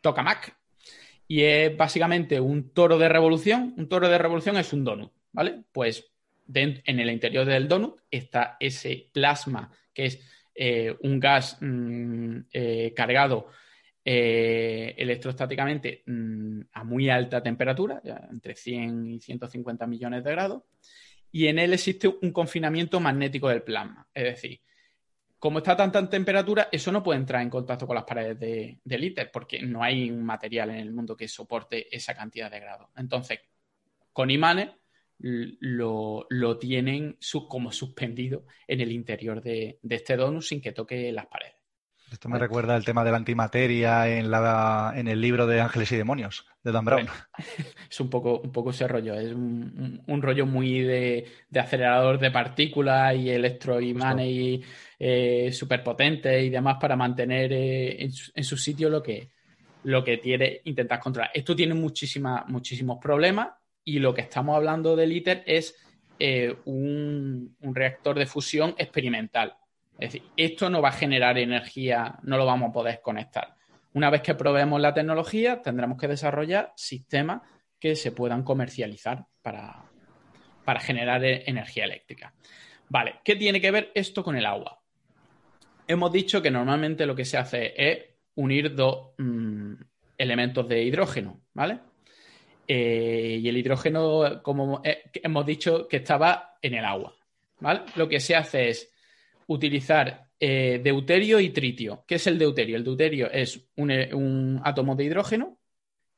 Tokamak 0.00 0.54
y 1.26 1.42
es 1.42 1.76
básicamente 1.76 2.38
un 2.38 2.70
toro 2.70 2.98
de 2.98 3.08
revolución. 3.08 3.74
Un 3.76 3.88
toro 3.88 4.08
de 4.08 4.18
revolución 4.18 4.56
es 4.58 4.72
un 4.72 4.84
donut, 4.84 5.12
¿vale? 5.32 5.62
Pues 5.72 6.10
en 6.52 7.00
el 7.00 7.10
interior 7.10 7.46
del 7.46 7.68
donut 7.68 8.00
está 8.10 8.58
ese 8.60 9.08
plasma 9.12 9.70
que 9.94 10.06
es 10.06 10.20
eh, 10.54 10.94
un 11.00 11.18
gas 11.18 11.58
mm, 11.60 12.38
eh, 12.52 12.92
cargado 12.94 13.48
eh, 14.04 14.94
electrostáticamente 14.96 16.02
mm, 16.06 16.60
a 16.72 16.84
muy 16.84 17.08
alta 17.10 17.42
temperatura, 17.42 18.00
entre 18.30 18.54
100 18.54 19.06
y 19.06 19.20
150 19.20 19.86
millones 19.86 20.22
de 20.22 20.30
grados, 20.30 20.62
y 21.32 21.48
en 21.48 21.58
él 21.58 21.72
existe 21.72 22.06
un 22.06 22.30
confinamiento 22.30 23.00
magnético 23.00 23.48
del 23.48 23.62
plasma. 23.62 24.06
Es 24.14 24.24
decir, 24.24 24.60
como 25.38 25.58
está 25.58 25.72
a 25.72 25.76
tanta 25.76 26.08
temperatura, 26.08 26.68
eso 26.70 26.92
no 26.92 27.02
puede 27.02 27.18
entrar 27.18 27.42
en 27.42 27.50
contacto 27.50 27.86
con 27.86 27.96
las 27.96 28.04
paredes 28.04 28.38
de, 28.38 28.78
del 28.84 29.04
ITER, 29.04 29.30
porque 29.32 29.60
no 29.60 29.82
hay 29.82 30.10
un 30.10 30.24
material 30.24 30.70
en 30.70 30.76
el 30.76 30.92
mundo 30.92 31.16
que 31.16 31.26
soporte 31.26 31.94
esa 31.94 32.14
cantidad 32.14 32.50
de 32.50 32.60
grados. 32.60 32.88
Entonces, 32.96 33.40
con 34.12 34.30
imanes 34.30 34.70
lo, 35.18 36.58
tienen 36.58 37.18
como 37.48 37.72
suspendido 37.72 38.44
en 38.66 38.80
el 38.80 38.92
interior 38.92 39.42
de, 39.42 39.78
de 39.82 39.94
este 39.94 40.16
donut 40.16 40.42
sin 40.42 40.60
que 40.60 40.72
toque 40.72 41.12
las 41.12 41.26
paredes. 41.26 41.64
Esto 42.14 42.28
me 42.28 42.38
recuerda 42.38 42.76
el 42.76 42.84
tema 42.84 43.02
de 43.02 43.10
la 43.10 43.16
antimateria 43.16 44.08
en, 44.08 44.30
la, 44.30 44.92
en 44.94 45.08
el 45.08 45.20
libro 45.20 45.48
de 45.48 45.60
Ángeles 45.60 45.90
y 45.90 45.96
Demonios, 45.96 46.46
de 46.62 46.70
Dan 46.70 46.84
Brown. 46.84 47.08
es 47.90 48.00
un 48.00 48.08
poco, 48.08 48.38
un 48.38 48.52
poco 48.52 48.70
ese 48.70 48.86
rollo, 48.86 49.14
es 49.14 49.32
un, 49.32 50.22
rollo 50.22 50.46
muy 50.46 50.80
de, 50.80 51.26
acelerador 51.58 52.20
de 52.20 52.30
partículas 52.30 53.16
y 53.16 53.30
electroimanes 53.30 54.28
y 54.28 54.62
eh, 54.98 55.50
superpotentes 55.52 56.44
y 56.44 56.50
demás 56.50 56.76
para 56.80 56.94
mantener 56.94 57.52
eh, 57.52 58.04
en, 58.04 58.44
su, 58.44 58.56
sitio 58.56 58.88
lo 58.90 59.02
que, 59.02 59.30
lo 59.82 60.04
que 60.04 60.18
tiene, 60.18 60.60
intentar 60.64 61.00
controlar. 61.00 61.32
Esto 61.34 61.56
tiene 61.56 61.74
muchísimas, 61.74 62.46
muchísimos 62.48 62.98
problemas 63.02 63.48
y 63.84 63.98
lo 63.98 64.14
que 64.14 64.22
estamos 64.22 64.56
hablando 64.56 64.96
del 64.96 65.12
ITER 65.12 65.42
es 65.46 65.76
eh, 66.18 66.56
un 66.64 67.56
reactor 67.60 68.18
de 68.18 68.26
fusión 68.26 68.74
experimental 68.78 69.56
es 69.98 70.12
decir, 70.12 70.28
esto 70.36 70.70
no 70.70 70.82
va 70.82 70.88
a 70.88 70.92
generar 70.92 71.38
energía, 71.38 72.18
no 72.22 72.36
lo 72.36 72.46
vamos 72.46 72.70
a 72.70 72.72
poder 72.72 73.00
conectar. 73.00 73.54
Una 73.92 74.10
vez 74.10 74.22
que 74.22 74.34
probemos 74.34 74.80
la 74.80 74.92
tecnología, 74.92 75.62
tendremos 75.62 75.98
que 75.98 76.08
desarrollar 76.08 76.72
sistemas 76.76 77.42
que 77.78 77.94
se 77.94 78.10
puedan 78.10 78.42
comercializar 78.42 79.26
para, 79.40 79.84
generar 80.80 81.24
e-, 81.24 81.44
energía 81.46 81.84
eléctrica. 81.84 82.34
Vale, 82.88 83.20
¿qué 83.24 83.36
tiene 83.36 83.60
que 83.60 83.70
ver 83.70 83.92
esto 83.94 84.24
con 84.24 84.36
el 84.36 84.46
agua? 84.46 84.80
Hemos 85.86 86.10
dicho 86.10 86.42
que 86.42 86.50
normalmente 86.50 87.06
lo 87.06 87.14
que 87.14 87.24
se 87.24 87.36
hace 87.36 87.74
es 87.76 87.98
unir 88.34 88.74
dos 88.74 89.10
mm, 89.18 89.74
elementos 90.18 90.68
de 90.68 90.82
hidrógeno, 90.82 91.40
¿vale? 91.52 91.78
Eh, 92.66 93.38
y 93.42 93.48
el 93.48 93.56
hidrógeno, 93.56 94.42
como 94.42 94.82
hemos 94.84 95.46
dicho, 95.46 95.86
que 95.88 95.98
estaba 95.98 96.56
en 96.62 96.74
el 96.74 96.84
agua, 96.84 97.14
¿vale? 97.60 97.82
Lo 97.96 98.08
que 98.08 98.20
se 98.20 98.34
hace 98.34 98.70
es 98.70 98.90
utilizar 99.46 100.28
eh, 100.40 100.80
deuterio 100.82 101.40
y 101.40 101.50
tritio. 101.50 102.04
¿Qué 102.06 102.16
es 102.16 102.26
el 102.26 102.38
deuterio? 102.38 102.76
El 102.76 102.84
deuterio 102.84 103.30
es 103.30 103.56
eh, 103.76 104.10
un, 104.12 104.60
átomo 104.64 104.94
de 104.94 105.04
hidrógeno 105.04 105.58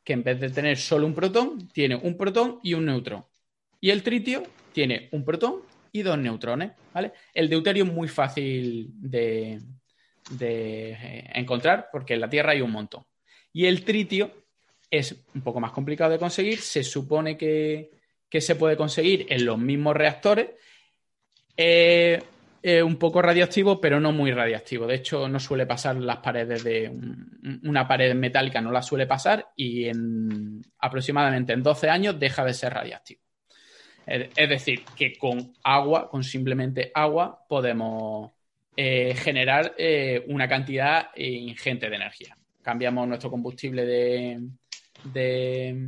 que 0.03 0.15
en 0.15 0.23
vez 0.23 0.41
de 0.41 0.51
tener 0.51 0.79
solo 0.79 1.07
un 1.07 1.15
protón, 1.15 1.69
tiene 1.69 1.97
un 1.97 2.17
protón 2.17 2.61
y 2.63 2.75
un 2.75 2.87
neutrón. 2.87 3.25
Y 3.81 3.91
el 3.91 4.03
tritio 4.03 4.45
tiene 4.73 5.09
un 5.13 5.25
protón 5.25 5.63
y 5.93 6.03
dos 6.03 6.17
neutrones. 6.19 6.73
¿vale? 6.95 7.13
El 7.35 7.49
deuterio 7.49 7.85
es 7.85 7.93
muy 7.93 8.09
fácil 8.09 8.89
de, 8.95 9.61
eh, 10.41 11.31
encontrar 11.35 11.89
porque 11.91 12.15
en 12.15 12.21
la 12.21 12.31
Tierra 12.31 12.53
hay 12.53 12.61
un 12.61 12.71
montón. 12.71 13.05
Y 13.53 13.67
el 13.67 13.85
tritio 13.85 14.31
es 14.91 15.15
un 15.35 15.43
poco 15.43 15.61
más 15.61 15.73
complicado 15.73 16.13
de 16.13 16.19
conseguir. 16.19 16.61
Se 16.61 16.83
supone 16.83 17.37
que, 17.37 17.91
se 18.39 18.57
puede 18.57 18.77
conseguir 18.77 19.27
en 19.31 19.47
los 19.47 19.59
mismos 19.59 19.97
reactores 19.97 20.51
un 22.83 22.97
poco 22.97 23.23
radioactivo, 23.23 23.81
pero 23.81 24.01
no 24.01 24.13
muy 24.13 24.33
radioactivo. 24.33 24.87
De 24.87 24.97
hecho, 24.97 25.29
no 25.29 25.41
suele 25.41 25.67
pasar 25.67 25.97
las 25.97 26.19
paredes 26.19 26.65
de 26.65 26.93
una 27.63 27.89
pared 27.89 28.15
metálica, 28.15 28.61
no 28.61 28.71
la 28.71 28.83
suele 28.83 29.07
pasar 29.07 29.53
y 29.57 29.87
en 29.87 30.63
aproximadamente 30.81 31.53
en 31.53 31.63
12 31.63 31.89
años 31.89 32.19
deja 32.19 32.45
de 32.45 32.53
ser 32.53 32.75
radioactivo. 32.75 33.23
Es 34.07 34.49
decir, 34.49 34.85
que 34.97 35.19
con 35.19 35.53
agua, 35.65 36.09
con 36.09 36.23
simplemente 36.23 36.93
agua, 36.95 37.45
podemos 37.49 38.31
eh, 38.77 39.15
generar 39.17 39.75
eh, 39.77 40.25
una 40.29 40.49
cantidad 40.49 41.09
ingente 41.17 41.91
de 41.91 41.97
energía. 41.97 42.37
Cambiamos 42.63 43.09
nuestro 43.09 43.31
combustible 43.31 43.85
de, 43.85 44.41
de 45.05 45.87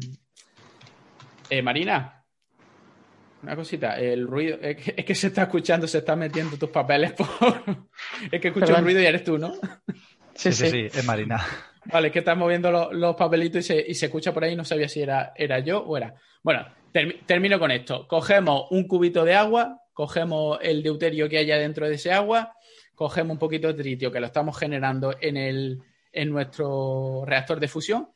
eh, 1.51 1.63
marina 1.63 2.19
una 3.43 3.55
cosita, 3.55 3.99
el 3.99 4.27
ruido, 4.27 4.59
es 4.61 5.05
que, 5.05 5.15
se 5.15 5.29
está 5.29 5.43
escuchando, 5.43 5.87
se 5.87 5.99
está 5.99 6.17
metiendo 6.17 6.57
tus 6.57 6.71
papeles 6.71 7.13
por... 7.13 7.29
es 8.33 8.41
que 8.41 8.49
escucho 8.49 8.77
el 8.77 8.83
ruido 8.83 9.01
y 9.01 9.07
eres 9.07 9.23
tú, 9.23 9.39
¿no? 9.39 9.55
Sí, 10.35 10.53
sí, 10.53 10.69
sí, 10.69 10.87
es 10.87 11.05
Marina. 11.05 11.45
Vale, 11.85 12.09
es 12.09 12.13
que 12.13 12.19
estás 12.19 12.37
moviendo 12.37 12.91
los, 12.93 13.17
papelitos 13.17 13.61
y 13.61 13.63
se, 13.63 13.85
y 13.89 13.95
se, 13.95 14.07
escucha 14.07 14.33
por 14.33 14.45
ahí, 14.45 14.57
no 14.57 14.65
sabía 14.65 14.89
si 14.89 15.03
era, 15.03 15.33
era 15.37 15.61
yo 15.61 15.81
o 15.81 15.97
era... 15.97 16.15
Bueno, 16.43 16.67
termino 17.27 17.59
con 17.59 17.71
esto. 17.71 18.07
Cogemos 18.09 18.67
un 18.71 18.89
cubito 18.89 19.25
de 19.25 19.35
agua, 19.35 19.83
cogemos 19.93 20.59
el 20.63 20.83
deuterio 20.83 21.29
que 21.29 21.39
haya 21.39 21.59
dentro 21.59 21.89
de 21.89 21.95
ese 21.95 22.13
agua, 22.13 22.55
cogemos 22.95 23.33
un 23.33 23.39
poquito 23.39 23.69
de 23.69 23.75
tritio 23.75 24.11
que 24.11 24.21
lo 24.21 24.27
estamos 24.27 24.59
generando 24.59 25.15
en, 25.21 25.37
el, 25.37 25.81
en 26.13 26.31
nuestro 26.31 27.25
reactor 27.25 27.61
de 27.61 27.69
fusión 27.69 28.09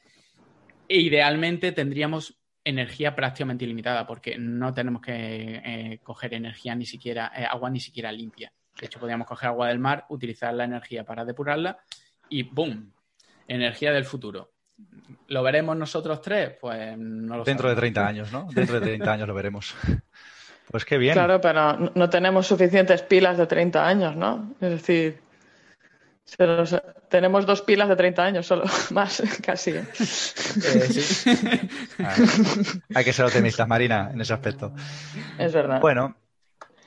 e 0.93 1.01
idealmente 1.01 1.73
tendríamos 1.73 2.39
energía 2.63 3.17
prácticamente 3.17 3.65
ilimitada 3.65 4.07
porque 4.07 4.37
no 4.37 4.75
tenemos 4.75 5.01
que 5.01 5.63
eh, 5.65 6.01
coger 6.03 6.35
energía 6.35 6.75
ni 6.75 6.85
siquiera, 6.85 7.33
eh, 7.35 7.47
agua 7.47 7.71
ni 7.71 7.81
siquiera 7.81 8.13
limpia. 8.13 8.53
De 8.79 8.87
hecho, 8.87 9.01
podríamos 9.01 9.27
coger 9.27 9.49
agua 9.49 9.69
del 9.69 9.79
mar, 9.79 10.05
utilizar 10.11 10.53
la 10.53 10.65
energía 10.65 11.03
para 11.03 11.25
depurarla 11.25 11.79
y 12.29 12.43
¡boom! 12.43 12.93
Energía 13.49 13.91
del 13.91 14.05
futuro. 14.05 14.53
¿Lo 15.29 15.43
veremos 15.43 15.79
nosotros 15.79 16.21
tres? 16.21 16.59
Pues 16.61 16.99
no 16.99 17.39
lo 17.39 17.45
Dentro 17.45 17.71
de 17.71 17.75
30 17.75 18.07
años, 18.07 18.31
¿no? 18.31 18.49
Dentro 18.53 18.79
de 18.79 18.87
30 18.87 19.13
años 19.13 19.29
lo 19.29 19.35
veremos. 19.35 19.75
Pues 20.71 20.87
qué 20.87 20.97
bien. 20.97 21.13
Claro, 21.13 21.39
pero 21.41 21.77
no 21.77 22.09
tenemos 22.09 22.47
suficientes 22.47 23.03
pilas 23.03 23.37
de 23.37 23.47
30 23.47 23.87
años, 23.87 24.17
¿no? 24.17 24.55
Es 24.59 24.71
decir, 24.71 25.21
tenemos 27.13 27.45
dos 27.45 27.61
pilas 27.61 27.89
de 27.91 27.95
30 27.95 28.25
años 28.25 28.47
solo, 28.47 28.65
más 28.91 29.23
casi. 29.43 29.71
¿eh? 29.73 29.85
Eh, 30.65 32.09
hay 32.95 33.05
que 33.05 33.13
ser 33.13 33.27
optimistas, 33.27 33.69
Marina, 33.69 34.11
en 34.13 34.21
ese 34.21 34.33
aspecto. 34.33 34.73
Es 35.39 35.53
verdad. 35.53 35.81
Bueno, 35.81 36.17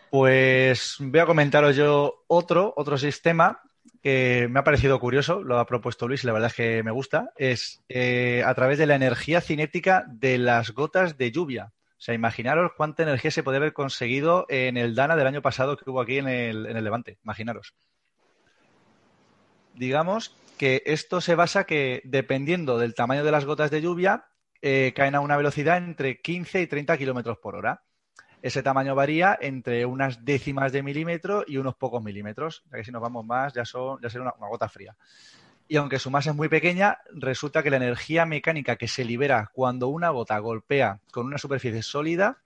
pues 0.09 0.97
voy 0.99 1.19
a 1.19 1.25
comentaros 1.27 1.75
yo 1.75 2.25
otro, 2.27 2.73
otro 2.75 2.97
sistema 2.97 3.61
que 4.01 4.47
me 4.49 4.59
ha 4.59 4.63
parecido 4.63 4.99
curioso, 4.99 5.43
lo 5.43 5.59
ha 5.59 5.65
propuesto 5.67 6.07
Luis 6.07 6.23
y 6.23 6.27
la 6.27 6.33
verdad 6.33 6.49
es 6.49 6.55
que 6.55 6.83
me 6.83 6.91
gusta, 6.91 7.31
es 7.37 7.83
eh, 7.87 8.43
a 8.45 8.53
través 8.55 8.79
de 8.79 8.87
la 8.87 8.95
energía 8.95 9.41
cinética 9.41 10.05
de 10.07 10.39
las 10.39 10.71
gotas 10.71 11.17
de 11.17 11.31
lluvia. 11.31 11.71
O 11.91 12.01
sea, 12.05 12.15
imaginaros 12.15 12.71
cuánta 12.75 13.03
energía 13.03 13.31
se 13.31 13.43
puede 13.43 13.57
haber 13.57 13.73
conseguido 13.73 14.45
en 14.49 14.77
el 14.77 14.95
Dana 14.95 15.15
del 15.15 15.27
año 15.27 15.41
pasado 15.41 15.77
que 15.77 15.89
hubo 15.89 16.01
aquí 16.01 16.17
en 16.17 16.27
el, 16.27 16.65
en 16.65 16.77
el 16.77 16.83
Levante. 16.83 17.19
Imaginaros 17.23 17.73
digamos 19.75 20.35
que 20.57 20.83
esto 20.85 21.21
se 21.21 21.35
basa 21.35 21.65
que 21.65 22.01
dependiendo 22.05 22.77
del 22.77 22.95
tamaño 22.95 23.23
de 23.23 23.31
las 23.31 23.45
gotas 23.45 23.71
de 23.71 23.81
lluvia, 23.81 24.25
eh, 24.61 24.93
caen 24.95 25.15
a 25.15 25.19
una 25.19 25.37
velocidad 25.37 25.77
entre 25.77 26.21
15 26.21 26.61
y 26.61 26.67
30 26.67 26.97
kilómetros 26.97 27.37
por 27.37 27.55
hora. 27.55 27.83
ese 28.41 28.61
tamaño 28.61 28.93
varía 28.93 29.37
entre 29.41 29.85
unas 29.85 30.23
décimas 30.23 30.71
de 30.71 30.83
milímetro 30.83 31.43
y 31.47 31.57
unos 31.57 31.75
pocos 31.75 32.03
milímetros, 32.03 32.63
ya 32.71 32.77
que 32.77 32.83
si 32.83 32.91
nos 32.91 33.01
vamos 33.01 33.25
más 33.25 33.53
ya, 33.53 33.65
son, 33.65 33.99
ya 34.01 34.09
será 34.09 34.23
una, 34.37 34.47
gota 34.47 34.69
fría. 34.69 34.95
Y 35.67 35.77
aunque 35.77 35.97
su 35.97 36.11
masa 36.11 36.29
es 36.29 36.35
muy 36.35 36.47
pequeña, 36.47 36.99
resulta 37.11 37.63
que 37.63 37.71
la 37.71 37.77
energía 37.77 38.27
mecánica 38.27 38.75
que 38.75 38.87
se 38.87 39.03
libera 39.03 39.49
cuando 39.51 39.87
una 39.87 40.09
gota 40.09 40.37
golpea 40.37 40.99
con 41.11 41.25
una 41.25 41.39
superficie 41.39 41.81
sólida 41.81 42.37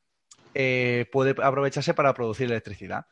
eh, 0.54 1.06
puede 1.12 1.32
aprovecharse 1.44 1.94
para 1.94 2.14
producir 2.14 2.48
electricidad. 2.48 3.06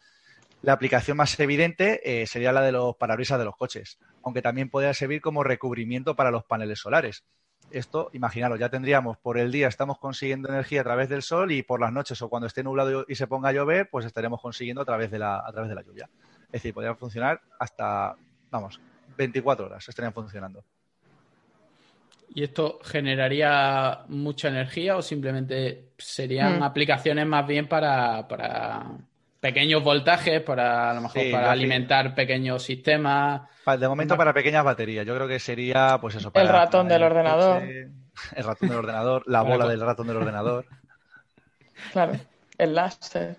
La 0.61 0.73
aplicación 0.73 1.17
más 1.17 1.39
evidente 1.39 2.01
eh, 2.03 2.25
sería 2.25 2.51
la 2.51 2.61
de 2.61 2.71
los 2.71 2.95
parabrisas 2.95 3.37
de 3.37 3.45
los 3.45 3.55
coches, 3.55 3.99
aunque 4.23 4.41
también 4.41 4.69
podría 4.69 4.93
servir 4.93 5.21
como 5.21 5.43
recubrimiento 5.43 6.15
para 6.15 6.31
los 6.31 6.45
paneles 6.45 6.79
solares. 6.79 7.23
Esto, 7.69 8.09
imaginaros, 8.13 8.59
ya 8.59 8.69
tendríamos 8.69 9.17
por 9.17 9.37
el 9.37 9.51
día 9.51 9.67
estamos 9.67 9.99
consiguiendo 9.99 10.49
energía 10.49 10.81
a 10.81 10.85
través 10.85 11.09
del 11.09 11.21
sol 11.21 11.51
y 11.51 11.63
por 11.63 11.81
las 11.81 11.91
noches 11.91 12.21
o 12.21 12.29
cuando 12.29 12.47
esté 12.47 12.63
nublado 12.63 13.05
y 13.07 13.15
se 13.15 13.27
ponga 13.27 13.49
a 13.49 13.51
llover, 13.51 13.89
pues 13.89 14.05
estaremos 14.05 14.41
consiguiendo 14.41 14.81
a 14.81 14.85
través 14.85 15.11
de 15.11 15.19
la, 15.19 15.39
a 15.45 15.51
través 15.51 15.69
de 15.69 15.75
la 15.75 15.83
lluvia. 15.83 16.09
Es 16.45 16.53
decir, 16.53 16.73
podría 16.73 16.95
funcionar 16.95 17.41
hasta, 17.59 18.15
vamos, 18.49 18.79
24 19.17 19.65
horas 19.65 19.87
estarían 19.87 20.13
funcionando. 20.13 20.63
¿Y 22.33 22.43
esto 22.43 22.79
generaría 22.83 24.03
mucha 24.07 24.47
energía 24.47 24.95
o 24.95 25.01
simplemente 25.01 25.89
serían 25.97 26.59
mm. 26.59 26.63
aplicaciones 26.63 27.27
más 27.27 27.45
bien 27.45 27.67
para 27.67 28.27
pequeños 29.39 29.83
voltajes 29.83 30.41
para 30.41 30.91
a 30.91 30.93
lo 30.93 31.01
mejor 31.01 31.31
para 31.31 31.51
alimentar 31.51 32.15
pequeños 32.15 32.63
sistemas. 32.63 33.41
De 33.79 33.87
momento 33.87 34.17
para 34.17 34.33
pequeñas 34.33 34.63
baterías. 34.63 35.05
Yo 35.05 35.15
creo 35.15 35.27
que 35.27 35.39
sería 35.39 35.97
pues 35.99 36.15
eso. 36.15 36.31
Para, 36.31 36.45
el 36.45 36.51
ratón 36.51 36.87
del 36.87 37.03
ordenador. 37.03 37.63
el 37.63 38.43
ratón 38.43 38.69
del 38.69 38.77
ordenador, 38.77 39.23
la 39.27 39.41
bola 39.41 39.67
del 39.67 39.81
ratón 39.81 40.07
del 40.07 40.17
ordenador. 40.17 40.65
Claro, 41.91 42.13
el 42.57 42.75
láser. 42.75 43.37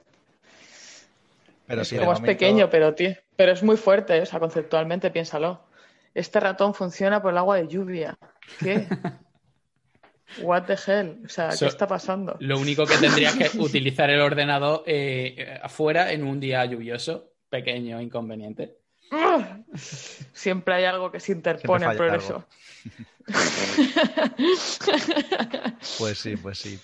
Pero 1.67 1.83
es 1.83 1.93
como 1.93 2.13
es 2.13 2.21
pequeño, 2.21 2.71
pero, 2.71 2.95
pero 3.37 3.53
es 3.53 3.63
muy 3.63 3.77
fuerte, 3.77 4.23
o 4.23 4.27
sea, 4.27 4.41
conceptualmente 4.41 5.11
piénsalo. 5.11 5.61
Este 6.15 6.41
ratón 6.41 6.73
funciona 6.73 7.21
por 7.21 7.33
el 7.33 7.39
agua 7.39 7.57
de 7.57 7.69
lluvia. 7.69 8.17
¿Qué? 8.59 8.87
What 10.43 10.65
the 10.65 10.75
hell? 10.75 11.21
O 11.25 11.29
sea, 11.29 11.51
¿qué 11.59 11.67
está 11.67 11.87
pasando? 11.87 12.37
Lo 12.41 12.59
único 12.59 12.87
que 12.87 12.97
tendrías 12.97 13.35
que 13.35 13.51
utilizar 13.59 14.11
el 14.11 14.21
ordenador 14.21 14.83
eh, 14.87 15.59
afuera 15.63 16.13
en 16.13 16.25
un 16.25 16.41
día 16.41 16.65
lluvioso, 16.65 17.33
pequeño 17.49 18.01
inconveniente. 18.01 18.77
Siempre 19.75 20.75
hay 20.75 20.85
algo 20.85 21.11
que 21.11 21.21
se 21.21 21.33
interpone 21.33 21.87
al 21.87 21.97
progreso. 21.97 22.47
pues 25.99 26.19
sí, 26.19 26.37
pues 26.37 26.59
sí. 26.59 26.79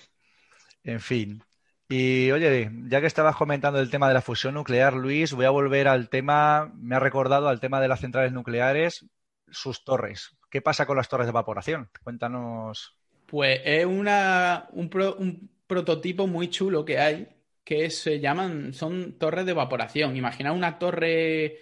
En 0.82 1.00
fin. 1.00 1.42
Y 1.88 2.30
oye, 2.30 2.70
ya 2.88 3.00
que 3.00 3.06
estabas 3.06 3.36
comentando 3.36 3.78
el 3.78 3.90
tema 3.90 4.08
de 4.08 4.14
la 4.14 4.22
fusión 4.22 4.54
nuclear, 4.54 4.94
Luis, 4.94 5.34
voy 5.34 5.44
a 5.44 5.50
volver 5.50 5.86
al 5.86 6.08
tema, 6.08 6.72
me 6.76 6.96
ha 6.96 6.98
recordado 6.98 7.48
al 7.48 7.60
tema 7.60 7.80
de 7.80 7.88
las 7.88 8.00
centrales 8.00 8.32
nucleares, 8.32 9.06
sus 9.50 9.84
torres. 9.84 10.36
¿Qué 10.50 10.62
pasa 10.62 10.86
con 10.86 10.96
las 10.96 11.08
torres 11.08 11.26
de 11.26 11.30
evaporación? 11.30 11.90
Cuéntanos 12.02 12.96
pues 13.34 13.62
es 13.64 13.84
una, 13.84 14.68
un, 14.74 15.50
prototipo 15.66 16.28
muy 16.28 16.50
chulo 16.50 16.84
que 16.84 17.00
hay 17.00 17.26
que 17.64 17.90
se 17.90 18.20
llaman, 18.20 18.72
son 18.72 19.18
torres 19.18 19.44
de 19.44 19.50
evaporación. 19.50 20.16
Imagina 20.16 20.52
una 20.52 20.78
torre 20.78 21.56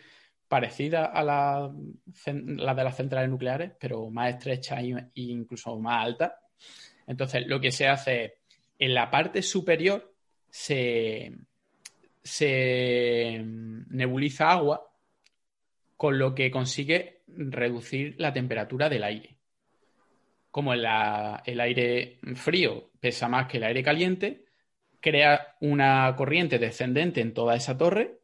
parecida 0.49 1.07
a 1.07 1.25
la, 1.25 1.71
de 1.73 2.85
las 2.85 2.95
centrales 2.95 3.31
nucleares, 3.31 3.73
pero 3.81 4.11
más 4.11 4.35
estrecha 4.35 4.83
e 4.83 5.07
incluso 5.15 5.79
más 5.79 6.05
alta. 6.05 6.41
Entonces, 7.07 7.47
lo 7.47 7.59
que 7.59 7.73
se 7.73 7.89
hace 7.89 8.35
en 8.79 8.93
la 8.93 9.11
parte 9.11 9.41
superior 9.41 10.15
se 10.51 11.33
nebuliza 13.43 14.51
agua, 14.51 14.93
con 15.97 16.19
lo 16.19 16.35
que 16.35 16.51
consigue 16.51 17.23
reducir 17.29 18.17
la 18.19 18.31
temperatura 18.31 18.91
del 18.91 19.05
aire 19.05 19.39
como 20.53 20.75
el 20.75 20.85
aire 20.85 22.21
frío 22.37 22.91
pesa 23.01 23.27
más 23.27 23.49
que 23.49 23.57
el 23.57 23.65
aire 23.65 23.83
caliente, 23.83 24.45
crea 25.01 25.57
una 25.61 26.15
corriente 26.15 26.59
descendente 26.59 27.23
en 27.23 27.33
toda 27.33 27.57
esa 27.57 27.77
torre 27.79 28.21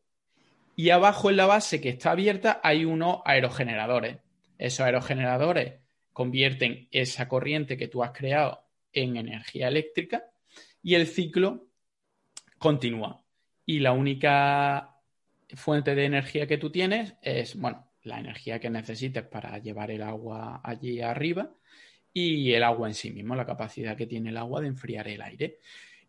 y 0.77 0.91
abajo 0.91 1.31
en 1.31 1.38
la 1.38 1.47
base 1.47 1.81
que 1.81 1.88
está 1.88 2.12
abierta 2.12 2.61
hay 2.62 2.85
unos 2.85 3.23
aerogeneradores. 3.25 4.19
Esos 4.59 4.81
aerogeneradores 4.81 5.81
convierten 6.12 6.88
esa 6.93 7.29
corriente 7.29 7.79
que 7.79 7.88
tú 7.88 8.05
has 8.05 8.12
creado 8.12 8.62
en 8.93 9.17
energía 9.17 9.69
eléctrica 9.69 10.25
y 10.83 10.97
el 10.97 11.07
ciclo 11.07 11.67
continúa. 12.59 13.25
Y 13.64 13.81
la 13.81 13.93
única 13.93 14.97
fuente 15.55 15.95
de 15.95 16.05
energía 16.05 16.47
que 16.47 16.59
tú 16.59 16.71
tienes 16.71 17.14
es, 17.23 17.59
bueno, 17.59 17.88
la 18.03 18.21
energía 18.21 18.61
que 18.61 18.69
necesites 18.69 19.25
para 19.25 19.59
llevar 19.59 19.91
el 19.91 20.03
agua 20.03 20.61
allí 20.62 21.01
arriba 21.01 21.55
y 22.12 22.53
el 22.53 22.62
agua 22.62 22.88
en 22.88 22.94
sí 22.94 23.11
mismo, 23.11 23.35
la 23.35 23.47
capacidad 23.47 23.97
que 23.97 24.07
tiene 24.07 24.31
el 24.31 24.37
agua 24.37 24.61
de 24.61 24.68
enfriar 24.68 25.09
el 25.09 25.23
aire. 25.23 25.59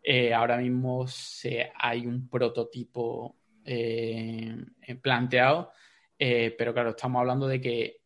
Eh, 0.02 0.32
ahora 0.32 0.56
mismo 0.56 1.06
se, 1.06 1.70
hay 1.74 2.06
un 2.06 2.28
prototipo 2.28 3.36
eh, 3.64 4.56
planteado, 5.02 5.72
eh, 6.18 6.54
pero 6.56 6.72
claro, 6.72 6.90
estamos 6.90 7.20
hablando 7.20 7.46
de 7.46 7.60
que 7.60 8.00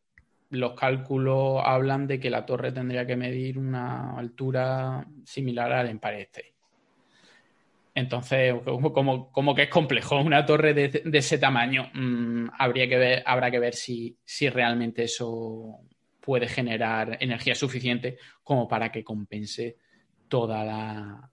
los 0.50 0.74
cálculos 0.74 1.62
hablan 1.64 2.06
de 2.06 2.20
que 2.20 2.30
la 2.30 2.44
torre 2.44 2.72
tendría 2.72 3.06
que 3.06 3.16
medir 3.16 3.58
una 3.58 4.16
altura 4.16 5.06
similar 5.24 5.72
al 5.72 5.88
Empire 5.88 6.22
State. 6.22 6.54
Entonces, 7.96 8.54
como, 8.64 9.30
como, 9.30 9.54
que 9.54 9.62
es 9.62 9.68
complejo, 9.68 10.20
una 10.20 10.44
torre 10.44 10.74
de, 10.74 11.02
ese 11.12 11.38
tamaño, 11.38 11.90
mm, 11.94 12.48
habría 12.58 12.88
que 12.88 12.98
ver, 12.98 13.22
habrá 13.24 13.52
que 13.52 13.60
ver 13.60 13.74
si, 13.74 14.18
si 14.24 14.48
realmente 14.48 15.04
eso 15.04 15.80
puede 16.24 16.48
generar 16.48 17.18
energía 17.20 17.54
suficiente 17.54 18.18
como 18.42 18.66
para 18.66 18.90
que 18.90 19.04
compense 19.04 19.76
toda 20.28 20.64
la, 20.64 21.30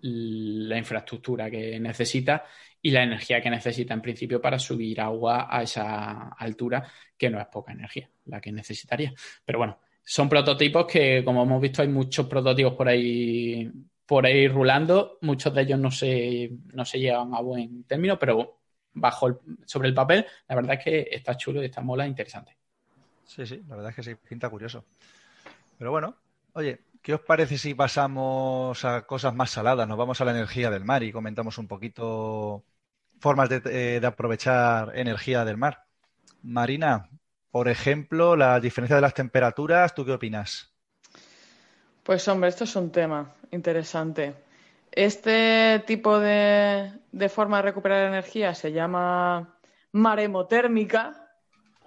la 0.00 0.76
infraestructura 0.76 1.50
que 1.50 1.78
necesita 1.78 2.44
y 2.82 2.90
la 2.90 3.04
energía 3.04 3.40
que 3.40 3.48
necesita 3.48 3.94
en 3.94 4.02
principio 4.02 4.40
para 4.40 4.58
subir 4.58 5.00
agua 5.00 5.46
a 5.48 5.62
esa 5.62 6.30
altura, 6.30 6.86
que 7.16 7.30
no 7.30 7.40
es 7.40 7.46
poca 7.46 7.72
energía 7.72 8.10
la 8.26 8.40
que 8.40 8.52
necesitaría. 8.52 9.14
Pero 9.44 9.58
bueno, 9.58 9.78
son 10.04 10.28
prototipos 10.28 10.86
que, 10.86 11.24
como 11.24 11.44
hemos 11.44 11.62
visto, 11.62 11.80
hay 11.80 11.88
muchos 11.88 12.26
prototipos 12.26 12.74
por 12.74 12.88
ahí, 12.88 13.70
por 14.04 14.26
ahí 14.26 14.48
rulando. 14.48 15.18
Muchos 15.22 15.54
de 15.54 15.62
ellos 15.62 15.78
no 15.78 15.90
se, 15.90 16.50
no 16.74 16.84
se 16.84 16.98
llevan 16.98 17.34
a 17.34 17.40
buen 17.40 17.84
término, 17.84 18.18
pero 18.18 18.58
bajo 18.92 19.40
sobre 19.64 19.88
el 19.88 19.94
papel, 19.94 20.26
la 20.48 20.54
verdad 20.54 20.76
es 20.78 20.84
que 20.84 21.08
está 21.10 21.36
chulo 21.36 21.62
y 21.62 21.66
está 21.66 21.80
mola 21.80 22.06
interesante. 22.06 22.56
Sí, 23.26 23.46
sí, 23.46 23.62
la 23.68 23.76
verdad 23.76 23.90
es 23.90 23.96
que 23.96 24.02
sí, 24.02 24.14
pinta 24.14 24.48
curioso. 24.48 24.84
Pero 25.78 25.90
bueno, 25.90 26.16
oye, 26.52 26.80
¿qué 27.02 27.14
os 27.14 27.20
parece 27.20 27.58
si 27.58 27.74
pasamos 27.74 28.84
a 28.84 29.02
cosas 29.02 29.34
más 29.34 29.50
saladas? 29.50 29.88
Nos 29.88 29.98
vamos 29.98 30.20
a 30.20 30.24
la 30.24 30.30
energía 30.32 30.70
del 30.70 30.84
mar 30.84 31.02
y 31.02 31.12
comentamos 31.12 31.58
un 31.58 31.66
poquito 31.66 32.64
formas 33.20 33.48
de, 33.48 33.62
eh, 33.66 34.00
aprovechar 34.04 34.92
energía 34.96 35.44
del 35.44 35.56
mar. 35.56 35.84
Marina, 36.42 37.08
por 37.50 37.68
ejemplo, 37.68 38.36
la 38.36 38.60
diferencia 38.60 38.96
de 38.96 39.02
las 39.02 39.14
temperaturas, 39.14 39.94
¿tú 39.94 40.04
qué 40.04 40.12
opinas? 40.12 40.72
Pues 42.02 42.26
hombre, 42.28 42.50
esto 42.50 42.64
es 42.64 42.76
un 42.76 42.90
tema 42.90 43.32
interesante. 43.50 44.34
Este 44.92 45.82
tipo 45.86 46.20
de, 46.20 46.92
de 47.10 47.28
forma 47.28 47.56
de 47.56 47.62
recuperar 47.62 48.06
energía 48.06 48.54
se 48.54 48.72
llama 48.72 49.58
maremotérmica 49.92 51.23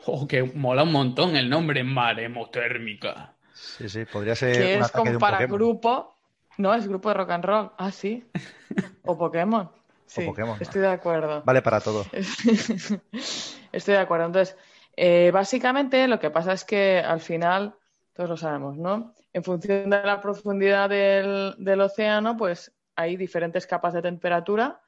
Oh, 0.05 0.27
que 0.27 0.43
mola 0.43 0.83
un 0.83 0.91
montón 0.91 1.35
el 1.35 1.49
nombre 1.49 1.83
maremotérmica. 1.83 3.35
Sí, 3.53 3.89
sí, 3.89 4.05
podría 4.05 4.35
ser. 4.35 4.55
Que 4.55 4.77
es 4.77 4.91
como 4.91 5.17
para 5.19 5.45
grupo. 5.47 6.17
No, 6.57 6.73
es 6.73 6.87
grupo 6.87 7.09
de 7.09 7.15
rock 7.15 7.31
and 7.31 7.45
roll. 7.45 7.71
Ah, 7.77 7.91
sí. 7.91 8.25
O 9.03 9.17
Pokémon. 9.17 9.71
Sí, 10.05 10.25
Pokémon. 10.25 10.57
estoy 10.59 10.81
de 10.81 10.89
acuerdo. 10.89 11.41
Vale 11.45 11.61
para 11.61 11.79
todo. 11.79 12.05
estoy 13.71 13.93
de 13.93 13.99
acuerdo. 13.99 14.25
Entonces, 14.25 14.57
eh, 14.95 15.31
básicamente 15.33 16.07
lo 16.07 16.19
que 16.19 16.29
pasa 16.29 16.53
es 16.53 16.63
que 16.65 16.99
al 16.99 17.21
final, 17.21 17.75
todos 18.13 18.29
lo 18.29 18.37
sabemos, 18.37 18.77
¿no? 18.77 19.13
En 19.31 19.43
función 19.43 19.89
de 19.89 20.01
la 20.03 20.19
profundidad 20.21 20.89
del, 20.89 21.55
del 21.57 21.81
océano, 21.81 22.35
pues 22.35 22.73
hay 22.95 23.15
diferentes 23.15 23.65
capas 23.65 23.93
de 23.93 24.01
temperatura 24.01 24.81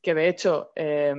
que 0.00 0.14
de 0.14 0.28
hecho 0.28 0.72
eh, 0.76 1.14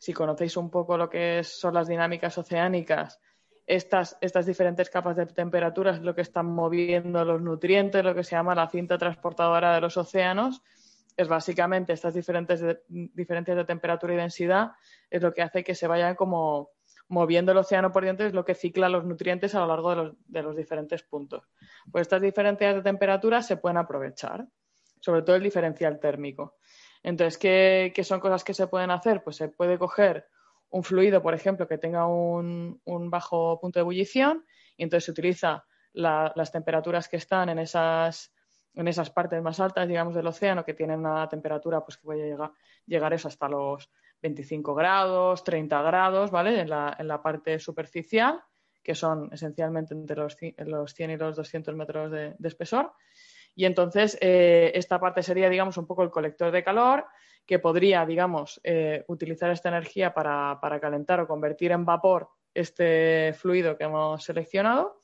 si 0.00 0.14
conocéis 0.14 0.56
un 0.56 0.70
poco 0.70 0.96
lo 0.96 1.10
que 1.10 1.44
son 1.44 1.74
las 1.74 1.86
dinámicas 1.86 2.38
oceánicas, 2.38 3.20
estas, 3.66 4.18
diferentes 4.46 4.88
capas 4.88 5.14
de 5.14 5.26
temperatura 5.26 5.90
es 5.90 6.00
lo 6.00 6.14
que 6.14 6.22
están 6.22 6.46
moviendo 6.46 7.22
los 7.22 7.42
nutrientes, 7.42 8.02
lo 8.02 8.14
que 8.14 8.24
se 8.24 8.34
llama 8.34 8.54
la 8.54 8.70
cinta 8.70 8.96
transportadora 8.96 9.74
de 9.74 9.82
los 9.82 9.98
océanos. 9.98 10.62
Es 11.18 11.28
básicamente 11.28 11.92
estas 11.92 12.14
diferentes 12.14 12.64
diferencias 12.88 13.58
de 13.58 13.64
temperatura 13.66 14.14
y 14.14 14.16
densidad, 14.16 14.72
es 15.10 15.20
lo 15.20 15.34
que 15.34 15.42
hace 15.42 15.62
que 15.62 15.74
se 15.74 15.86
vayan 15.86 16.14
como 16.14 16.70
moviendo 17.08 17.52
el 17.52 17.58
océano 17.58 17.92
por 17.92 18.06
dentro, 18.06 18.26
es 18.26 18.32
lo 18.32 18.44
que 18.44 18.54
cicla 18.54 18.88
los 18.88 19.04
nutrientes 19.04 19.54
a 19.54 19.60
lo 19.60 19.66
largo 19.66 19.90
de 19.90 19.96
los, 19.96 20.14
de 20.26 20.42
los 20.42 20.56
diferentes 20.56 21.02
puntos. 21.02 21.44
Pues 21.92 22.02
estas 22.02 22.22
diferencias 22.22 22.74
de 22.76 22.82
temperatura 22.82 23.42
se 23.42 23.58
pueden 23.58 23.76
aprovechar, 23.76 24.46
sobre 24.98 25.20
todo 25.20 25.36
el 25.36 25.42
diferencial 25.42 26.00
térmico. 26.00 26.56
Entonces, 27.02 27.38
¿qué, 27.38 28.04
son 28.04 28.20
cosas 28.20 28.44
que 28.44 28.54
se 28.54 28.66
pueden 28.66 28.90
hacer? 28.90 29.22
Pues 29.22 29.36
se 29.36 29.48
puede 29.48 29.78
coger 29.78 30.26
un 30.70 30.84
fluido, 30.84 31.22
por 31.22 31.34
ejemplo, 31.34 31.66
que 31.66 31.78
tenga 31.78 32.06
un, 32.06 32.80
bajo 32.84 33.58
punto 33.60 33.78
de 33.78 33.82
ebullición 33.82 34.44
y 34.76 34.84
entonces 34.84 35.06
se 35.06 35.10
utiliza 35.12 35.64
las 35.92 36.52
temperaturas 36.52 37.08
que 37.08 37.16
están 37.16 37.48
en 37.48 37.58
esas, 37.58 38.32
en 38.74 38.86
esas 38.86 39.10
partes 39.10 39.42
más 39.42 39.58
altas, 39.58 39.88
digamos, 39.88 40.14
del 40.14 40.26
océano, 40.26 40.64
que 40.64 40.74
tienen 40.74 41.00
una 41.00 41.28
temperatura 41.28 41.84
pues, 41.84 41.96
que 41.96 42.04
puede 42.04 42.30
llegar, 42.30 42.52
llegar 42.86 43.12
eso 43.12 43.28
hasta 43.28 43.48
los 43.48 43.90
25 44.22 44.74
grados, 44.74 45.42
30 45.42 45.82
grados, 45.82 46.30
¿vale? 46.30 46.60
En 46.60 46.70
la, 46.70 46.94
en 46.98 47.08
la 47.08 47.22
parte 47.22 47.58
superficial, 47.58 48.40
que 48.82 48.94
son 48.94 49.30
esencialmente 49.32 49.94
entre 49.94 50.16
los, 50.16 50.36
los 50.58 50.94
100 50.94 51.10
y 51.10 51.16
los 51.16 51.36
200 51.36 51.74
metros 51.74 52.12
de 52.12 52.36
espesor. 52.44 52.92
Y 53.54 53.64
entonces 53.64 54.16
eh, 54.20 54.72
esta 54.74 55.00
parte 55.00 55.22
sería, 55.22 55.48
digamos, 55.48 55.76
un 55.76 55.86
poco 55.86 56.02
el 56.02 56.10
colector 56.10 56.50
de 56.50 56.64
calor 56.64 57.06
que 57.46 57.58
podría, 57.58 58.06
digamos, 58.06 58.60
eh, 58.62 59.04
utilizar 59.08 59.50
esta 59.50 59.68
energía 59.68 60.14
para, 60.14 60.58
calentar 60.80 61.20
o 61.20 61.26
convertir 61.26 61.72
en 61.72 61.84
vapor 61.84 62.28
este 62.54 63.32
fluido 63.34 63.76
que 63.76 63.84
hemos 63.84 64.22
seleccionado. 64.22 65.00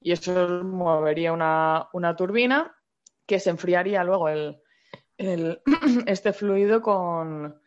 Y 0.00 0.12
eso 0.12 0.62
movería 0.64 1.32
una, 1.32 2.16
turbina 2.16 2.74
que 3.26 3.38
se 3.38 3.50
enfriaría 3.50 4.04
luego 4.04 4.28
el, 4.28 4.60
este 6.06 6.32
fluido 6.32 6.82
con, 6.82 7.60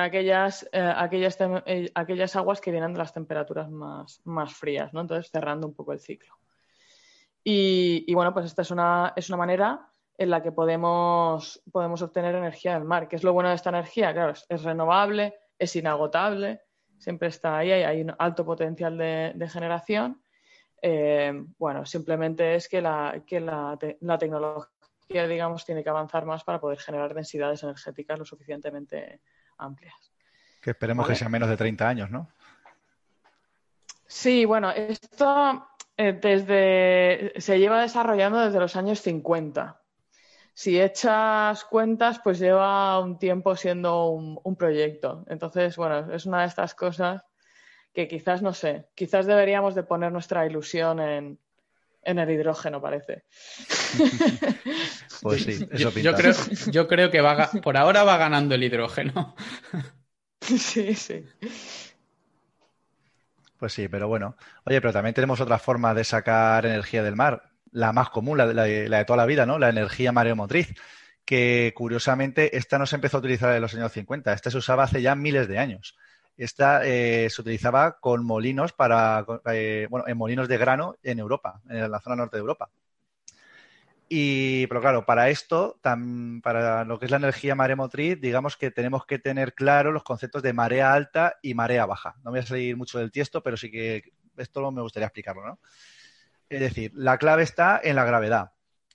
aquellas, 0.00 0.68
eh, 0.72 0.92
aquellas, 0.96 1.38
aquellas 1.94 2.36
aguas 2.36 2.60
que 2.60 2.70
vienen 2.70 2.92
de 2.92 2.98
las 2.98 3.12
temperaturas 3.12 3.70
más, 3.70 4.20
más 4.24 4.52
frías, 4.54 4.92
¿no? 4.92 5.00
Entonces 5.00 5.30
cerrando 5.30 5.66
un 5.66 5.74
poco 5.74 5.92
el 5.92 6.00
ciclo. 6.00 6.34
Y, 7.46 8.12
bueno, 8.14 8.32
pues 8.32 8.46
esta 8.46 8.62
es 8.62 8.70
una, 8.70 9.12
es 9.14 9.28
una 9.28 9.36
manera 9.36 9.86
en 10.16 10.30
la 10.30 10.42
que 10.42 10.50
podemos, 10.50 11.62
podemos 11.70 12.00
obtener 12.00 12.34
energía 12.34 12.74
del 12.74 12.84
mar. 12.84 13.06
¿Qué 13.06 13.16
es 13.16 13.22
lo 13.22 13.34
bueno 13.34 13.50
de 13.50 13.56
esta 13.56 13.68
energía? 13.68 14.14
Claro, 14.14 14.32
es, 14.48 14.62
renovable, 14.62 15.34
es 15.58 15.76
inagotable, 15.76 16.62
siempre 16.98 17.28
está 17.28 17.58
ahí, 17.58 17.70
hay, 17.70 18.00
un 18.00 18.14
alto 18.18 18.46
potencial 18.46 18.96
de, 18.96 19.48
generación. 19.52 20.22
Eh, 20.80 21.32
bueno, 21.58 21.84
simplemente 21.84 22.54
es 22.54 22.68
que, 22.68 22.80
la, 22.80 23.22
que 23.26 23.40
la, 23.40 23.78
la, 24.00 24.18
tecnología, 24.18 25.26
digamos, 25.28 25.66
tiene 25.66 25.82
que 25.82 25.90
avanzar 25.90 26.24
más 26.24 26.44
para 26.44 26.60
poder 26.60 26.78
generar 26.78 27.12
densidades 27.12 27.62
energéticas 27.62 28.18
lo 28.18 28.24
suficientemente 28.24 29.20
amplias. 29.58 30.12
Que 30.62 30.70
esperemos 30.70 31.06
que 31.06 31.14
sean 31.14 31.30
menos 31.30 31.50
de 31.50 31.58
30 31.58 31.86
años, 31.86 32.10
¿no? 32.10 32.28
Sí, 34.06 34.44
bueno, 34.44 34.70
esto 34.70 35.66
eh, 35.96 36.18
desde, 36.20 37.40
se 37.40 37.58
lleva 37.58 37.80
desarrollando 37.80 38.40
desde 38.40 38.58
los 38.58 38.74
años 38.76 39.00
50. 39.00 39.80
Si 40.52 40.80
echas 40.80 41.64
cuentas, 41.64 42.20
pues 42.22 42.38
lleva 42.38 42.98
un 43.00 43.18
tiempo 43.18 43.56
siendo 43.56 44.08
un, 44.10 44.56
proyecto. 44.56 45.24
Entonces, 45.28 45.76
bueno, 45.76 46.12
es 46.12 46.26
una 46.26 46.42
de 46.42 46.46
estas 46.46 46.74
cosas 46.74 47.22
que 47.92 48.08
quizás, 48.08 48.42
no 48.42 48.54
sé, 48.54 48.86
quizás 48.94 49.26
deberíamos 49.26 49.74
de 49.74 49.82
poner 49.84 50.12
nuestra 50.12 50.46
ilusión 50.46 51.00
en, 51.00 51.38
el 52.02 52.30
hidrógeno, 52.30 52.80
parece. 52.80 53.24
pues 55.22 55.42
sí, 55.42 55.68
eso 55.72 55.90
yo, 55.90 56.14
creo, 56.14 56.34
yo 56.70 56.88
creo 56.88 57.10
que 57.10 57.20
va, 57.20 57.50
por 57.62 57.76
ahora 57.76 58.04
va 58.04 58.16
ganando 58.16 58.54
el 58.54 58.62
hidrógeno. 58.62 59.34
sí, 60.40 60.94
sí. 60.94 61.24
Pues 63.64 63.72
sí, 63.72 63.88
pero 63.88 64.08
bueno. 64.08 64.36
Oye, 64.64 64.78
pero 64.82 64.92
también 64.92 65.14
tenemos 65.14 65.40
otra 65.40 65.58
forma 65.58 65.94
de 65.94 66.04
sacar 66.04 66.66
energía 66.66 67.02
del 67.02 67.16
mar, 67.16 67.44
la 67.70 67.94
más 67.94 68.10
común, 68.10 68.36
la, 68.36 68.46
de 68.46 69.04
toda 69.06 69.16
la 69.16 69.24
vida, 69.24 69.46
¿no? 69.46 69.58
La 69.58 69.70
energía 69.70 70.12
mareomotriz, 70.12 70.74
que 71.24 71.72
curiosamente 71.74 72.58
esta 72.58 72.76
no 72.78 72.84
se 72.84 72.96
empezó 72.96 73.16
a 73.16 73.20
utilizar 73.20 73.54
en 73.54 73.62
los 73.62 73.72
años 73.74 73.90
50, 73.90 74.34
esta 74.34 74.50
se 74.50 74.58
usaba 74.58 74.82
hace 74.82 75.00
ya 75.00 75.14
miles 75.14 75.48
de 75.48 75.58
años. 75.58 75.96
Esta 76.36 76.84
eh, 76.84 77.30
se 77.30 77.40
utilizaba 77.40 78.00
con 78.00 78.22
molinos 78.26 78.74
para, 78.74 79.24
eh, 79.50 79.86
bueno, 79.88 80.06
en 80.08 80.18
molinos 80.18 80.46
de 80.46 80.58
grano 80.58 80.96
en 81.02 81.18
Europa, 81.18 81.62
en 81.66 81.90
la 81.90 82.00
zona 82.00 82.16
norte 82.16 82.36
de 82.36 82.42
Europa. 82.42 82.68
Y, 84.08 84.66
pero 84.66 84.80
claro, 84.80 85.06
para 85.06 85.30
esto, 85.30 85.80
para 85.82 86.84
lo 86.84 86.98
que 86.98 87.06
es 87.06 87.10
la 87.10 87.16
energía 87.16 87.54
maremotriz, 87.54 88.20
digamos 88.20 88.56
que 88.56 88.70
tenemos 88.70 89.06
que 89.06 89.18
tener 89.18 89.54
claro 89.54 89.92
los 89.92 90.02
conceptos 90.02 90.42
de 90.42 90.52
marea 90.52 90.92
alta 90.92 91.38
y 91.42 91.54
marea 91.54 91.86
baja. 91.86 92.16
No 92.22 92.30
voy 92.30 92.40
a 92.40 92.46
salir 92.46 92.76
mucho 92.76 92.98
del 92.98 93.10
tiesto, 93.10 93.42
pero 93.42 93.56
sí 93.56 93.70
que 93.70 94.12
esto 94.36 94.70
me 94.70 94.82
gustaría 94.82 95.06
explicarlo, 95.06 95.46
¿no? 95.46 95.58
Es 96.48 96.60
decir, 96.60 96.92
la 96.94 97.18
clave 97.18 97.42
está 97.42 97.80
en 97.82 97.96
la 97.96 98.04
gravedad. 98.04 98.52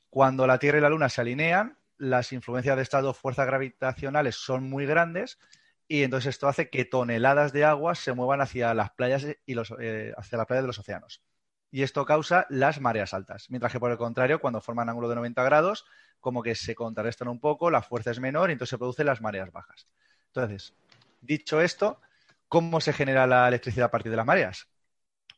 Cuando 0.09 0.45
la 0.45 0.59
Tierra 0.59 0.77
y 0.77 0.81
la 0.81 0.89
Luna 0.89 1.09
se 1.09 1.21
alinean, 1.21 1.77
las 1.97 2.31
influencias 2.31 2.75
de 2.75 2.83
estas 2.83 3.03
dos 3.03 3.17
fuerzas 3.17 3.47
gravitacionales 3.47 4.35
son 4.35 4.69
muy 4.69 4.85
grandes 4.85 5.39
y 5.87 6.03
entonces 6.03 6.35
esto 6.35 6.47
hace 6.47 6.69
que 6.69 6.85
toneladas 6.85 7.51
de 7.51 7.65
agua 7.65 7.95
se 7.95 8.13
muevan 8.13 8.41
hacia 8.41 8.73
las 8.73 8.91
playas 8.91 9.25
y 9.45 9.53
los, 9.55 9.73
eh, 9.79 10.13
hacia 10.15 10.37
las 10.37 10.47
playas 10.47 10.63
de 10.63 10.67
los 10.67 10.79
océanos 10.79 11.23
y 11.71 11.83
esto 11.83 12.05
causa 12.05 12.45
las 12.49 12.81
mareas 12.81 13.13
altas. 13.13 13.49
Mientras 13.49 13.71
que 13.71 13.79
por 13.79 13.91
el 13.91 13.97
contrario, 13.97 14.39
cuando 14.39 14.61
forman 14.61 14.89
ángulo 14.89 15.09
de 15.09 15.15
90 15.15 15.43
grados, 15.43 15.85
como 16.19 16.41
que 16.41 16.55
se 16.55 16.75
contrarrestan 16.75 17.27
un 17.27 17.39
poco, 17.39 17.69
la 17.69 17.81
fuerza 17.81 18.11
es 18.11 18.19
menor 18.19 18.49
y 18.49 18.53
entonces 18.53 18.71
se 18.71 18.77
producen 18.77 19.05
las 19.05 19.21
mareas 19.21 19.51
bajas. 19.51 19.85
Entonces, 20.27 20.73
dicho 21.21 21.61
esto, 21.61 22.01
¿cómo 22.47 22.81
se 22.81 22.93
genera 22.93 23.27
la 23.27 23.47
electricidad 23.47 23.87
a 23.87 23.91
partir 23.91 24.11
de 24.11 24.17
las 24.17 24.25
mareas? 24.25 24.67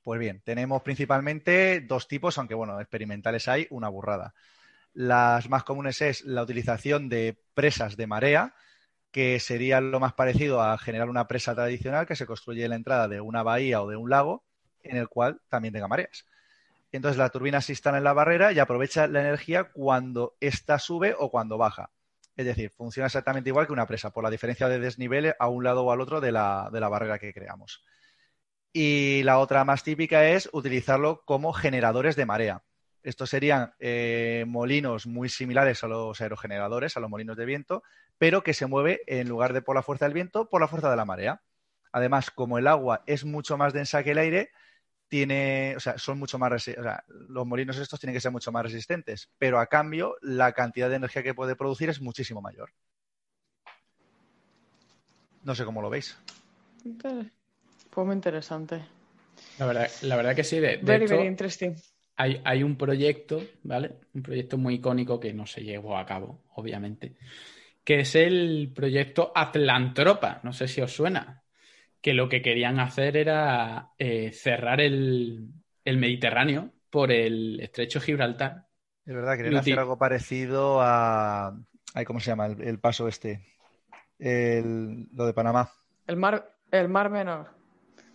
Pues 0.04 0.20
bien, 0.20 0.42
tenemos 0.44 0.82
principalmente 0.82 1.82
dos 1.82 2.08
tipos, 2.08 2.38
aunque 2.38 2.56
bueno, 2.56 2.80
experimentales 2.80 3.48
hay 3.48 3.68
una 3.70 3.90
burrada. 3.90 4.34
Las 4.94 5.48
más 5.50 5.64
comunes 5.64 6.02
es 6.02 6.24
la 6.26 6.44
utilización 6.44 7.08
de 7.08 7.38
presas 7.54 7.98
de 7.98 8.08
marea, 8.08 8.56
que 9.12 9.40
sería 9.40 9.80
lo 9.82 10.00
más 10.00 10.14
parecido 10.14 10.62
a 10.62 10.78
generar 10.78 11.10
una 11.10 11.28
presa 11.28 11.54
tradicional 11.54 12.08
que 12.08 12.16
se 12.16 12.26
construye 12.26 12.64
en 12.64 12.72
la 12.72 12.78
entrada 12.78 13.08
de 13.08 13.22
una 13.22 13.44
bahía 13.44 13.82
o 13.82 13.90
de 13.90 13.98
un 13.98 14.10
lago 14.10 14.44
en 14.84 14.98
el 14.98 15.08
cual 15.08 15.42
también 15.50 15.74
tenga 15.74 15.88
mareas. 15.88 16.26
Entonces 16.92 17.18
la 17.18 17.30
turbina 17.30 17.62
se 17.62 17.72
instala 17.72 17.98
en 17.98 18.04
la 18.04 18.14
barrera 18.14 18.52
y 18.52 18.60
aprovecha 18.60 19.08
la 19.08 19.22
energía 19.22 19.66
cuando 19.72 20.36
ésta 20.40 20.78
sube 20.78 21.16
o 21.18 21.32
cuando 21.32 21.58
baja. 21.58 21.90
Es 22.36 22.46
decir, 22.46 22.70
funciona 22.72 23.08
exactamente 23.08 23.50
igual 23.50 23.68
que 23.68 23.74
una 23.74 23.88
presa, 23.88 24.12
por 24.12 24.24
la 24.24 24.30
diferencia 24.30 24.68
de 24.68 24.80
desnivel 24.80 25.36
a 25.38 25.48
un 25.48 25.64
lado 25.64 25.84
o 25.84 25.92
al 25.92 26.02
otro 26.02 26.22
de 26.22 26.32
la, 26.32 26.70
barrera 26.72 27.20
que 27.20 27.34
creamos. 27.34 27.84
Y 28.74 29.22
la 29.24 29.40
otra 29.40 29.64
más 29.66 29.84
típica 29.84 30.28
es 30.30 30.50
utilizarlo 30.54 31.24
como 31.26 31.54
generadores 31.54 32.16
de 32.16 32.26
marea. 32.26 32.64
Estos 33.04 33.30
serían 33.30 33.74
eh, 33.80 34.46
molinos 34.48 35.08
muy 35.08 35.28
similares 35.28 35.84
a 35.84 35.88
los 35.88 36.22
aerogeneradores, 36.22 36.96
a 36.96 37.00
los 37.00 37.10
molinos 37.10 37.36
de 37.36 37.46
viento, 37.46 37.84
pero 38.18 38.44
que 38.44 38.54
se 38.54 38.68
mueve 38.68 39.02
en 39.08 39.28
lugar 39.28 39.54
de 39.54 39.62
por 39.62 39.76
la 39.76 39.82
fuerza 39.82 40.06
del 40.06 40.14
viento, 40.14 40.50
por 40.50 40.62
la 40.62 40.68
fuerza 40.68 40.90
de 40.90 40.96
la 40.96 41.06
marea. 41.06 41.42
Además, 41.92 42.32
como 42.32 42.58
el 42.60 42.68
agua 42.68 43.04
es 43.08 43.26
mucho 43.26 43.58
más 43.58 43.74
densa 43.74 44.04
que 44.04 44.12
el 44.12 44.20
aire, 44.20 44.52
tiene, 45.12 45.74
o 45.76 45.80
sea, 45.82 45.98
son 45.98 46.18
mucho 46.18 46.40
más, 46.40 46.54
o 46.54 46.58
sea, 46.58 47.04
los 47.28 47.46
molinos 47.46 47.78
estos 47.78 48.00
tienen 48.00 48.14
que 48.14 48.22
ser 48.22 48.32
mucho 48.32 48.50
más 48.54 48.64
resistentes, 48.64 49.30
pero 49.38 49.60
a 49.60 49.68
cambio 49.68 50.16
la 50.22 50.54
cantidad 50.54 50.90
de 50.90 50.96
energía 50.96 51.22
que 51.22 51.34
puede 51.34 51.58
producir 51.58 51.90
es 51.90 52.00
muchísimo 52.00 52.42
mayor. 52.42 52.72
No 55.44 55.54
sé 55.54 55.66
cómo 55.66 55.82
lo 55.82 55.90
veis. 55.90 56.18
Fue 57.90 58.06
muy 58.06 58.16
interesante. 58.16 58.86
La 59.60 59.66
verdad, 59.66 59.92
la 60.04 60.16
verdad 60.16 60.34
que 60.34 60.46
sí. 60.46 60.62
De, 60.62 60.78
very, 60.78 61.08
very 61.08 61.28
interesting. 61.28 61.76
Hay, 62.16 62.42
hay, 62.46 62.64
un 62.64 62.78
proyecto, 62.78 63.44
¿vale? 63.64 63.92
Un 64.14 64.24
proyecto 64.24 64.58
muy 64.58 64.76
icónico 64.76 65.20
que 65.20 65.34
no 65.34 65.46
se 65.46 65.62
llevó 65.62 65.98
a 65.98 66.06
cabo, 66.06 66.40
obviamente, 66.56 67.18
que 67.84 68.00
es 68.00 68.16
el 68.16 68.72
proyecto 68.74 69.34
Atlantropa. 69.36 70.40
No 70.44 70.54
sé 70.54 70.70
si 70.70 70.80
os 70.80 70.94
suena 70.94 71.41
que 72.02 72.14
lo 72.14 72.30
que 72.30 72.42
querían 72.42 72.80
hacer 72.80 73.16
era 73.16 73.92
eh, 73.98 74.32
cerrar 74.32 74.82
el, 74.82 75.50
Mediterráneo 75.86 76.72
por 76.90 77.12
el 77.12 77.60
estrecho 77.60 78.00
de 78.00 78.06
Gibraltar. 78.06 78.68
Es 79.06 79.14
verdad, 79.16 79.38
querían 79.38 79.58
hacer 79.58 79.80
algo 79.80 79.98
parecido 79.98 80.80
a. 80.82 81.58
¿Cómo 82.06 82.20
se 82.20 82.28
llama? 82.28 82.48
El, 82.48 82.80
paso 82.80 83.08
este. 83.08 83.46
lo 84.20 85.26
de 85.26 85.34
Panamá. 85.34 85.72
El 86.08 86.18
mar, 86.18 86.56
el 86.72 86.88
mar 86.88 87.10
menor. 87.10 87.50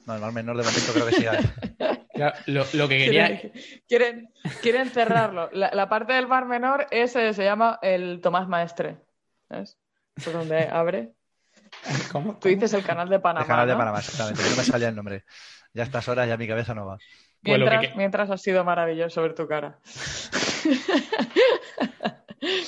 No, 0.07 0.15
el 0.15 0.21
mar 0.21 0.33
menor 0.33 0.57
de 0.57 0.63
momento 0.63 0.93
creo 0.93 1.07
que 1.07 1.13
sí. 1.13 1.27
lo, 2.77 2.89
que 2.89 2.99
querían... 2.99 3.41
Quieren, 3.89 4.33
quieren, 4.63 4.89
cerrarlo. 4.91 5.51
La, 5.53 5.89
parte 5.89 6.13
del 6.13 6.29
mar 6.29 6.47
menor 6.47 6.87
ese 6.91 7.35
se 7.35 7.45
llama 7.45 7.79
el 7.83 8.21
Tomás 8.21 8.49
Maestre. 8.49 8.99
¿Ves? 9.49 9.79
Por 10.25 10.33
donde 10.33 10.69
abre. 10.69 11.16
¿Cómo? 12.13 12.39
Tú 12.39 12.49
dices 12.49 12.73
el 12.75 12.85
canal 12.85 13.09
de 13.09 13.19
Panamá. 13.19 13.43
El 13.43 13.49
canal 13.49 13.69
de 13.69 13.77
Panamá, 13.77 13.99
exactamente. 13.99 14.43
no 14.43 14.57
me 14.57 14.65
salía 14.65 14.89
el 14.89 14.97
nombre. 14.97 15.25
Ya 15.73 15.83
a 15.83 15.87
estas 15.87 16.09
horas 16.09 16.29
ya 16.29 16.37
mi 16.37 16.49
cabeza 16.49 16.75
no 16.75 16.87
va. 16.87 16.99
Pues 17.43 17.61
mientras, 17.97 18.31
ha 18.31 18.39
sido 18.39 18.65
maravilloso 18.65 19.23
ver 19.23 19.35
tu 19.35 19.47
cara. 19.47 19.79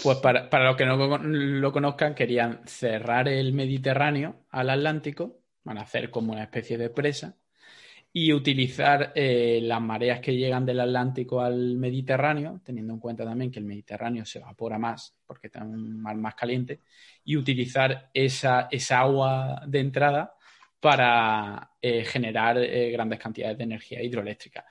Pues 0.02 0.18
para, 0.18 0.48
para 0.48 0.64
los 0.64 0.76
que 0.76 0.86
no 0.86 1.18
lo 1.18 1.72
conozcan, 1.72 2.14
querían 2.14 2.62
cerrar 2.66 3.28
el 3.28 3.52
Mediterráneo 3.52 4.46
al 4.50 4.70
Atlántico, 4.70 5.40
van 5.62 5.78
a 5.78 5.82
hacer 5.82 6.10
como 6.10 6.32
una 6.32 6.44
especie 6.44 6.78
de 6.78 6.88
presa, 6.88 7.36
y 8.12 8.32
utilizar 8.32 9.12
eh, 9.14 9.60
las 9.62 9.80
mareas 9.80 10.20
que 10.20 10.34
llegan 10.34 10.64
del 10.64 10.80
Atlántico 10.80 11.40
al 11.40 11.76
Mediterráneo, 11.76 12.60
teniendo 12.64 12.94
en 12.94 13.00
cuenta 13.00 13.24
también 13.24 13.50
que 13.50 13.58
el 13.58 13.66
Mediterráneo 13.66 14.24
se 14.24 14.38
evapora 14.38 14.78
más 14.78 15.14
porque 15.26 15.48
está 15.48 15.62
un 15.62 16.00
mar 16.00 16.16
más 16.16 16.34
caliente, 16.34 16.80
y 17.24 17.36
utilizar 17.36 18.10
esa, 18.14 18.68
esa 18.70 19.00
agua 19.00 19.62
de 19.66 19.80
entrada 19.80 20.34
para 20.80 21.72
eh, 21.82 22.04
generar 22.04 22.56
eh, 22.58 22.90
grandes 22.90 23.18
cantidades 23.18 23.58
de 23.58 23.64
energía 23.64 24.02
hidroeléctrica. 24.02 24.64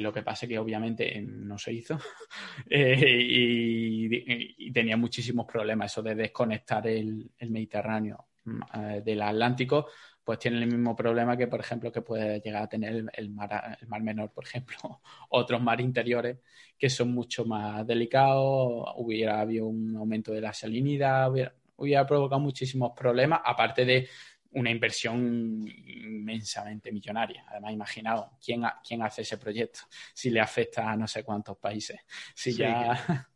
lo 0.00 0.12
que 0.12 0.22
pasa 0.22 0.44
es 0.44 0.50
que 0.50 0.58
obviamente 0.58 1.22
no 1.22 1.56
se 1.56 1.72
hizo 1.72 1.98
y, 2.70 4.72
tenía 4.72 4.96
muchísimos 4.96 5.46
problemas 5.46 5.92
eso 5.92 6.02
de 6.02 6.14
desconectar 6.14 6.86
el, 6.86 7.30
el 7.38 7.50
Mediterráneo 7.50 8.26
mm, 8.44 9.02
del 9.02 9.22
Atlántico 9.22 9.86
pues 10.24 10.38
tiene 10.38 10.58
el 10.58 10.66
mismo 10.66 10.94
problema 10.94 11.36
que, 11.36 11.48
por 11.48 11.60
ejemplo, 11.60 11.90
que 11.90 12.02
puede 12.02 12.40
llegar 12.40 12.62
a 12.62 12.68
tener 12.68 13.04
el, 13.12 13.30
mar, 13.30 13.78
el 13.80 13.88
mar, 13.88 14.02
menor, 14.02 14.30
por 14.30 14.44
ejemplo, 14.44 14.76
otros 15.30 15.60
mar 15.60 15.80
interiores 15.80 16.38
que 16.78 16.90
son 16.90 17.12
mucho 17.12 17.44
más 17.44 17.86
delicados, 17.86 18.86
hubiera 18.96 19.40
habido 19.40 19.66
un 19.66 19.96
aumento 19.96 20.32
de 20.32 20.40
la 20.40 20.52
salinidad, 20.52 21.30
hubiera, 21.76 22.06
provocado 22.06 22.40
muchísimos 22.40 22.92
problemas, 22.96 23.40
aparte 23.44 23.84
de 23.84 24.08
una 24.52 24.70
inversión 24.70 25.64
inmensamente 25.66 26.92
millonaria. 26.92 27.44
Además, 27.48 27.72
imaginaos, 27.72 28.26
¿quién, 28.44 28.62
¿quién 28.86 29.02
hace 29.02 29.22
ese 29.22 29.38
proyecto? 29.38 29.80
Si 30.12 30.30
le 30.30 30.40
afecta 30.40 30.90
a 30.90 30.96
no 30.96 31.06
sé 31.06 31.24
cuántos 31.24 31.56
países. 31.56 32.00
Si 32.34 32.52
ya... 32.52 33.28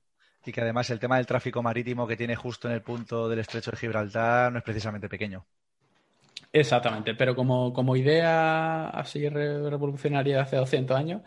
Y 0.44 0.52
que 0.52 0.60
además 0.60 0.90
el 0.90 1.00
tema 1.00 1.16
del 1.16 1.26
tráfico 1.26 1.60
marítimo 1.60 2.06
que 2.06 2.16
tiene 2.16 2.36
justo 2.36 2.68
en 2.68 2.74
el 2.74 2.82
punto 2.82 3.28
del 3.28 3.40
estrecho 3.40 3.72
de 3.72 3.78
Gibraltar 3.78 4.52
no 4.52 4.58
es 4.58 4.64
precisamente 4.64 5.08
pequeño. 5.08 5.44
Exactamente, 6.58 7.14
pero 7.14 7.36
como, 7.36 7.70
como 7.70 7.96
idea 7.96 8.88
así 8.88 9.28
revolucionaria 9.28 10.36
de 10.36 10.40
hace 10.40 10.56
200 10.56 10.96
años, 10.96 11.20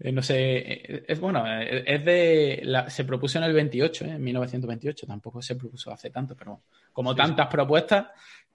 eh, 0.00 0.10
no 0.10 0.22
sé, 0.22 0.56
eh, 0.56 1.04
es 1.06 1.20
bueno, 1.20 1.44
eh, 1.46 1.84
es 1.86 2.04
de, 2.04 2.84
se 2.88 3.04
propuso 3.04 3.38
en 3.38 3.44
el 3.44 3.52
28, 3.52 4.06
en 4.06 4.20
1928, 4.20 5.06
tampoco 5.06 5.40
se 5.40 5.54
propuso 5.54 5.92
hace 5.92 6.10
tanto, 6.10 6.36
pero 6.36 6.62
como 6.92 7.14
tantas 7.14 7.46
propuestas, 7.46 8.08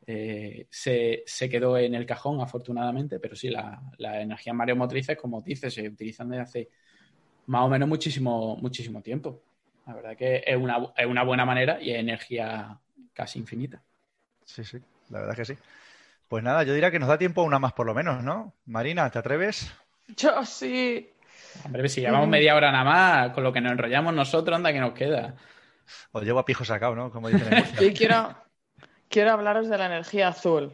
se, 0.05 1.23
se, 1.25 1.49
quedó 1.49 1.77
en 1.77 1.95
el 1.95 2.05
cajón, 2.05 2.41
afortunadamente, 2.41 3.19
pero 3.19 3.35
sí, 3.35 3.49
las 3.49 3.79
la 3.97 4.21
energías 4.21 4.55
mareomotrices, 4.55 5.17
como 5.17 5.41
dices, 5.41 5.73
se 5.73 5.87
utilizan 5.87 6.29
desde 6.29 6.43
hace 6.43 6.69
más 7.45 7.63
o 7.63 7.69
menos 7.69 7.87
muchísimo, 7.87 8.57
muchísimo 8.57 9.01
tiempo. 9.01 9.41
La 9.85 9.95
verdad 9.95 10.17
que 10.17 10.43
es 10.45 10.57
una, 10.57 10.91
es 10.97 11.05
una 11.05 11.23
buena 11.23 11.45
manera 11.45 11.81
y 11.81 11.91
es 11.91 11.99
energía 11.99 12.77
casi 13.13 13.39
infinita. 13.39 13.81
Sí, 14.43 14.63
sí, 14.65 14.77
la 15.09 15.21
verdad 15.21 15.35
que 15.35 15.45
sí. 15.45 15.53
Pues 16.27 16.43
nada, 16.43 16.63
yo 16.63 16.73
diría 16.73 16.91
que 16.91 16.99
nos 16.99 17.07
da 17.07 17.17
tiempo 17.17 17.43
una 17.43 17.59
más 17.59 17.73
por 17.73 17.85
lo 17.85 17.93
menos, 17.93 18.23
¿no? 18.23 18.53
Marina, 18.65 19.09
¿te 19.09 19.19
atreves? 19.19 19.73
Yo 20.15 20.43
sí. 20.45 21.09
Hombre, 21.63 21.87
si 21.89 22.01
llevamos 22.01 22.27
media 22.27 22.55
hora 22.55 22.71
nada 22.71 22.83
más, 22.83 23.33
con 23.33 23.43
lo 23.43 23.53
que 23.53 23.61
nos 23.61 23.71
enrollamos 23.71 24.13
nosotros, 24.13 24.55
anda 24.55 24.73
que 24.73 24.79
nos 24.79 24.93
queda. 24.93 25.35
Os 26.11 26.23
llevo 26.23 26.39
a 26.39 26.45
pijo 26.45 26.65
sacado, 26.65 26.95
¿no? 26.95 27.11
Como 27.11 27.29
dicen 27.29 27.65
Sí, 27.77 27.93
quiero, 27.97 28.35
quiero 29.09 29.31
hablaros 29.31 29.69
de 29.69 29.77
la 29.77 29.85
energía 29.85 30.29
azul. 30.29 30.73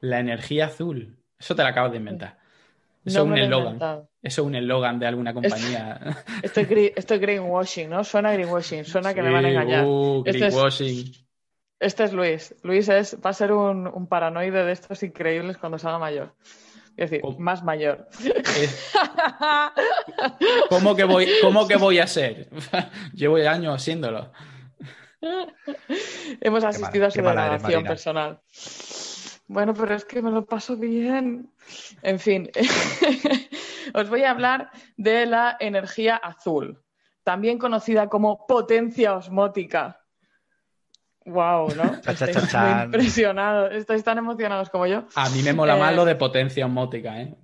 La 0.00 0.20
energía 0.20 0.66
azul. 0.66 1.16
Eso 1.38 1.56
te 1.56 1.62
la 1.62 1.70
acabas 1.70 1.90
de 1.92 1.98
inventar. 1.98 2.38
Eso 3.04 3.20
es 3.20 3.24
un 3.24 3.38
eslogan. 3.38 3.76
Eso 4.22 4.42
es 4.42 4.46
un 4.46 4.54
eslogan 4.54 4.98
de 4.98 5.06
alguna 5.06 5.34
compañía. 5.34 6.24
Esto 6.42 6.60
es, 6.60 7.20
greenwashing, 7.20 7.88
¿no? 7.88 8.04
Suena 8.04 8.32
greenwashing, 8.32 8.84
suena 8.84 9.14
que 9.14 9.22
me 9.22 9.30
van 9.30 9.44
a 9.44 9.50
engañar. 9.50 9.84
Uh, 9.84 10.22
greenwashing. 10.24 11.27
Este 11.80 12.04
es 12.04 12.12
Luis. 12.12 12.54
Luis 12.62 12.88
es, 12.88 13.16
va 13.24 13.30
a 13.30 13.34
ser 13.34 13.52
un, 13.52 14.06
paranoide 14.08 14.64
de 14.64 14.72
estos 14.72 15.02
increíbles 15.02 15.58
cuando 15.58 15.78
se 15.78 15.86
haga 15.86 15.98
mayor. 15.98 16.34
Es 16.96 17.10
decir, 17.10 17.24
más 17.38 17.62
mayor. 17.62 18.08
¿Cómo 20.68 20.96
que 20.96 21.04
voy, 21.04 21.28
cómo 21.40 21.68
que 21.68 21.76
voy 21.76 22.00
a 22.00 22.08
ser? 22.08 22.48
Llevo 23.14 23.36
años 23.36 23.76
haciéndolo. 23.76 24.32
Hemos 26.40 26.64
asistido 26.64 27.06
a 27.06 27.10
su 27.10 27.22
degradación 27.22 27.84
personal. 27.84 28.40
Bueno, 29.46 29.74
pero 29.74 29.94
es 29.94 30.04
que 30.04 30.20
me 30.20 30.30
lo 30.30 30.44
paso 30.44 30.76
bien. 30.76 31.50
En 32.02 32.18
fin, 32.18 32.50
os 33.94 34.10
voy 34.10 34.22
a 34.22 34.30
hablar 34.30 34.70
de 34.96 35.26
la 35.26 35.56
energía 35.58 36.16
azul, 36.16 36.82
también 37.24 37.58
conocida 37.58 38.08
como 38.08 38.46
potencia 38.46 39.14
osmótica. 39.14 40.00
Wow, 41.28 41.74
¿no? 41.74 41.84
Estáis 42.06 42.54
muy 42.54 42.84
impresionados, 42.84 43.74
estáis 43.74 44.02
tan 44.02 44.18
emocionados 44.18 44.70
como 44.70 44.86
yo. 44.86 45.04
A 45.14 45.28
mí 45.30 45.42
me 45.42 45.52
mola 45.52 45.76
más 45.76 45.94
lo 45.94 46.02
eh, 46.02 46.06
de 46.06 46.14
potencia 46.16 46.66
osmótica, 46.66 47.20
¿eh? 47.20 47.34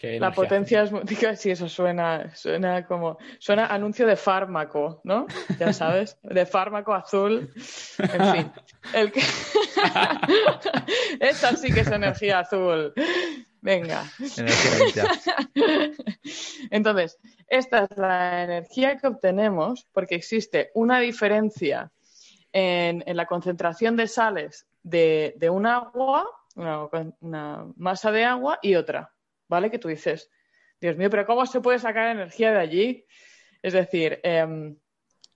la 0.00 0.30
potencia 0.30 0.84
osmótica, 0.84 1.34
sí, 1.34 1.50
eso 1.50 1.68
suena, 1.68 2.32
suena 2.34 2.86
como, 2.86 3.18
suena 3.40 3.66
anuncio 3.66 4.06
de 4.06 4.14
fármaco, 4.14 5.00
¿no? 5.02 5.26
Ya 5.58 5.72
sabes, 5.72 6.16
de 6.22 6.46
fármaco 6.46 6.94
azul, 6.94 7.52
en 7.98 8.32
fin. 8.32 8.52
El 8.94 9.10
que... 9.10 9.20
Esa 11.20 11.56
sí 11.56 11.72
que 11.72 11.80
es 11.80 11.88
energía 11.88 12.40
azul. 12.40 12.92
Venga. 13.60 14.04
Entonces, 16.70 17.18
esta 17.48 17.84
es 17.84 17.98
la 17.98 18.44
energía 18.44 18.98
que 18.98 19.08
obtenemos 19.08 19.88
porque 19.92 20.14
existe 20.14 20.70
una 20.74 21.00
diferencia 21.00 21.90
en, 22.52 23.04
la 23.16 23.26
concentración 23.26 23.96
de 23.96 24.06
sales 24.06 24.66
de, 24.82 25.50
un 25.50 25.66
agua, 25.66 26.26
una, 26.54 27.66
masa 27.76 28.10
de 28.10 28.24
agua 28.24 28.58
y 28.62 28.74
otra, 28.74 29.12
¿vale? 29.48 29.70
Que 29.70 29.78
tú 29.78 29.88
dices, 29.88 30.30
Dios 30.80 30.96
mío, 30.96 31.10
pero 31.10 31.26
¿cómo 31.26 31.46
se 31.46 31.60
puede 31.60 31.78
sacar 31.78 32.08
energía 32.08 32.52
de 32.52 32.58
allí? 32.58 33.06
Es 33.62 33.72
decir, 33.72 34.20
em, 34.22 34.76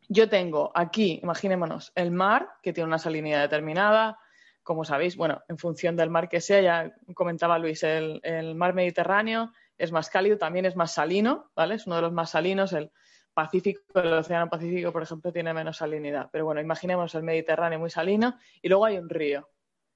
yo 0.09 0.29
tengo 0.29 0.73
aquí, 0.75 1.21
imaginémonos, 1.23 1.93
el 1.95 2.11
mar, 2.11 2.49
que 2.63 2.73
tiene 2.73 2.89
una 2.89 2.99
salinidad 2.99 3.43
determinada, 3.43 4.19
como 4.63 4.85
sabéis, 4.85 5.17
bueno, 5.17 5.43
en 5.49 5.59
función 5.59 5.97
del 5.97 6.11
mar 6.11 6.29
que 6.29 6.41
sea, 6.41 6.61
ya 6.61 6.95
comentaba 7.15 7.59
Luis, 7.59 7.83
el, 7.83 8.21
el, 8.23 8.55
mar 8.55 8.75
Mediterráneo 8.75 9.53
es 9.77 9.91
más 9.91 10.09
cálido, 10.09 10.39
también 10.39 10.67
es 10.67 10.77
más 10.77 10.95
salino, 10.95 11.51
¿vale? 11.57 11.75
Es 11.75 11.87
uno 11.87 11.97
de 11.97 12.03
los 12.03 12.13
más 12.13 12.31
salinos, 12.31 12.73
el, 12.73 12.93
Pacífico, 13.35 13.83
el 13.95 14.13
Océano 14.13 14.49
Pacífico, 14.49 14.93
por 14.93 15.03
ejemplo, 15.03 15.33
tiene 15.33 15.55
menos 15.55 15.79
salinidad. 15.79 16.29
Pero 16.31 16.45
bueno, 16.45 16.61
imaginemos 16.61 17.15
el 17.15 17.23
Mediterráneo 17.23 17.79
muy 17.79 17.91
salino 17.91 18.39
y 18.61 18.69
luego 18.69 18.85
hay 18.85 18.99
un 18.99 19.09
río. 19.09 19.49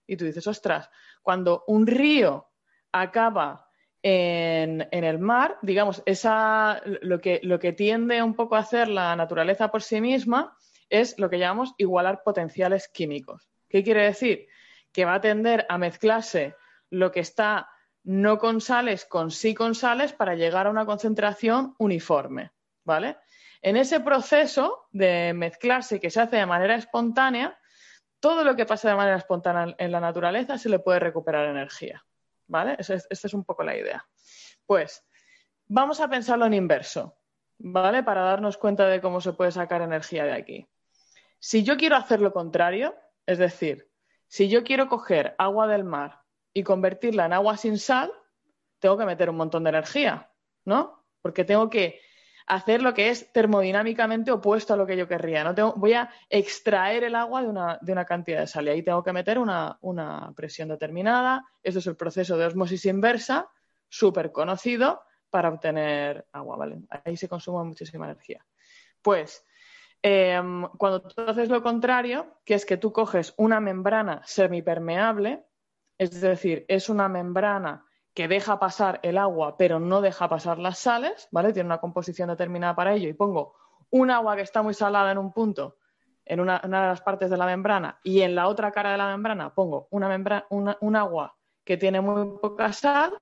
Y 0.06 0.16
tú 0.16 0.24
dices, 0.24 0.46
ostras, 0.46 0.90
cuando 1.22 1.64
un 1.66 1.86
río 1.86 2.48
acaba 2.92 3.68
en, 4.02 4.86
el 4.90 5.18
mar, 5.18 5.58
digamos, 5.62 6.02
esa, 6.06 6.80
lo, 6.84 7.20
que, 7.20 7.40
lo 7.42 7.58
que 7.58 7.72
tiende 7.72 8.22
un 8.22 8.34
poco 8.34 8.56
a 8.56 8.60
hacer 8.60 8.88
la 8.88 9.16
naturaleza 9.16 9.70
por 9.70 9.82
sí 9.82 10.00
misma 10.00 10.56
es 10.88 11.18
lo 11.18 11.28
que 11.28 11.38
llamamos 11.38 11.74
igualar 11.78 12.22
potenciales 12.22 12.88
químicos. 12.88 13.48
¿Qué 13.68 13.82
quiere 13.82 14.04
decir? 14.04 14.46
Que 14.92 15.04
va 15.04 15.14
a 15.14 15.20
tender 15.20 15.66
a 15.68 15.78
mezclarse 15.78 16.54
lo 16.90 17.10
que 17.10 17.20
está 17.20 17.68
no 18.04 18.38
con 18.38 18.60
sales 18.60 19.04
con 19.04 19.32
sí 19.32 19.52
con 19.52 19.74
sales 19.74 20.12
para 20.12 20.36
llegar 20.36 20.68
a 20.68 20.70
una 20.70 20.86
concentración 20.86 21.74
uniforme. 21.78 22.52
¿Vale? 22.84 23.16
En 23.66 23.76
ese 23.76 23.98
proceso 23.98 24.86
de 24.92 25.32
mezclarse 25.34 25.98
que 25.98 26.08
se 26.08 26.20
hace 26.20 26.36
de 26.36 26.46
manera 26.46 26.76
espontánea, 26.76 27.58
todo 28.20 28.44
lo 28.44 28.54
que 28.54 28.64
pasa 28.64 28.88
de 28.88 28.94
manera 28.94 29.16
espontánea 29.16 29.74
en 29.76 29.90
la 29.90 29.98
naturaleza 29.98 30.56
se 30.56 30.68
le 30.68 30.78
puede 30.78 31.00
recuperar 31.00 31.48
energía. 31.48 32.04
¿Vale? 32.46 32.76
Esta 32.78 32.94
es 33.10 33.34
un 33.34 33.44
poco 33.44 33.64
la 33.64 33.76
idea. 33.76 34.06
Pues 34.66 35.04
vamos 35.66 36.00
a 36.00 36.06
pensarlo 36.06 36.46
en 36.46 36.54
inverso, 36.54 37.18
¿vale? 37.58 38.04
Para 38.04 38.20
darnos 38.20 38.56
cuenta 38.56 38.86
de 38.86 39.00
cómo 39.00 39.20
se 39.20 39.32
puede 39.32 39.50
sacar 39.50 39.82
energía 39.82 40.22
de 40.22 40.34
aquí. 40.34 40.68
Si 41.40 41.64
yo 41.64 41.76
quiero 41.76 41.96
hacer 41.96 42.20
lo 42.20 42.32
contrario, 42.32 42.94
es 43.26 43.38
decir, 43.38 43.90
si 44.28 44.48
yo 44.48 44.62
quiero 44.62 44.88
coger 44.88 45.34
agua 45.38 45.66
del 45.66 45.82
mar 45.82 46.20
y 46.54 46.62
convertirla 46.62 47.26
en 47.26 47.32
agua 47.32 47.56
sin 47.56 47.80
sal, 47.80 48.12
tengo 48.78 48.96
que 48.96 49.06
meter 49.06 49.28
un 49.28 49.36
montón 49.38 49.64
de 49.64 49.70
energía, 49.70 50.30
¿no? 50.64 51.04
Porque 51.20 51.44
tengo 51.44 51.68
que 51.68 52.05
hacer 52.46 52.80
lo 52.80 52.94
que 52.94 53.10
es 53.10 53.32
termodinámicamente 53.32 54.30
opuesto 54.30 54.74
a 54.74 54.76
lo 54.76 54.86
que 54.86 54.96
yo 54.96 55.08
querría. 55.08 55.42
¿no? 55.44 55.72
Voy 55.74 55.94
a 55.94 56.10
extraer 56.30 57.04
el 57.04 57.14
agua 57.16 57.42
de 57.42 57.48
una, 57.48 57.78
de 57.82 57.92
una, 57.92 58.04
cantidad 58.04 58.40
de 58.40 58.46
sal 58.46 58.66
y 58.66 58.70
ahí 58.70 58.82
tengo 58.82 59.02
que 59.02 59.12
meter 59.12 59.38
una, 59.38 59.78
una 59.80 60.32
presión 60.34 60.68
determinada. 60.68 61.44
Eso 61.62 61.80
es 61.80 61.86
el 61.86 61.96
proceso 61.96 62.36
de 62.36 62.46
osmosis 62.46 62.86
inversa, 62.86 63.48
súper 63.88 64.30
conocido 64.30 65.02
para 65.28 65.48
obtener 65.48 66.26
agua. 66.32 66.56
¿vale? 66.56 66.78
Ahí 67.04 67.16
se 67.16 67.28
consume 67.28 67.64
muchísima 67.64 68.06
energía. 68.06 68.46
Pues 69.02 69.44
em, 70.02 70.68
cuando 70.78 71.02
tú 71.02 71.20
haces 71.22 71.48
lo 71.48 71.62
contrario, 71.62 72.38
que 72.44 72.54
es 72.54 72.64
que 72.64 72.76
tú 72.76 72.92
coges 72.92 73.34
una 73.36 73.58
membrana 73.58 74.22
semipermeable, 74.24 75.44
es 75.98 76.20
decir, 76.20 76.64
es 76.68 76.88
una 76.88 77.08
membrana 77.08 77.86
que 78.16 78.28
deja 78.28 78.58
pasar 78.58 78.98
el 79.02 79.18
agua, 79.18 79.58
pero 79.58 79.78
no 79.78 80.00
deja 80.00 80.26
pasar 80.26 80.58
las 80.58 80.78
sales, 80.78 81.28
¿vale? 81.32 81.52
Tiene 81.52 81.66
una 81.66 81.80
composición 81.80 82.30
determinada 82.30 82.74
para 82.74 82.94
ello 82.94 83.10
y 83.10 83.12
pongo 83.12 83.54
un 83.90 84.10
agua 84.10 84.36
que 84.36 84.42
está 84.42 84.62
muy 84.62 84.72
salada 84.72 85.12
en 85.12 85.18
un 85.18 85.34
punto, 85.34 85.76
en 86.24 86.40
una, 86.40 86.58
de 86.60 86.68
las 86.68 87.02
partes 87.02 87.28
de 87.28 87.36
la 87.36 87.44
membrana, 87.44 88.00
y 88.02 88.22
en 88.22 88.34
la 88.34 88.48
otra 88.48 88.72
cara 88.72 88.90
de 88.90 88.96
la 88.96 89.08
membrana 89.08 89.54
pongo 89.54 89.86
una 89.90 90.46
un 90.48 90.96
agua 90.96 91.36
que 91.62 91.76
tiene 91.76 92.00
muy 92.00 92.38
poca 92.40 92.72
sal, 92.72 93.12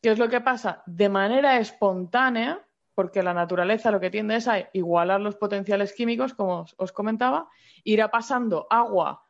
¿qué 0.00 0.12
es 0.12 0.20
lo 0.20 0.28
que 0.28 0.40
pasa? 0.40 0.84
De 0.86 1.08
manera 1.08 1.58
espontánea, 1.58 2.64
porque 2.94 3.24
la 3.24 3.34
naturaleza 3.34 3.90
lo 3.90 3.98
que 3.98 4.10
tiende 4.10 4.36
es 4.36 4.46
a 4.46 4.68
igualar 4.72 5.20
los 5.20 5.34
potenciales 5.34 5.92
químicos, 5.92 6.32
como 6.32 6.64
os 6.76 6.92
comentaba, 6.92 7.48
irá 7.82 8.08
pasando 8.08 8.68
agua 8.70 9.24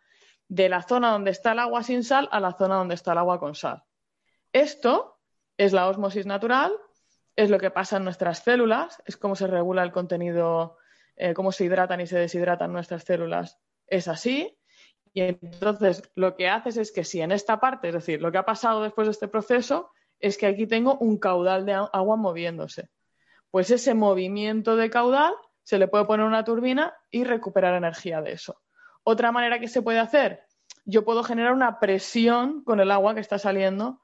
de 0.49 0.69
la 0.69 0.83
zona 0.83 1.13
donde 1.13 1.31
está 1.31 1.53
el 1.53 1.61
agua 1.61 1.83
sin 1.83 2.05
sal 2.05 2.29
a 2.31 2.41
la 2.41 2.53
zona 2.53 2.75
donde 2.75 2.95
está 2.95 3.13
el 3.13 3.19
agua 3.19 3.41
con 3.41 3.55
sal. 3.55 3.83
Esto 4.53 5.19
es 5.57 5.73
la 5.73 5.89
osmosis 5.89 6.27
natural, 6.27 6.73
es 7.37 7.51
lo 7.51 7.59
que 7.59 7.71
pasa 7.71 7.99
en 7.99 8.05
nuestras 8.05 8.41
células, 8.41 9.03
es 9.05 9.17
cómo 9.17 9.37
se 9.37 9.47
regula 9.47 9.83
el 9.83 9.93
contenido, 9.93 10.79
eh, 11.17 11.35
cómo 11.35 11.53
se 11.53 11.65
hidratan 11.65 12.01
y 12.01 12.07
se 12.07 12.19
deshidratan 12.19 12.73
nuestras 12.73 13.05
células. 13.05 13.59
Es 13.87 14.09
así. 14.09 14.59
Y 15.13 15.23
entonces 15.23 16.11
lo 16.15 16.37
que 16.37 16.49
haces 16.49 16.77
es 16.77 16.93
que 16.93 17.05
si 17.05 17.21
en 17.21 17.33
esta 17.33 17.61
parte, 17.61 17.89
es 17.89 17.95
decir, 17.95 18.21
lo 18.21 18.33
que 18.33 18.39
ha 18.39 18.45
pasado 18.45 18.83
después 18.83 19.07
de 19.07 19.13
este 19.13 19.29
proceso, 19.29 19.91
es 20.19 20.39
que 20.39 20.47
aquí 20.47 20.67
tengo 20.67 20.97
un 20.99 21.19
caudal 21.19 21.67
de 21.67 21.73
agua 21.73 22.17
moviéndose. 22.17 22.91
Pues 23.51 23.71
ese 23.71 23.95
movimiento 23.95 24.77
de 24.77 24.91
caudal 24.91 25.35
se 25.63 25.79
le 25.79 25.89
puede 25.89 26.05
poner 26.05 26.27
una 26.27 26.45
turbina 26.45 26.95
y 27.11 27.25
recuperar 27.25 27.75
energía 27.75 28.21
de 28.23 28.33
eso. 28.33 28.61
Otra 29.03 29.33
manera 29.33 29.59
que 29.59 29.69
se 29.69 29.83
puede 29.83 29.99
hacer, 29.99 30.43
yo 30.85 31.05
puedo 31.05 31.23
generar 31.23 31.53
una 31.53 31.81
presión 31.81 32.63
con 32.65 32.81
el 32.81 32.91
agua 32.91 33.15
que 33.15 33.21
está 33.21 33.39
saliendo 33.39 34.01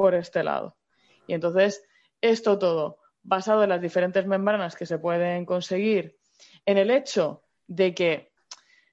por 0.00 0.14
este 0.14 0.42
lado. 0.42 0.78
Y 1.26 1.34
entonces, 1.34 1.84
esto 2.22 2.58
todo, 2.58 3.00
basado 3.22 3.62
en 3.64 3.68
las 3.68 3.82
diferentes 3.82 4.26
membranas 4.26 4.74
que 4.74 4.86
se 4.86 4.98
pueden 4.98 5.44
conseguir, 5.44 6.16
en 6.64 6.78
el 6.78 6.90
hecho 6.90 7.42
de 7.66 7.94
que, 7.94 8.32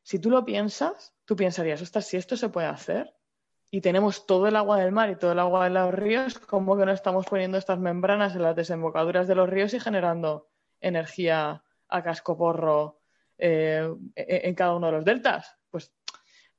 si 0.03 0.19
tú 0.19 0.29
lo 0.29 0.43
piensas, 0.43 1.15
tú 1.23 1.37
pensarías, 1.37 1.81
ostras, 1.81 2.07
si 2.07 2.17
esto 2.17 2.35
se 2.35 2.49
puede 2.49 2.67
hacer 2.67 3.15
y 3.71 3.79
tenemos 3.79 4.25
todo 4.25 4.49
el 4.49 4.57
agua 4.57 4.79
del 4.79 4.91
mar 4.91 5.09
y 5.09 5.15
todo 5.15 5.31
el 5.31 5.39
agua 5.39 5.63
de 5.63 5.69
los 5.69 5.93
ríos, 5.93 6.39
¿cómo 6.39 6.75
que 6.77 6.85
no 6.85 6.91
estamos 6.91 7.25
poniendo 7.25 7.57
estas 7.57 7.79
membranas 7.79 8.35
en 8.35 8.41
las 8.41 8.57
desembocaduras 8.57 9.29
de 9.29 9.35
los 9.35 9.49
ríos 9.49 9.73
y 9.73 9.79
generando 9.79 10.49
energía 10.81 11.63
a 11.87 12.03
cascoporro 12.03 12.99
eh, 13.37 13.89
en 14.13 14.55
cada 14.55 14.75
uno 14.75 14.87
de 14.87 14.91
los 14.91 15.05
deltas? 15.05 15.55
Pues, 15.71 15.93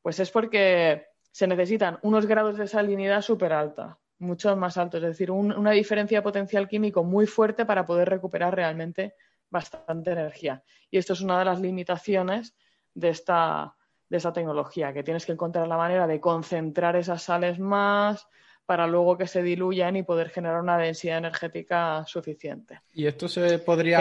pues 0.01 0.19
es 0.21 0.31
porque 0.31 1.09
se 1.33 1.47
necesitan 1.47 1.99
unos 2.01 2.25
grados 2.25 2.57
de 2.57 2.67
salinidad 2.67 3.21
súper 3.21 3.53
alta, 3.53 3.99
mucho 4.19 4.55
más 4.57 4.77
altos, 4.77 5.03
es 5.03 5.11
decir, 5.11 5.31
una 5.31 5.71
diferencia 5.71 6.19
de 6.19 6.23
potencial 6.23 6.69
químico 6.69 7.05
muy 7.05 7.27
fuerte 7.27 7.65
para 7.65 7.87
poder 7.87 8.09
recuperar 8.09 8.55
realmente 8.55 9.15
bastante 9.51 10.13
energía. 10.13 10.63
Y 10.91 10.99
esto 10.99 11.13
es 11.13 11.21
una 11.21 11.39
de 11.39 11.45
las 11.45 11.61
limitaciones 11.61 12.55
de 12.95 13.11
esta, 13.11 13.75
de 14.09 14.17
esta 14.17 14.33
tecnología, 14.33 14.93
que 14.93 15.03
tienes 15.03 15.25
que 15.25 15.33
encontrar 15.33 15.69
la 15.69 15.77
manera 15.77 16.07
de 16.07 16.21
concentrar 16.21 16.97
esas 16.97 17.23
sales 17.23 17.59
más 17.59 18.27
para 18.67 18.87
luego 18.87 19.17
que 19.17 19.27
se 19.27 19.43
diluyan 19.43 19.97
y 19.97 20.03
poder 20.03 20.29
generar 20.29 20.61
una 20.61 20.77
densidad 20.77 21.19
energética 21.19 22.05
suficiente. 22.07 22.81
Y 22.93 23.07
esto 23.07 23.27
se 23.29 23.59
podría 23.61 24.01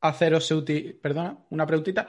hacer 0.00 0.34
o 0.34 0.40
se 0.40 0.54
utiliza, 0.54 0.96
perdona, 1.02 1.36
una 1.50 1.66
preguntita. 1.66 2.08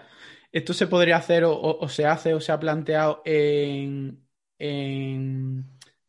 ¿Esto 0.52 0.74
se 0.74 0.88
podría 0.88 1.18
hacer 1.18 1.44
o, 1.46 1.88
se 1.90 2.06
hace 2.06 2.34
o 2.34 2.40
se 2.40 2.52
ha 2.52 2.60
planteado 2.60 3.22
en, 3.26 4.26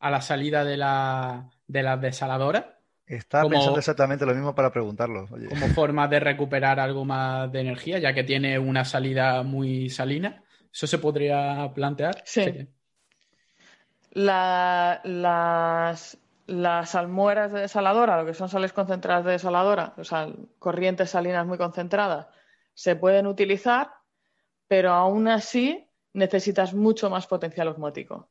a 0.00 0.10
la 0.10 0.20
salida 0.20 0.64
de, 0.64 0.76
la, 0.76 1.50
de 1.66 1.82
las 1.82 2.00
desaladoras? 2.00 2.64
Estaba 3.06 3.48
pensando 3.48 3.78
exactamente 3.78 4.24
lo 4.24 4.34
mismo 4.34 4.54
para 4.54 4.72
preguntarlo. 4.72 5.26
Como 5.26 5.66
forma 5.68 6.06
de 6.08 6.20
recuperar 6.20 6.78
algo 6.78 7.04
más 7.04 7.50
de 7.50 7.60
energía, 7.60 7.98
ya 7.98 8.14
que 8.14 8.24
tiene 8.24 8.58
una 8.58 8.84
salida 8.84 9.42
muy 9.42 9.90
salina. 9.90 10.44
¿Eso 10.72 10.86
se 10.86 10.98
podría 10.98 11.72
plantear? 11.74 12.22
Sí. 12.24 12.68
las, 14.12 15.00
las 16.46 16.94
almueras 16.94 17.52
de 17.52 17.60
desaladora, 17.60 18.16
lo 18.16 18.26
que 18.26 18.34
son 18.34 18.48
sales 18.48 18.72
concentradas 18.72 19.24
de 19.24 19.32
desaladora, 19.32 19.94
o 19.96 20.04
sea, 20.04 20.28
corrientes 20.60 21.10
salinas 21.10 21.46
muy 21.46 21.58
concentradas, 21.58 22.28
se 22.74 22.94
pueden 22.94 23.26
utilizar, 23.26 23.90
pero 24.68 24.92
aún 24.92 25.26
así 25.26 25.88
necesitas 26.12 26.74
mucho 26.74 27.10
más 27.10 27.26
potencial 27.26 27.66
osmótico. 27.68 28.28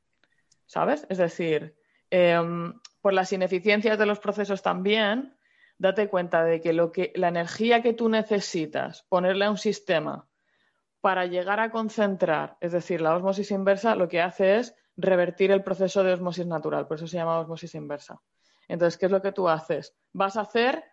¿Sabes? 0.69 1.07
Es 1.09 1.17
decir, 1.17 1.75
em, 2.11 2.79
por 3.01 3.13
las 3.13 3.33
ineficiencias 3.33 3.97
de 3.97 4.05
los 4.05 4.19
procesos 4.19 4.61
también, 4.61 5.35
date 5.79 6.07
cuenta 6.09 6.43
de 6.43 6.61
que, 6.61 6.73
lo 6.73 6.91
que 6.91 7.11
la 7.15 7.29
energía 7.29 7.81
que 7.81 7.93
tú 7.93 8.07
necesitas 8.07 9.01
ponerle 9.09 9.45
a 9.45 9.49
un 9.49 9.57
sistema 9.57 10.27
para 11.01 11.25
llegar 11.25 11.59
a 11.59 11.71
concentrar, 11.71 12.55
es 12.61 12.71
decir, 12.71 13.01
la 13.01 13.15
osmosis 13.15 13.49
inversa, 13.49 13.95
lo 13.95 14.07
que 14.07 14.21
hace 14.21 14.57
es 14.57 14.75
revertir 14.95 15.49
el 15.49 15.63
proceso 15.63 16.03
de 16.03 16.13
osmosis 16.13 16.45
natural, 16.45 16.85
por 16.85 16.97
eso 16.97 17.07
se 17.07 17.17
llama 17.17 17.39
osmosis 17.39 17.73
inversa. 17.73 18.21
Entonces, 18.67 18.99
¿qué 18.99 19.07
es 19.07 19.11
lo 19.11 19.23
que 19.23 19.31
tú 19.31 19.49
haces? 19.49 19.95
Vas 20.13 20.37
a 20.37 20.41
hacer 20.41 20.83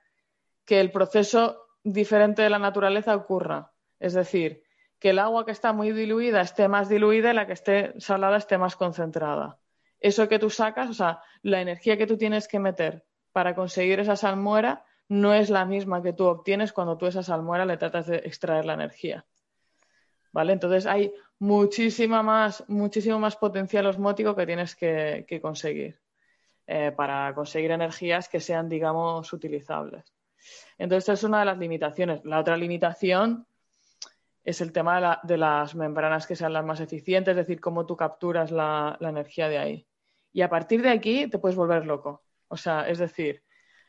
que 0.65 0.81
el 0.81 0.91
proceso 0.91 1.67
diferente 1.85 2.41
de 2.41 2.49
la 2.49 2.59
naturaleza 2.59 3.15
ocurra. 3.15 3.73
Es 4.01 4.15
decir, 4.15 4.63
que 4.99 5.11
el 5.11 5.19
agua 5.19 5.45
que 5.45 5.53
está 5.53 5.75
muy 5.75 5.93
diluida 5.93 6.41
esté 6.41 6.67
más 6.67 6.89
diluida 6.89 7.31
y 7.31 7.35
la 7.35 7.47
que 7.47 7.53
esté 7.53 7.93
salada 8.01 8.39
esté 8.39 8.57
más 8.57 8.75
concentrada. 8.77 9.59
Eso 10.01 10.29
que 10.29 10.39
tú 10.39 10.51
sacas, 10.51 10.91
o 10.91 10.95
sea, 10.95 11.21
la 11.43 11.61
energía 11.61 11.97
que 11.97 12.07
tú 12.07 12.17
tienes 12.17 12.49
que 12.49 12.59
meter 12.59 13.05
para 13.33 13.55
conseguir 13.55 14.01
esa 14.01 14.17
salmuera 14.17 14.85
no 15.09 15.35
es 15.35 15.51
la 15.51 15.65
misma 15.65 16.03
que 16.03 16.13
tú 16.13 16.25
obtienes 16.27 16.73
cuando 16.73 16.97
tú 16.97 17.07
esa 17.07 17.23
salmuera 17.23 17.65
le 17.65 17.77
tratas 17.77 18.07
de 18.07 18.17
extraer 18.19 18.65
la 18.65 18.75
energía. 18.75 19.25
¿Vale? 20.33 20.53
Entonces 20.53 20.87
hay 20.87 21.13
muchísima 21.39 22.23
más, 22.23 22.65
muchísimo 22.69 23.19
más 23.19 23.37
potencial 23.37 23.87
osmótico 23.87 24.35
que 24.35 24.47
tienes 24.47 24.75
que, 24.75 25.39
conseguir 25.41 25.99
eh, 26.67 26.93
para 26.95 27.35
conseguir 27.35 27.71
energías 27.71 28.29
que 28.29 28.41
sean, 28.41 28.69
digamos, 28.69 29.33
utilizables. 29.33 30.05
Entonces, 30.79 31.05
esta 31.05 31.13
es 31.15 31.25
una 31.25 31.41
de 31.41 31.47
las 31.47 31.59
limitaciones. 31.59 32.25
La 32.25 32.41
otra 32.41 32.57
limitación 32.57 33.47
es 34.47 34.63
el 34.63 34.73
tema 34.73 35.21
de, 35.23 35.37
las 35.37 35.75
membranas 35.75 36.27
que 36.27 36.37
sean 36.37 36.55
las 36.55 36.65
más 36.65 36.81
eficientes, 36.81 37.33
es 37.33 37.37
decir, 37.37 37.61
cómo 37.61 37.85
tú 37.85 37.97
capturas 37.97 38.51
la, 38.51 38.97
energía 39.01 39.49
de 39.49 39.59
ahí. 39.59 39.87
Y 40.33 40.41
a 40.41 40.49
partir 40.49 40.81
de 40.81 40.91
aquí 40.91 41.27
te 41.29 41.39
puedes 41.39 41.57
volver 41.57 41.85
loco. 41.85 42.23
O 42.49 42.57
sea, 42.57 42.89
es 42.89 42.99
decir, 42.99 43.43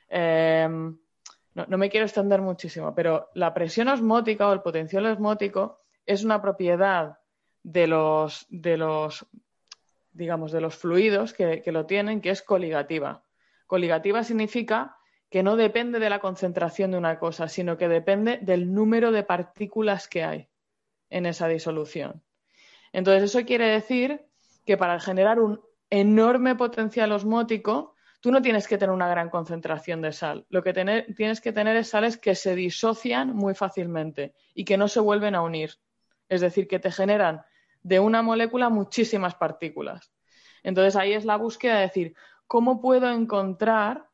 em, 0.10 0.98
no, 1.54 1.66
no, 1.68 1.78
me 1.78 1.90
quiero 1.90 2.06
extender 2.06 2.42
muchísimo, 2.42 2.94
pero 2.94 3.30
la 3.36 3.54
presión 3.54 3.88
osmótica 3.88 4.50
o 4.50 4.54
el 4.54 4.62
potencial 4.62 5.06
osmótico 5.06 5.80
es 6.06 6.24
una 6.24 6.42
propiedad 6.42 7.20
de 7.64 7.88
los, 7.88 8.48
de 8.50 8.78
los 8.78 9.28
digamos, 10.18 10.52
de 10.52 10.62
los 10.62 10.76
fluidos 10.76 11.34
que, 11.34 11.62
lo 11.68 11.86
tienen, 11.86 12.22
que 12.22 12.32
es 12.32 12.42
coligativa. 12.42 13.24
Coligativa 13.68 14.24
significa 14.24 14.97
que 15.30 15.44
no 15.44 15.56
depende 15.56 16.00
de 16.00 16.10
la 16.10 16.20
concentración 16.20 16.92
de 16.92 16.98
una 16.98 17.20
cosa, 17.20 17.48
sino 17.48 17.78
que 17.78 17.88
depende 17.88 18.40
del 18.42 18.74
número 18.74 19.12
de 19.12 19.24
partículas 19.24 20.08
que 20.08 20.24
hay 20.24 20.50
en 21.10 21.26
esa 21.26 21.48
disolución. 21.48 22.24
Entonces, 22.94 23.24
eso 23.24 23.46
quiere 23.46 23.68
decir 23.68 24.26
que 24.66 24.78
para 24.78 25.00
generar 25.00 25.40
un 25.40 25.62
enorme 25.90 26.56
potencial 26.56 27.12
osmótico, 27.12 27.96
tú 28.22 28.32
no 28.32 28.42
tienes 28.42 28.68
que 28.68 28.78
tener 28.78 28.94
una 28.94 29.08
gran 29.08 29.30
concentración 29.30 30.02
de 30.02 30.12
sal. 30.12 30.46
Lo 30.50 30.64
que 30.64 30.74
tienes 30.74 31.42
que 31.42 31.54
tener 31.54 31.76
es 31.78 31.90
sales 31.90 32.18
que 32.18 32.36
se 32.36 32.56
disocian 32.56 33.36
muy 33.36 33.54
fácilmente 33.54 34.34
y 34.54 34.66
que 34.66 34.78
no 34.78 34.88
se 34.88 35.00
vuelven 35.00 35.36
a 35.36 35.42
unir. 35.42 35.76
Es 36.30 36.42
decir, 36.42 36.68
que 36.68 36.80
te 36.80 36.92
generan 36.92 37.42
de 37.84 38.00
una 38.00 38.22
molécula 38.22 38.70
muchísimas 38.70 39.36
partículas. 39.36 40.12
Entonces 40.64 40.96
ahí 40.96 41.14
es 41.14 41.24
la 41.24 41.38
búsqueda 41.38 41.76
de 41.76 41.82
decir, 41.82 42.16
¿cómo 42.48 42.82
puedo 42.82 43.10
encontrar 43.10 44.10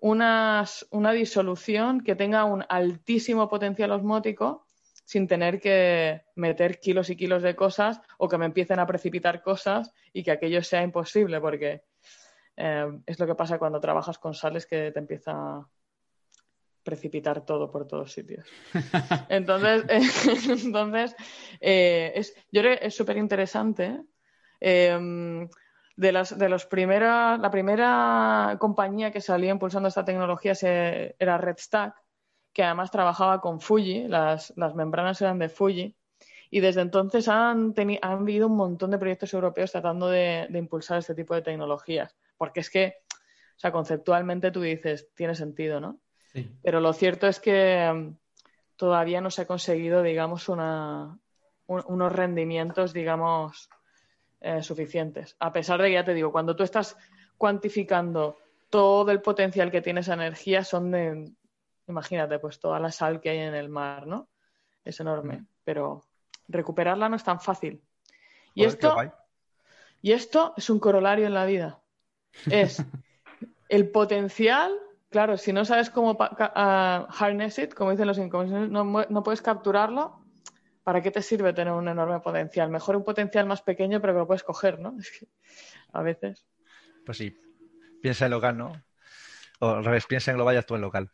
una 0.00 0.64
disolución 1.12 2.02
que 2.02 2.16
tenga 2.16 2.44
un 2.44 2.64
altísimo 2.68 3.48
potencial 3.48 3.92
osmótico 3.92 4.66
sin 5.10 5.26
tener 5.26 5.60
que 5.60 6.22
meter 6.36 6.78
kilos 6.78 7.10
y 7.10 7.16
kilos 7.16 7.42
de 7.42 7.56
cosas 7.56 8.00
o 8.16 8.28
que 8.28 8.38
me 8.38 8.46
empiecen 8.46 8.78
a 8.78 8.86
precipitar 8.86 9.42
cosas 9.42 9.92
y 10.12 10.22
que 10.22 10.30
aquello 10.30 10.62
sea 10.62 10.82
imposible, 10.84 11.40
porque 11.40 11.82
eh, 12.56 12.86
es 13.06 13.18
lo 13.18 13.26
que 13.26 13.34
pasa 13.34 13.58
cuando 13.58 13.80
trabajas 13.80 14.18
con 14.18 14.34
sales 14.34 14.66
que 14.66 14.92
te 14.92 14.98
empieza 15.00 15.66
precipitar 16.84 17.44
todo 17.44 17.70
por 17.70 17.88
todos 17.88 18.12
sitios. 18.12 18.46
Entonces, 19.28 19.84
entonces 20.64 21.16
eh, 21.60 22.12
es, 22.14 22.34
yo 22.52 22.62
creo 22.62 22.78
que 22.78 22.86
es 22.86 22.94
súper 22.94 23.16
interesante. 23.16 24.00
De, 26.00 26.12
las, 26.12 26.38
de 26.38 26.48
los 26.48 26.64
primeros, 26.64 27.38
la 27.38 27.50
primera 27.50 28.56
compañía 28.58 29.10
que 29.10 29.20
salió 29.20 29.50
impulsando 29.50 29.86
esta 29.86 30.02
tecnología 30.02 30.54
se, 30.54 31.14
era 31.18 31.36
Redstack, 31.36 31.94
que 32.54 32.62
además 32.62 32.90
trabajaba 32.90 33.42
con 33.42 33.60
Fuji, 33.60 34.08
las, 34.08 34.54
las 34.56 34.74
membranas 34.74 35.20
eran 35.20 35.38
de 35.38 35.50
Fuji, 35.50 35.94
y 36.48 36.60
desde 36.60 36.80
entonces 36.80 37.28
han, 37.28 37.74
han 37.76 38.12
habido 38.18 38.46
un 38.46 38.56
montón 38.56 38.92
de 38.92 38.98
proyectos 38.98 39.34
europeos 39.34 39.72
tratando 39.72 40.08
de, 40.08 40.46
de, 40.48 40.58
impulsar 40.58 40.98
este 40.98 41.14
tipo 41.14 41.34
de 41.34 41.42
tecnologías, 41.42 42.16
porque 42.38 42.60
es 42.60 42.70
que, 42.70 42.94
o 43.10 43.58
sea, 43.58 43.70
conceptualmente 43.70 44.50
tú 44.50 44.62
dices, 44.62 45.10
tiene 45.14 45.34
sentido, 45.34 45.80
¿no? 45.80 46.00
Pero 46.62 46.80
lo 46.80 46.94
cierto 46.94 47.26
es 47.26 47.40
que 47.40 47.92
mm, 47.92 48.16
todavía 48.76 49.20
no 49.20 49.30
se 49.30 49.42
ha 49.42 49.46
conseguido, 49.46 50.02
digamos, 50.02 50.48
unos 50.48 52.12
rendimientos, 52.12 52.94
digamos, 52.94 53.68
eh, 54.40 54.62
suficientes. 54.62 55.36
A 55.38 55.52
pesar 55.52 55.80
de 55.82 55.88
que, 55.88 55.94
ya 55.94 56.04
te 56.04 56.14
digo, 56.14 56.32
cuando 56.32 56.56
tú 56.56 56.62
estás 56.62 56.96
cuantificando 57.36 58.38
todo 58.70 59.10
el 59.10 59.20
potencial 59.20 59.70
que 59.70 59.82
tiene 59.82 60.00
esa 60.00 60.14
energía 60.14 60.64
son 60.64 60.90
de, 60.90 61.30
imagínate, 61.88 62.38
pues 62.38 62.58
toda 62.58 62.80
la 62.80 62.90
sal 62.90 63.20
que 63.20 63.30
hay 63.30 63.38
en 63.38 63.54
el 63.54 63.68
mar, 63.68 64.06
¿no? 64.06 64.28
Es 64.84 65.00
enorme, 65.00 65.38
mm. 65.38 65.46
pero 65.64 66.04
recuperarla 66.48 67.08
no 67.08 67.16
es 67.16 67.24
tan 67.24 67.40
fácil. 67.40 67.82
Y 68.54 68.64
esto, 68.64 68.96
y 70.00 70.12
esto 70.12 70.54
es 70.56 70.70
un 70.70 70.80
corolario 70.80 71.26
en 71.26 71.34
la 71.34 71.44
vida. 71.44 71.80
Es 72.50 72.82
el 73.68 73.90
potencial, 73.90 74.72
claro, 75.10 75.36
si 75.36 75.52
no 75.52 75.64
sabes 75.64 75.90
cómo 75.90 76.16
harness 76.18 77.58
it, 77.58 77.74
como 77.74 77.90
dicen 77.90 78.06
los 78.06 78.18
inconscientes, 78.18 78.70
no, 78.70 78.84
no 78.84 79.22
puedes 79.22 79.42
capturarlo, 79.42 80.19
¿para 80.90 81.02
qué 81.02 81.12
te 81.12 81.22
sirve 81.22 81.52
tener 81.52 81.72
un 81.72 81.86
enorme 81.86 82.18
potencial? 82.18 82.68
Mejor 82.68 82.96
un 82.96 83.04
potencial 83.04 83.46
más 83.46 83.62
pequeño, 83.62 84.00
pero 84.00 84.12
que 84.12 84.18
lo 84.18 84.26
puedes 84.26 84.42
coger, 84.42 84.80
¿no? 84.80 84.96
a 85.92 86.02
veces. 86.02 86.44
Pues 87.06 87.16
sí, 87.16 87.40
piensa 88.02 88.24
en 88.24 88.32
local, 88.32 88.58
¿no? 88.58 88.72
O 89.60 89.68
al 89.68 89.84
revés, 89.84 90.06
piensa 90.06 90.32
en 90.32 90.38
global 90.38 90.56
y 90.56 90.58
actúa 90.58 90.78
en 90.78 90.80
local. 90.80 91.10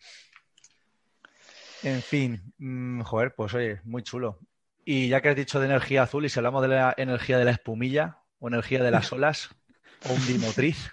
En 1.82 2.00
fin, 2.00 2.54
mm, 2.56 3.02
joder, 3.02 3.34
pues 3.34 3.52
oye, 3.52 3.82
muy 3.84 4.02
chulo. 4.02 4.38
Y 4.82 5.08
ya 5.08 5.20
que 5.20 5.28
has 5.28 5.36
dicho 5.36 5.60
de 5.60 5.66
energía 5.66 6.04
azul, 6.04 6.24
y 6.24 6.30
si 6.30 6.38
hablamos 6.38 6.62
de 6.62 6.68
la 6.68 6.94
energía 6.96 7.36
de 7.36 7.44
la 7.44 7.50
espumilla, 7.50 8.20
o 8.38 8.48
energía 8.48 8.82
de 8.82 8.90
las 8.90 9.12
olas, 9.12 9.50
o 10.08 10.14
un 10.14 10.26
dimotriz, 10.26 10.90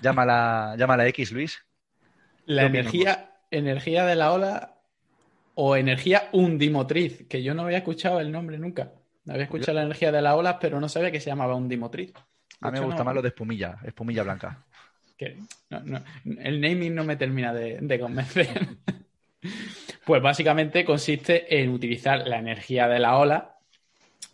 llámala, 0.00 0.76
llámala 0.78 1.08
X, 1.08 1.32
Luis. 1.32 1.66
La 2.44 2.66
energía, 2.66 3.32
energía 3.50 4.06
de 4.06 4.14
la 4.14 4.32
ola 4.32 4.75
o 5.58 5.76
energía 5.76 6.28
undimotriz, 6.32 7.26
que 7.28 7.42
yo 7.42 7.54
no 7.54 7.62
había 7.62 7.78
escuchado 7.78 8.20
el 8.20 8.30
nombre 8.30 8.58
nunca. 8.58 8.92
Había 9.28 9.44
escuchado 9.44 9.74
la 9.74 9.82
energía 9.82 10.12
de 10.12 10.22
las 10.22 10.34
olas, 10.34 10.56
pero 10.60 10.80
no 10.80 10.88
sabía 10.88 11.10
que 11.10 11.20
se 11.20 11.30
llamaba 11.30 11.56
undimotriz. 11.56 12.12
A 12.60 12.70
mí 12.70 12.78
me 12.78 12.86
gusta 12.86 13.04
más 13.04 13.14
lo 13.14 13.22
de 13.22 13.28
espumilla, 13.28 13.78
espumilla 13.84 14.22
blanca. 14.22 14.64
el 15.18 16.60
naming 16.60 16.94
no 16.94 17.04
me 17.04 17.16
termina 17.16 17.52
de 17.52 17.98
convencer. 17.98 18.48
pues 20.04 20.22
básicamente 20.22 20.84
consiste 20.84 21.60
en 21.60 21.70
utilizar 21.70 22.26
la 22.26 22.38
energía 22.38 22.88
de 22.88 22.98
la 22.98 23.18
ola, 23.18 23.56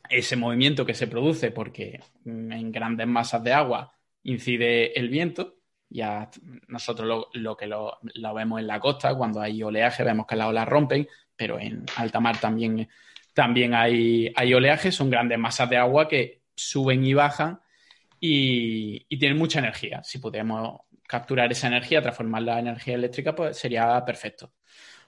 ese 0.09 0.37
movimiento 0.37 0.85
que 0.85 0.95
se 0.95 1.07
produce 1.07 1.51
porque 1.51 2.01
en 2.27 2.71
grandes 2.71 3.07
masas 3.07 3.43
de 3.43 3.53
agua 3.53 3.95
incide 4.23 4.99
el 4.99 5.09
viento. 5.09 5.57
Ya 5.93 6.31
nosotros 6.69 7.29
lo, 7.35 7.57
que 7.57 7.67
lo, 7.67 7.99
vemos 8.35 8.61
en 8.61 8.67
la 8.67 8.81
costa, 8.81 9.15
cuando 9.15 9.41
hay 9.41 9.63
oleaje, 9.63 10.05
vemos 10.05 10.27
que 10.27 10.37
las 10.37 10.49
olas 10.49 10.67
rompen, 10.67 11.07
pero 11.37 11.59
en 11.59 11.85
alta 11.97 12.19
mar 12.19 12.39
también, 12.39 12.89
también 13.35 13.75
hay, 13.75 14.33
hay 14.35 14.55
oleaje, 14.55 14.91
son 14.91 15.11
grandes 15.11 15.39
masas 15.39 15.69
de 15.69 15.77
agua 15.77 16.09
que 16.09 16.43
suben 16.55 17.05
y 17.05 17.15
bajan 17.15 17.61
y, 18.19 19.05
y 19.09 19.19
tienen 19.19 19.39
mucha 19.39 19.59
energía. 19.59 20.03
Si 20.03 20.19
pudiéramos 20.19 20.81
capturar 21.07 21.53
esa 21.53 21.67
energía, 21.67 22.01
transformarla 22.01 22.59
en 22.59 22.69
energía 22.69 22.95
eléctrica, 22.95 23.35
pues 23.35 23.59
sería 23.59 24.03
perfecto. 24.05 24.55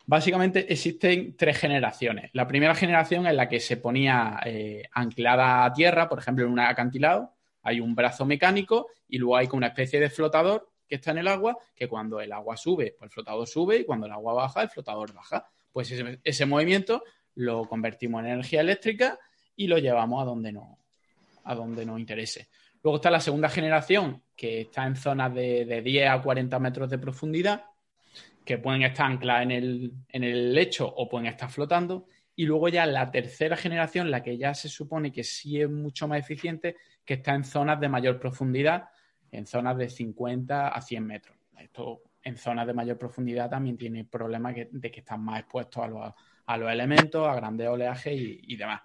Básicamente 0.07 0.71
existen 0.71 1.35
tres 1.35 1.59
generaciones. 1.59 2.31
La 2.35 2.47
primera 2.47 2.75
generación 2.75 3.27
es 3.27 3.35
la 3.35 3.49
que 3.49 3.59
se 3.59 3.79
ponía 3.79 4.39
eh, 4.45 4.83
anclada 4.93 5.65
a 5.65 5.73
tierra, 5.73 6.09
por 6.09 6.19
ejemplo, 6.19 6.45
en 6.45 6.53
un 6.53 6.61
acantilado. 6.61 7.33
Hay 7.63 7.81
un 7.81 7.95
brazo 7.95 8.27
mecánico 8.27 8.89
y 9.09 9.17
luego 9.17 9.39
hay 9.39 9.47
como 9.47 9.59
una 9.59 9.69
especie 9.69 9.99
de 9.99 10.11
flotador 10.11 10.71
que 10.89 10.97
está 10.97 11.11
en 11.13 11.19
el 11.19 11.29
agua, 11.29 11.57
que 11.75 11.89
cuando 11.89 12.21
el 12.21 12.33
agua 12.33 12.57
sube, 12.57 12.95
pues 12.99 13.09
el 13.09 13.13
flotador 13.13 13.47
sube 13.47 13.79
y 13.79 13.85
cuando 13.85 14.07
el 14.07 14.13
agua 14.13 14.35
baja, 14.35 14.63
el 14.63 14.71
flotador 14.71 15.13
baja. 15.13 15.47
Pues 15.73 15.93
ese, 16.23 16.47
movimiento 16.47 17.03
lo 17.35 17.65
convertimos 17.65 18.21
en 18.21 18.31
energía 18.31 18.61
eléctrica 18.61 19.19
y 19.57 19.67
lo 19.67 19.79
llevamos 19.79 20.23
a 20.23 20.25
donde, 20.25 20.53
no, 20.53 20.79
a 21.45 21.55
donde 21.55 21.85
nos 21.85 21.99
interese. 21.99 22.49
Luego 22.83 22.97
está 22.97 23.11
la 23.11 23.21
segunda 23.21 23.49
generación, 23.49 24.23
que 24.37 24.63
está 24.63 24.87
en 24.87 24.95
zonas 24.97 25.35
de, 25.35 25.65
de 25.65 25.83
10 25.83 26.11
a 26.11 26.23
40 26.23 26.59
metros 26.59 26.91
de 26.91 26.99
profundidad, 26.99 27.65
que 28.45 28.59
pueden 28.59 28.83
estar 28.83 29.07
ancladas 29.07 29.45
en 29.45 29.51
el, 29.51 29.93
en 30.09 30.25
el 30.25 30.55
lecho 30.55 30.87
o 30.87 31.09
pueden 31.09 31.27
estar 31.27 31.51
flotando. 31.51 32.07
Y 32.37 32.47
luego 32.47 32.69
ya 32.69 32.85
la 32.85 33.11
tercera 33.11 33.57
generación, 33.57 34.11
la 34.11 34.23
que 34.23 34.37
ya 34.37 34.55
se 34.55 34.69
supone 34.69 35.13
que 35.13 35.25
sí 35.25 35.61
es 35.61 35.71
mucho 35.71 36.07
más 36.09 36.21
eficiente, 36.21 36.77
que 37.05 37.15
está 37.15 37.35
en 37.35 37.45
zonas 37.45 37.81
de 37.81 37.89
mayor 37.89 38.19
profundidad, 38.19 38.89
en 39.37 39.47
zonas 39.47 39.77
de 39.77 39.89
50 39.89 40.69
a 40.69 40.81
100 40.81 41.07
metros. 41.07 41.37
Esto 41.59 42.03
en 42.23 42.37
zonas 42.37 42.67
de 42.67 42.73
mayor 42.73 42.99
profundidad 42.99 43.51
también 43.51 43.77
tiene 43.77 44.05
problemas 44.05 44.55
de 44.71 44.91
que 44.91 45.01
están 45.01 45.23
más 45.23 45.41
expuestos 45.41 45.85
a 45.85 45.89
los, 45.89 46.13
a 46.47 46.57
los 46.57 46.71
elementos, 46.71 47.27
a 47.27 47.35
grandes 47.35 47.69
oleajes 47.69 48.15
y, 48.15 48.57
demás. 48.57 48.81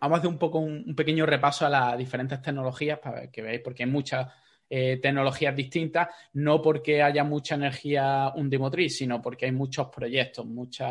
Vamos 0.00 0.16
a 0.16 0.18
hacer 0.20 0.30
un 0.30 0.38
poco 0.38 0.58
un, 0.58 0.84
un, 0.86 0.94
pequeño 0.94 1.26
repaso 1.26 1.66
a 1.66 1.68
las 1.68 1.98
diferentes 1.98 2.40
tecnologías 2.40 3.00
para 3.00 3.30
que 3.30 3.42
veáis, 3.42 3.60
porque 3.60 3.82
hay 3.82 3.90
muchas 3.90 4.28
eh, 4.70 4.98
tecnologías 5.00 5.56
distintas, 5.56 6.08
no 6.34 6.60
porque 6.60 7.02
haya 7.02 7.24
mucha 7.24 7.54
energía 7.54 8.32
undimotriz, 8.36 8.98
sino 8.98 9.20
porque 9.20 9.46
hay 9.46 9.52
muchos 9.52 9.88
proyectos, 9.88 10.46
muchos 10.46 10.88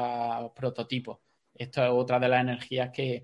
prototipos. 0.56 1.20
Esto 1.54 1.84
es 1.84 1.90
otra 1.92 2.20
de 2.20 2.28
las 2.28 2.42
energías 2.42 2.90
que, 2.92 3.24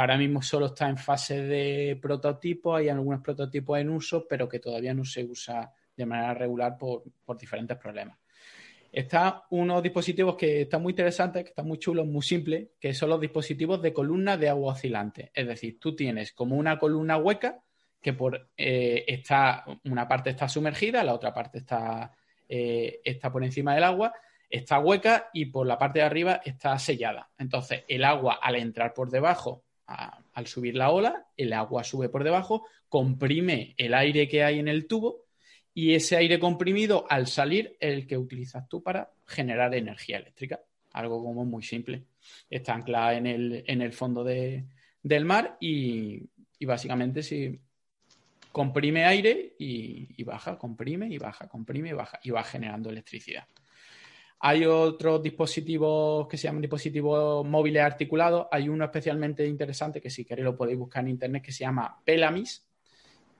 ahora 0.00 0.18
mismo 0.18 0.42
solo 0.42 0.66
está 0.66 0.88
en 0.88 0.96
fase 0.96 1.42
de 1.42 1.98
prototipo, 2.00 2.74
hay 2.74 2.88
algunos 2.88 3.20
prototipos 3.20 3.78
en 3.78 3.90
uso, 3.90 4.26
pero 4.28 4.48
que 4.48 4.58
todavía 4.58 4.92
no 4.92 5.04
se 5.04 5.24
usa 5.24 5.72
de 5.96 6.06
manera 6.06 6.34
regular 6.34 6.76
por, 6.76 7.04
diferentes 7.38 7.76
problemas. 7.76 8.18
Está 8.90 9.44
unos 9.50 9.82
dispositivos 9.82 10.36
que 10.36 10.62
están 10.62 10.82
muy 10.82 10.92
interesantes, 10.92 11.44
que 11.44 11.50
están 11.50 11.66
muy 11.66 11.78
chulos, 11.78 12.06
muy 12.06 12.22
simples, 12.22 12.68
que 12.78 12.94
son 12.94 13.10
los 13.10 13.20
dispositivos 13.20 13.82
de 13.82 13.92
columna 13.92 14.36
de 14.36 14.48
agua 14.48 14.72
oscilante. 14.72 15.30
Es 15.34 15.46
decir, 15.46 15.78
tú 15.80 15.96
tienes 15.96 16.32
como 16.32 16.56
una 16.56 16.78
columna 16.78 17.16
hueca 17.16 17.60
que 18.00 18.12
por 18.12 18.50
eh, 18.56 19.04
está, 19.06 19.64
una 19.84 20.06
parte 20.06 20.30
está 20.30 20.48
sumergida, 20.48 21.02
la 21.02 21.14
otra 21.14 21.32
parte 21.32 21.58
está, 21.58 22.12
eh, 22.48 23.00
está 23.04 23.32
por 23.32 23.42
encima 23.42 23.74
del 23.74 23.84
agua, 23.84 24.12
está 24.50 24.78
hueca 24.78 25.30
y 25.32 25.46
por 25.46 25.66
la 25.66 25.78
parte 25.78 26.00
de 26.00 26.04
arriba 26.04 26.40
está 26.44 26.78
sellada. 26.78 27.30
Entonces, 27.38 27.84
el 27.88 28.04
agua 28.04 28.38
al 28.42 28.56
entrar 28.56 28.92
por 28.92 29.10
debajo, 29.10 29.64
al 29.86 30.46
subir 30.46 30.74
la 30.76 30.90
ola, 30.90 31.26
el 31.36 31.52
agua 31.52 31.84
sube 31.84 32.08
por 32.08 32.24
debajo, 32.24 32.66
comprime 32.88 33.74
el 33.76 33.94
aire 33.94 34.28
que 34.28 34.44
hay 34.44 34.58
en 34.58 34.68
el 34.68 34.86
tubo 34.86 35.24
y 35.74 35.94
ese 35.94 36.16
aire 36.16 36.38
comprimido 36.38 37.06
al 37.10 37.26
salir 37.26 37.76
el 37.80 38.06
que 38.06 38.16
utilizas 38.16 38.68
tú 38.68 38.82
para 38.82 39.10
generar 39.26 39.74
energía 39.74 40.18
eléctrica. 40.18 40.60
Algo 40.92 41.22
como 41.22 41.44
muy 41.44 41.62
simple. 41.62 42.04
Está 42.48 42.74
anclada 42.74 43.14
en 43.14 43.26
el, 43.26 43.64
en 43.66 43.82
el 43.82 43.92
fondo 43.92 44.22
del 44.24 45.24
mar 45.24 45.56
y, 45.60 46.22
y 46.58 46.64
básicamente 46.64 47.22
si 47.22 47.60
comprime 48.54 49.04
aire 49.04 49.56
y, 49.58 50.22
baja, 50.22 50.56
comprime 50.56 51.08
y 51.08 51.18
baja, 51.18 51.48
comprime 51.48 51.88
y 51.88 51.92
baja, 51.92 52.20
y 52.22 52.30
va 52.30 52.44
generando 52.44 52.88
electricidad. 52.88 53.48
Hay 54.46 54.64
otros 54.66 55.22
dispositivos 55.22 56.28
que 56.28 56.36
se 56.36 56.48
llaman 56.48 56.62
dispositivos 56.62 57.46
móviles 57.46 57.82
articulados. 57.82 58.46
Hay 58.50 58.68
uno 58.68 58.84
especialmente 58.84 59.46
interesante 59.46 60.00
que 60.00 60.10
si 60.10 60.24
queréis 60.24 60.44
lo 60.44 60.56
podéis 60.56 60.78
buscar 60.78 61.02
en 61.04 61.10
internet 61.10 61.42
que 61.42 61.52
se 61.52 61.64
llama 61.64 62.00
Pelamis, 62.04 62.66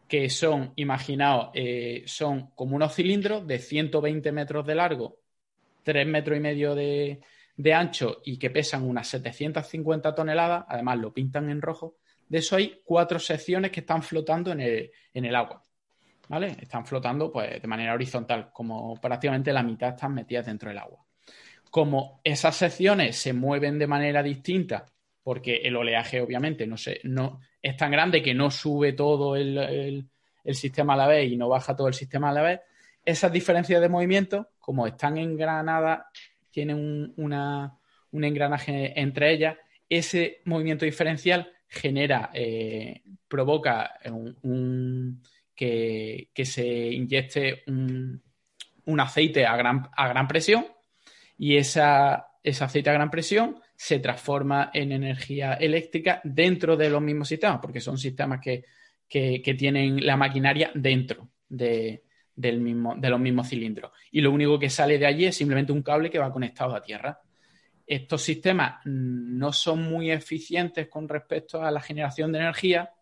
que 0.09 0.31
son, 0.31 0.73
imaginaos, 0.77 1.51
eh, 1.55 2.05
son 2.07 2.51
como 2.55 2.77
unos 2.77 2.95
cilindros 2.95 3.47
de 3.47 3.59
120 3.59 4.33
metros 4.33 4.67
de 4.67 4.75
largo, 4.75 5.19
3 5.83 6.07
metros 6.07 6.39
y 6.39 6.41
medio 6.41 6.75
de, 6.75 7.21
de 7.57 7.75
ancho 7.75 8.23
y 8.25 8.39
que 8.39 8.51
pesan 8.51 8.85
unas 8.85 9.07
750 9.09 10.15
toneladas. 10.15 10.65
Además, 10.69 10.99
lo 10.99 11.13
pintan 11.13 11.51
en 11.51 11.61
rojo 11.61 11.97
de 12.29 12.39
eso 12.39 12.57
hay 12.57 12.81
cuatro 12.85 13.19
secciones 13.19 13.71
que 13.71 13.81
están 13.81 14.03
flotando 14.03 14.53
en 14.53 14.61
el, 14.61 15.35
agua. 15.35 15.63
¿Vale? 16.29 16.57
Están 16.61 16.87
flotando 16.87 17.31
pues, 17.31 17.61
de 17.61 17.69
manera 17.69 17.95
horizontal, 17.95 18.51
como 18.53 18.99
prácticamente 19.01 19.53
la 19.53 19.63
mitad 19.63 19.91
están 19.91 20.15
metidas 20.15 20.47
dentro 20.47 20.69
del 20.69 20.79
agua. 20.79 21.05
Como 21.71 22.21
esas 22.25 22.57
secciones 22.57 23.17
se 23.17 23.33
mueven 23.33 23.79
de 23.79 23.87
manera 23.87 24.23
distinta, 24.23 24.87
porque 25.23 25.57
el 25.57 25.77
oleaje 25.77 26.21
obviamente 26.21 26.67
no, 26.67 26.77
es 27.63 27.77
tan 27.77 27.91
grande 27.91 28.23
que 28.23 28.35
no 28.35 28.51
sube 28.51 28.93
todo 28.93 29.37
el, 29.37 30.09
sistema 30.53 30.95
a 30.95 30.97
la 30.97 31.07
vez 31.07 31.31
y 31.31 31.37
no 31.37 31.49
baja 31.49 31.75
todo 31.75 31.89
el 31.89 31.95
sistema 31.95 32.31
a 32.31 32.33
la 32.33 32.43
vez, 32.43 32.61
esas 33.05 33.33
diferencias 33.33 33.81
de 33.81 33.89
movimiento, 33.89 34.49
como 34.59 34.87
están 34.87 35.19
engranadas, 35.19 36.07
tienen 36.51 37.13
un 37.17 38.25
engranaje 38.25 38.99
entre 38.99 39.33
ellas, 39.33 39.57
ese 39.89 40.41
movimiento 40.45 40.85
diferencial 40.85 41.51
genera, 41.69 42.31
eh, 42.33 43.03
provoca 43.29 43.99
un, 44.43 45.21
que, 45.55 46.29
se 46.45 46.67
inyecte 46.67 47.63
un, 47.67 48.21
aceite 49.01 49.47
a 49.47 49.57
gran, 49.57 49.89
a 49.97 50.09
gran, 50.09 50.29
presión 50.29 50.67
y 51.39 51.57
esa, 51.57 52.29
ese 52.43 52.65
aceite 52.65 52.91
a 52.91 52.95
gran 52.95 53.11
presión 53.11 53.61
se 53.77 53.99
transforma 53.99 54.71
en 54.73 54.93
energía 54.93 55.55
eléctrica 55.55 56.21
dentro 56.25 56.77
de 56.77 56.91
los 56.91 57.03
mismos 57.03 57.29
sistemas, 57.29 57.59
porque 57.61 57.81
son 57.81 57.99
sistemas 57.99 58.41
que, 58.41 58.65
tienen 59.09 60.05
la 60.05 60.17
maquinaria 60.17 60.73
dentro 60.75 61.29
de, 61.49 62.03
del 62.35 62.61
mismo, 62.61 62.97
de 62.97 63.11
los 63.11 63.21
mismos 63.21 63.49
cilindros. 63.49 63.93
Y 64.11 64.21
lo 64.21 64.33
único 64.33 64.59
que 64.59 64.71
sale 64.71 64.99
de 64.99 65.07
allí 65.07 65.27
es 65.27 65.37
simplemente 65.37 65.73
un 65.73 65.83
cable 65.83 66.11
que 66.11 66.19
va 66.19 66.33
conectado 66.33 66.75
a 66.75 66.83
tierra 66.83 67.21
estos 67.87 68.23
sistemas 68.23 68.81
no 68.85 69.53
son 69.53 69.83
muy 69.83 70.11
eficientes 70.11 70.89
con 70.89 71.09
respecto 71.09 71.63
a 71.63 71.71
la 71.71 71.81
generación 71.81 72.33
de 72.33 72.39
energía 72.39 72.93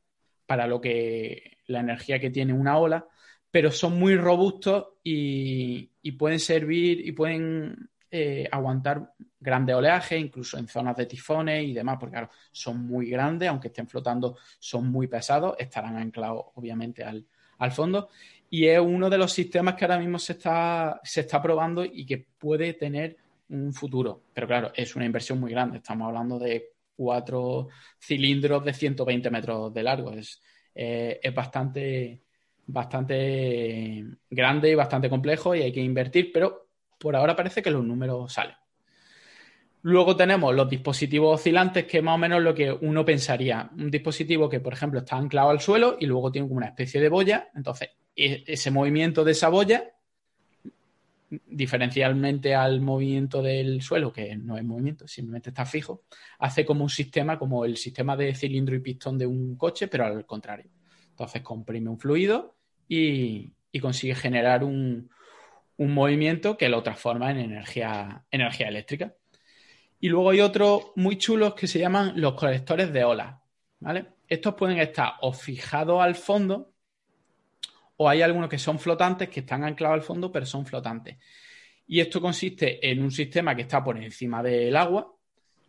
para 0.46 0.66
lo 0.66 0.80
que 0.80 1.51
la 1.66 1.80
energía 1.80 2.18
que 2.18 2.30
tiene 2.30 2.52
una 2.52 2.78
ola, 2.78 3.06
pero 3.50 3.70
son 3.70 3.98
muy 3.98 4.16
robustos 4.16 4.86
y, 5.04 5.90
pueden 6.18 6.40
servir 6.40 7.06
y 7.06 7.12
pueden 7.12 7.90
eh, 8.10 8.48
aguantar 8.50 9.12
grandes 9.38 9.74
oleajes, 9.76 10.20
incluso 10.20 10.58
en 10.58 10.68
zonas 10.68 10.96
de 10.96 11.06
tifones 11.06 11.64
y 11.64 11.72
demás, 11.72 11.96
porque 11.98 12.12
claro, 12.12 12.30
son 12.50 12.86
muy 12.86 13.10
grandes, 13.10 13.48
aunque 13.48 13.68
estén 13.68 13.88
flotando, 13.88 14.38
son 14.58 14.90
muy 14.90 15.06
pesados, 15.08 15.56
estarán 15.58 15.96
anclados 15.96 16.46
obviamente 16.54 17.04
al, 17.04 17.26
fondo. 17.70 18.08
Y 18.50 18.66
es 18.66 18.80
uno 18.80 19.08
de 19.08 19.18
los 19.18 19.32
sistemas 19.32 19.76
que 19.76 19.84
ahora 19.84 19.98
mismo 19.98 20.18
se 20.18 20.32
está, 20.32 21.00
se 21.04 21.20
está 21.20 21.40
probando 21.40 21.84
y 21.84 22.04
que 22.04 22.26
puede 22.38 22.74
tener 22.74 23.16
un 23.50 23.72
futuro. 23.72 24.24
Pero 24.34 24.46
claro, 24.48 24.72
es 24.74 24.96
una 24.96 25.04
inversión 25.04 25.38
muy 25.38 25.52
grande. 25.52 25.78
Estamos 25.78 26.08
hablando 26.08 26.38
de 26.40 26.72
cuatro 26.96 27.68
cilindros 28.00 28.64
de 28.64 28.74
120 28.74 29.30
metros 29.30 29.72
de 29.72 29.82
largo. 29.82 30.12
Eh, 30.74 31.20
es 31.22 31.34
bastante, 31.34 32.22
bastante 32.66 34.04
grande 34.30 34.70
y 34.70 34.74
bastante 34.74 35.10
complejo 35.10 35.54
y 35.54 35.62
hay 35.62 35.72
que 35.72 35.80
invertir, 35.80 36.30
pero 36.32 36.68
por 36.98 37.16
ahora 37.16 37.36
parece 37.36 37.62
que 37.62 37.70
los 37.70 37.84
números 37.84 38.32
salen. 38.32 38.56
Luego 39.84 40.14
tenemos 40.14 40.54
los 40.54 40.68
dispositivos 40.68 41.40
oscilantes, 41.40 41.86
que 41.86 41.98
es 41.98 42.04
más 42.04 42.14
o 42.14 42.18
menos 42.18 42.40
lo 42.40 42.54
que 42.54 42.70
uno 42.70 43.04
pensaría. 43.04 43.68
Un 43.76 43.90
dispositivo 43.90 44.48
que, 44.48 44.60
por 44.60 44.72
ejemplo, 44.72 45.00
está 45.00 45.16
anclado 45.16 45.50
al 45.50 45.60
suelo 45.60 45.96
y 45.98 46.06
luego 46.06 46.30
tiene 46.30 46.46
como 46.46 46.58
una 46.58 46.68
especie 46.68 47.00
de 47.00 47.08
boya. 47.08 47.48
Entonces, 47.54 47.90
e-, 48.14 48.44
ese 48.46 48.70
movimiento 48.70 49.24
de 49.24 49.32
esa 49.32 49.48
boya, 49.48 49.92
diferencialmente 51.46 52.54
al 52.54 52.80
movimiento 52.80 53.42
del 53.42 53.80
suelo, 53.80 54.12
que 54.12 54.36
no 54.36 54.56
es 54.58 54.64
movimiento, 54.64 55.08
simplemente 55.08 55.50
está 55.50 55.64
fijo, 55.64 56.02
hace 56.38 56.64
como 56.64 56.84
un 56.84 56.90
sistema, 56.90 57.38
como 57.38 57.64
el 57.64 57.76
sistema 57.76 58.16
de 58.16 58.34
cilindro 58.34 58.74
y 58.76 58.80
pistón 58.80 59.18
de 59.18 59.26
un 59.26 59.56
coche, 59.56 59.88
pero 59.88 60.04
al 60.04 60.26
contrario. 60.26 60.70
Entonces 61.10 61.42
comprime 61.42 61.88
un 61.88 61.98
fluido 61.98 62.56
y, 62.88 63.52
consigue 63.80 64.14
generar 64.14 64.64
un, 64.64 65.10
movimiento 65.78 66.56
que 66.56 66.68
lo 66.68 66.80
transforma 66.82 67.32
en 67.32 67.38
energía, 67.38 68.24
energía 68.30 68.68
eléctrica. 68.68 69.14
Y 69.98 70.08
luego 70.08 70.30
hay 70.30 70.40
otros 70.40 70.92
muy 70.94 71.16
chulos 71.16 71.54
que 71.54 71.66
se 71.66 71.80
llaman 71.80 72.12
los 72.20 72.34
colectores 72.34 72.92
de 72.92 73.02
olas. 73.02 73.36
¿vale? 73.80 74.06
Estos 74.28 74.54
pueden 74.54 74.78
estar 74.78 75.14
o 75.22 75.32
fijados 75.32 76.00
al 76.00 76.14
fondo 76.14 76.71
o 78.02 78.08
hay 78.08 78.20
algunos 78.20 78.48
que 78.48 78.58
son 78.58 78.78
flotantes, 78.80 79.28
que 79.28 79.40
están 79.40 79.62
anclados 79.62 79.94
al 79.94 80.02
fondo, 80.02 80.32
pero 80.32 80.44
son 80.44 80.66
flotantes. 80.66 81.18
Y 81.86 82.00
esto 82.00 82.20
consiste 82.20 82.90
en 82.90 83.02
un 83.02 83.12
sistema 83.12 83.54
que 83.54 83.62
está 83.62 83.82
por 83.84 83.96
encima 83.96 84.42
del 84.42 84.76
agua. 84.76 85.14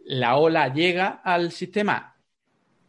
La 0.05 0.37
ola 0.37 0.73
llega 0.73 1.21
al 1.23 1.51
sistema, 1.51 2.15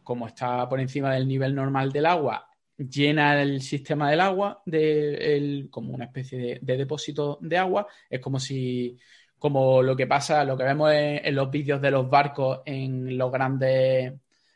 como 0.03 0.27
está 0.27 0.67
por 0.67 0.79
encima 0.79 1.13
del 1.13 1.27
nivel 1.27 1.53
normal 1.53 1.91
del 1.91 2.07
agua, 2.07 2.47
llena 2.77 3.41
el 3.41 3.61
sistema 3.61 4.09
del 4.09 4.21
agua 4.21 4.61
de, 4.65 5.67
como 5.69 5.93
una 5.93 6.05
especie 6.05 6.59
de, 6.61 6.77
depósito 6.77 7.37
de 7.41 7.57
agua. 7.57 7.87
Es 8.09 8.19
como 8.19 8.39
si, 8.39 8.97
como 9.37 9.83
lo 9.83 9.95
que 9.95 10.07
pasa, 10.07 10.43
lo 10.43 10.57
que 10.57 10.63
vemos 10.63 10.91
en, 10.91 11.35
los 11.35 11.51
vídeos 11.51 11.81
de 11.81 11.91
los 11.91 12.09
barcos 12.09 12.61
en 12.65 13.15
los 13.17 13.31
grandes, 13.31 14.13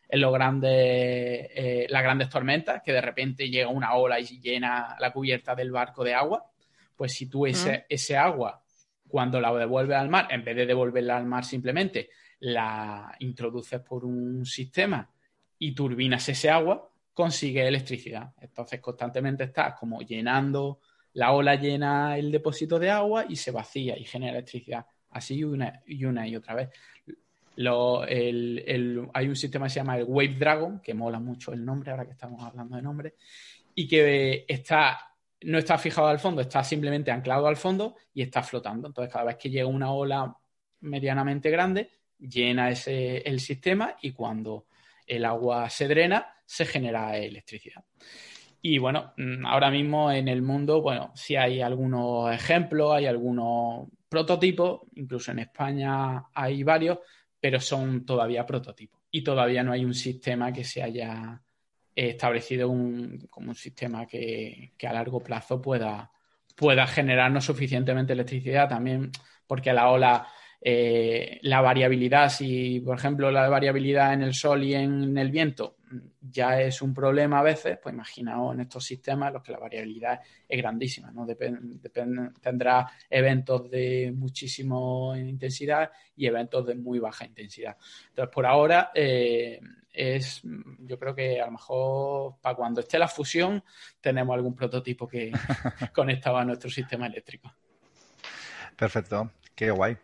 en 0.09 0.21
los 0.21 0.33
grandes, 0.33 0.71
eh, 0.71 1.85
las 1.89 2.01
grandes 2.01 2.29
tormentas, 2.29 2.81
que 2.83 2.91
de 2.91 3.01
repente 3.01 3.49
llega 3.49 3.69
una 3.69 3.93
ola 3.93 4.19
y 4.19 4.25
llena 4.41 4.97
la 4.99 5.13
cubierta 5.13 5.53
del 5.53 5.71
barco 5.71 6.03
de 6.03 6.15
agua. 6.15 6.49
Pues 6.95 7.13
si 7.13 7.27
tú 7.27 7.45
ese, 7.45 7.85
ese 7.87 8.17
agua, 8.17 8.61
cuando 9.07 9.39
la 9.39 9.53
devuelves 9.53 9.97
al 9.97 10.09
mar, 10.09 10.27
en 10.31 10.43
vez 10.43 10.55
de 10.55 10.65
devolverla 10.65 11.15
al 11.15 11.25
mar 11.25 11.45
simplemente, 11.45 12.09
la 12.39 13.15
introduces 13.19 13.81
por 13.81 14.03
un 14.03 14.45
sistema 14.45 15.09
y 15.59 15.73
turbinas 15.73 16.27
ese 16.27 16.49
agua, 16.49 16.89
consigue 17.13 17.67
electricidad. 17.67 18.33
Entonces 18.41 18.79
constantemente 18.79 19.43
estás 19.43 19.75
como 19.79 20.01
llenando, 20.01 20.79
la 21.13 21.33
ola 21.33 21.55
llena 21.55 22.17
el 22.17 22.31
depósito 22.31 22.79
de 22.79 22.89
agua 22.89 23.25
y 23.27 23.35
se 23.35 23.51
vacía 23.51 23.97
y 23.97 24.05
genera 24.05 24.33
electricidad. 24.33 24.85
Así 25.11 25.43
una 25.43 25.81
y 25.85 26.05
una 26.05 26.27
y 26.27 26.35
otra 26.35 26.55
vez. 26.55 26.69
Hay 27.67 29.27
un 29.27 29.35
sistema 29.35 29.65
que 29.65 29.69
se 29.69 29.79
llama 29.79 29.97
el 29.97 30.05
Wave 30.05 30.35
Dragon, 30.35 30.79
que 30.79 30.93
mola 30.93 31.19
mucho 31.19 31.51
el 31.51 31.63
nombre, 31.65 31.91
ahora 31.91 32.05
que 32.05 32.13
estamos 32.13 32.43
hablando 32.43 32.75
de 32.75 32.81
nombre, 32.81 33.15
y 33.75 33.87
que 33.87 34.45
está, 34.47 34.99
no 35.41 35.57
está 35.57 35.77
fijado 35.77 36.07
al 36.07 36.19
fondo, 36.19 36.41
está 36.41 36.63
simplemente 36.63 37.11
anclado 37.11 37.47
al 37.47 37.57
fondo 37.57 37.95
y 38.13 38.21
está 38.21 38.43
flotando. 38.43 38.87
Entonces, 38.87 39.11
cada 39.11 39.25
vez 39.25 39.37
que 39.37 39.49
llega 39.49 39.67
una 39.67 39.91
ola 39.91 40.35
medianamente 40.81 41.49
grande, 41.49 41.89
llena 42.17 42.69
ese, 42.69 43.17
el 43.17 43.39
sistema 43.39 43.95
y 44.01 44.11
cuando 44.11 44.67
el 45.05 45.25
agua 45.25 45.69
se 45.69 45.87
drena, 45.87 46.33
se 46.45 46.65
genera 46.65 47.17
electricidad. 47.17 47.83
Y 48.61 48.77
bueno, 48.77 49.13
mm, 49.17 49.45
ahora 49.45 49.71
mismo 49.71 50.11
en 50.11 50.27
el 50.27 50.41
mundo, 50.41 50.81
bueno, 50.81 51.11
sí 51.15 51.35
hay 51.35 51.61
algunos 51.61 52.33
ejemplos, 52.33 52.93
hay 52.93 53.05
algunos 53.05 53.87
prototipos, 54.09 54.81
incluso 54.95 55.31
en 55.31 55.39
España 55.39 56.25
hay 56.33 56.63
varios, 56.63 56.99
pero 57.39 57.59
son 57.59 58.05
todavía 58.05 58.45
prototipos. 58.45 59.01
Y 59.11 59.23
todavía 59.23 59.63
no 59.63 59.71
hay 59.71 59.85
un 59.85 59.93
sistema 59.93 60.51
que 60.51 60.63
se 60.63 60.83
haya 60.83 61.41
establecido 61.95 62.67
como 63.29 63.49
un 63.49 63.55
sistema 63.55 64.05
que, 64.05 64.73
a 64.87 64.93
largo 64.93 65.19
plazo 65.21 65.61
pueda, 65.61 66.11
pueda 66.55 66.87
generarnos 66.87 67.45
suficientemente 67.45 68.13
electricidad 68.13 68.69
también, 68.69 69.11
porque 69.47 69.73
la 69.73 69.89
ola 69.89 70.27
eh, 70.61 71.39
la 71.43 71.61
variabilidad, 71.61 72.29
si 72.29 72.81
por 72.81 72.97
ejemplo 72.97 73.31
la 73.31 73.47
variabilidad 73.47 74.13
en 74.13 74.23
el 74.23 74.33
sol 74.33 74.63
y 74.63 74.75
en 74.75 75.17
el 75.17 75.31
viento 75.31 75.78
ya 76.21 76.61
es 76.61 76.81
un 76.81 76.93
problema 76.93 77.39
a 77.39 77.43
veces, 77.43 77.77
pues 77.81 77.93
imaginaos 77.93 78.53
en 78.53 78.61
estos 78.61 78.85
sistemas 78.85 79.33
los 79.33 79.43
que 79.43 79.51
la 79.51 79.59
variabilidad 79.59 80.19
es 80.47 80.57
grandísima, 80.57 81.11
¿no? 81.11 81.25
tendrá 82.41 82.91
eventos 83.09 83.69
de 83.69 84.13
muchísima 84.15 85.17
intensidad 85.17 85.91
y 86.15 86.27
eventos 86.27 86.65
de 86.65 86.75
muy 86.75 86.99
baja 86.99 87.25
intensidad. 87.25 87.77
Entonces, 88.09 88.33
por 88.33 88.45
ahora, 88.45 88.91
eh, 88.93 89.59
es, 89.91 90.41
yo 90.43 90.99
creo 90.99 91.15
que 91.15 91.41
a 91.41 91.45
lo 91.45 91.53
mejor 91.53 92.35
para 92.41 92.55
cuando 92.55 92.81
esté 92.81 92.99
la 92.99 93.07
fusión 93.07 93.63
tenemos 93.99 94.33
algún 94.33 94.55
prototipo 94.55 95.07
que 95.07 95.31
conectaba 95.93 96.41
a 96.41 96.45
nuestro 96.45 96.69
sistema 96.69 97.07
eléctrico. 97.07 97.53
Perfecto, 98.75 99.31
qué 99.55 99.71
guay. 99.71 99.97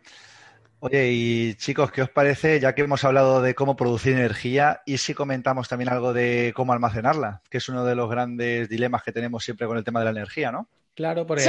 Oye, 0.80 1.10
y 1.12 1.54
chicos, 1.54 1.90
¿qué 1.90 2.02
os 2.02 2.10
parece, 2.10 2.60
ya 2.60 2.74
que 2.74 2.82
hemos 2.82 3.02
hablado 3.04 3.40
de 3.40 3.54
cómo 3.54 3.76
producir 3.76 4.12
energía, 4.12 4.82
y 4.84 4.98
si 4.98 5.14
comentamos 5.14 5.68
también 5.68 5.88
algo 5.88 6.12
de 6.12 6.52
cómo 6.54 6.72
almacenarla, 6.72 7.40
que 7.50 7.58
es 7.58 7.68
uno 7.68 7.84
de 7.84 7.94
los 7.94 8.10
grandes 8.10 8.68
dilemas 8.68 9.02
que 9.02 9.12
tenemos 9.12 9.42
siempre 9.42 9.66
con 9.66 9.78
el 9.78 9.84
tema 9.84 10.00
de 10.00 10.04
la 10.04 10.10
energía, 10.10 10.52
¿no? 10.52 10.68
Claro, 10.94 11.26
porque 11.26 11.44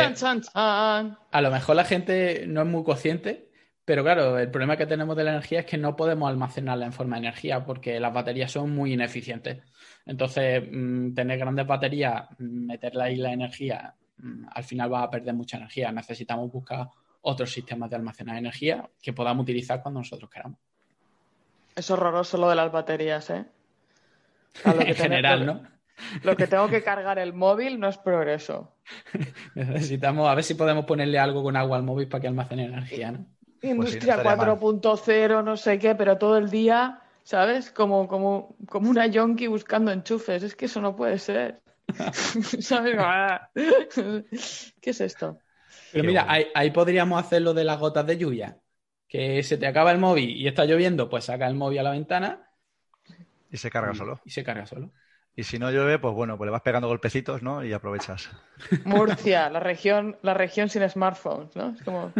a 0.53 1.41
lo 1.41 1.51
mejor 1.51 1.75
la 1.75 1.85
gente 1.85 2.45
no 2.47 2.61
es 2.61 2.67
muy 2.67 2.83
consciente, 2.83 3.47
pero 3.85 4.03
claro, 4.03 4.37
el 4.37 4.51
problema 4.51 4.75
que 4.75 4.85
tenemos 4.85 5.15
de 5.15 5.23
la 5.23 5.31
energía 5.31 5.61
es 5.61 5.65
que 5.65 5.77
no 5.77 5.95
podemos 5.95 6.29
almacenarla 6.29 6.85
en 6.85 6.91
forma 6.91 7.15
de 7.15 7.27
energía 7.27 7.63
porque 7.63 7.99
las 8.01 8.13
baterías 8.13 8.51
son 8.51 8.71
muy 8.71 8.91
ineficientes. 8.91 9.59
Entonces, 10.05 10.63
mm, 10.69 11.13
tener 11.13 11.39
grandes 11.39 11.65
baterías, 11.65 12.23
mm, 12.37 12.65
meterla 12.65 13.05
ahí 13.05 13.15
la 13.15 13.31
energía, 13.31 13.93
mm, 14.17 14.47
al 14.53 14.63
final 14.65 14.91
va 14.91 15.03
a 15.03 15.09
perder 15.09 15.33
mucha 15.33 15.55
energía. 15.55 15.89
Necesitamos 15.93 16.51
buscar 16.51 16.87
otros 17.21 17.51
sistemas 17.51 17.89
de 17.89 17.95
almacenar 17.95 18.37
energía 18.37 18.89
que 19.01 19.13
podamos 19.13 19.43
utilizar 19.43 19.81
cuando 19.81 19.99
nosotros 19.99 20.29
queramos. 20.29 20.59
Es 21.75 21.91
horroroso 21.91 22.37
lo 22.37 22.49
de 22.49 22.55
las 22.55 22.71
baterías, 22.71 23.29
¿eh? 23.29 23.45
en 24.65 24.95
general, 24.95 25.45
¿no? 25.45 25.77
Lo 26.23 26.35
que 26.35 26.45
tengo 26.45 26.67
que 26.67 26.83
cargar 26.83 27.17
el 27.17 27.33
móvil 27.33 27.79
no 27.79 27.87
es 27.87 27.97
progreso. 27.97 28.75
Necesitamos, 29.55 30.29
a 30.29 30.35
ver 30.35 30.43
si 30.43 30.53
podemos 30.53 30.85
ponerle 30.85 31.17
algo 31.17 31.41
con 31.41 31.55
agua 31.55 31.77
al 31.77 31.83
móvil 31.83 32.07
para 32.07 32.21
que 32.21 32.27
almacene 32.27 32.65
energía, 32.65 33.11
¿no? 33.11 33.25
Industria 33.63 34.23
4.0, 34.23 35.43
no 35.43 35.57
sé 35.57 35.79
qué, 35.79 35.95
pero 35.95 36.19
todo 36.19 36.37
el 36.37 36.51
día, 36.51 37.01
¿sabes? 37.23 37.71
Como, 37.71 38.07
como, 38.07 38.55
como 38.67 38.89
una 38.91 39.07
yonki 39.07 39.47
buscando 39.47 39.91
enchufes. 39.91 40.43
Es 40.43 40.55
que 40.55 40.65
eso 40.65 40.79
no 40.79 40.95
puede 40.95 41.17
ser. 41.17 41.61
¿Sabes? 42.59 42.97
¿Qué 44.79 44.89
es 44.91 45.01
esto? 45.01 45.39
Pero 46.01 46.07
mira, 46.07 46.25
ahí, 46.27 46.71
podríamos 46.71 47.19
hacer 47.19 47.41
lo 47.41 47.53
de 47.53 47.63
las 47.63 47.79
gotas 47.79 48.05
de 48.05 48.17
lluvia. 48.17 48.59
Que 49.07 49.41
se 49.43 49.57
te 49.57 49.67
acaba 49.67 49.91
el 49.91 49.99
móvil 49.99 50.35
y 50.35 50.47
está 50.47 50.65
lloviendo, 50.65 51.09
pues 51.09 51.25
saca 51.25 51.47
el 51.47 51.55
móvil 51.55 51.79
a 51.79 51.83
la 51.83 51.91
ventana. 51.91 52.49
Y 53.49 53.57
se 53.57 53.69
carga 53.69 53.93
solo. 53.93 54.19
Y 54.25 54.31
se 54.31 54.43
carga 54.43 54.65
solo. 54.65 54.91
Y 55.35 55.43
si 55.43 55.59
no 55.59 55.71
llueve, 55.71 55.99
pues 55.99 56.13
bueno, 56.13 56.37
pues 56.37 56.47
le 56.47 56.51
vas 56.51 56.61
pegando 56.61 56.87
golpecitos, 56.87 57.43
¿no? 57.43 57.63
Y 57.63 57.71
aprovechas. 57.71 58.29
Murcia, 58.85 59.49
la 59.49 59.59
región, 59.59 60.17
la 60.23 60.33
región 60.33 60.67
sin 60.67 60.87
smartphones, 60.89 61.55
¿no? 61.55 61.69
Es 61.69 61.83
como. 61.83 62.11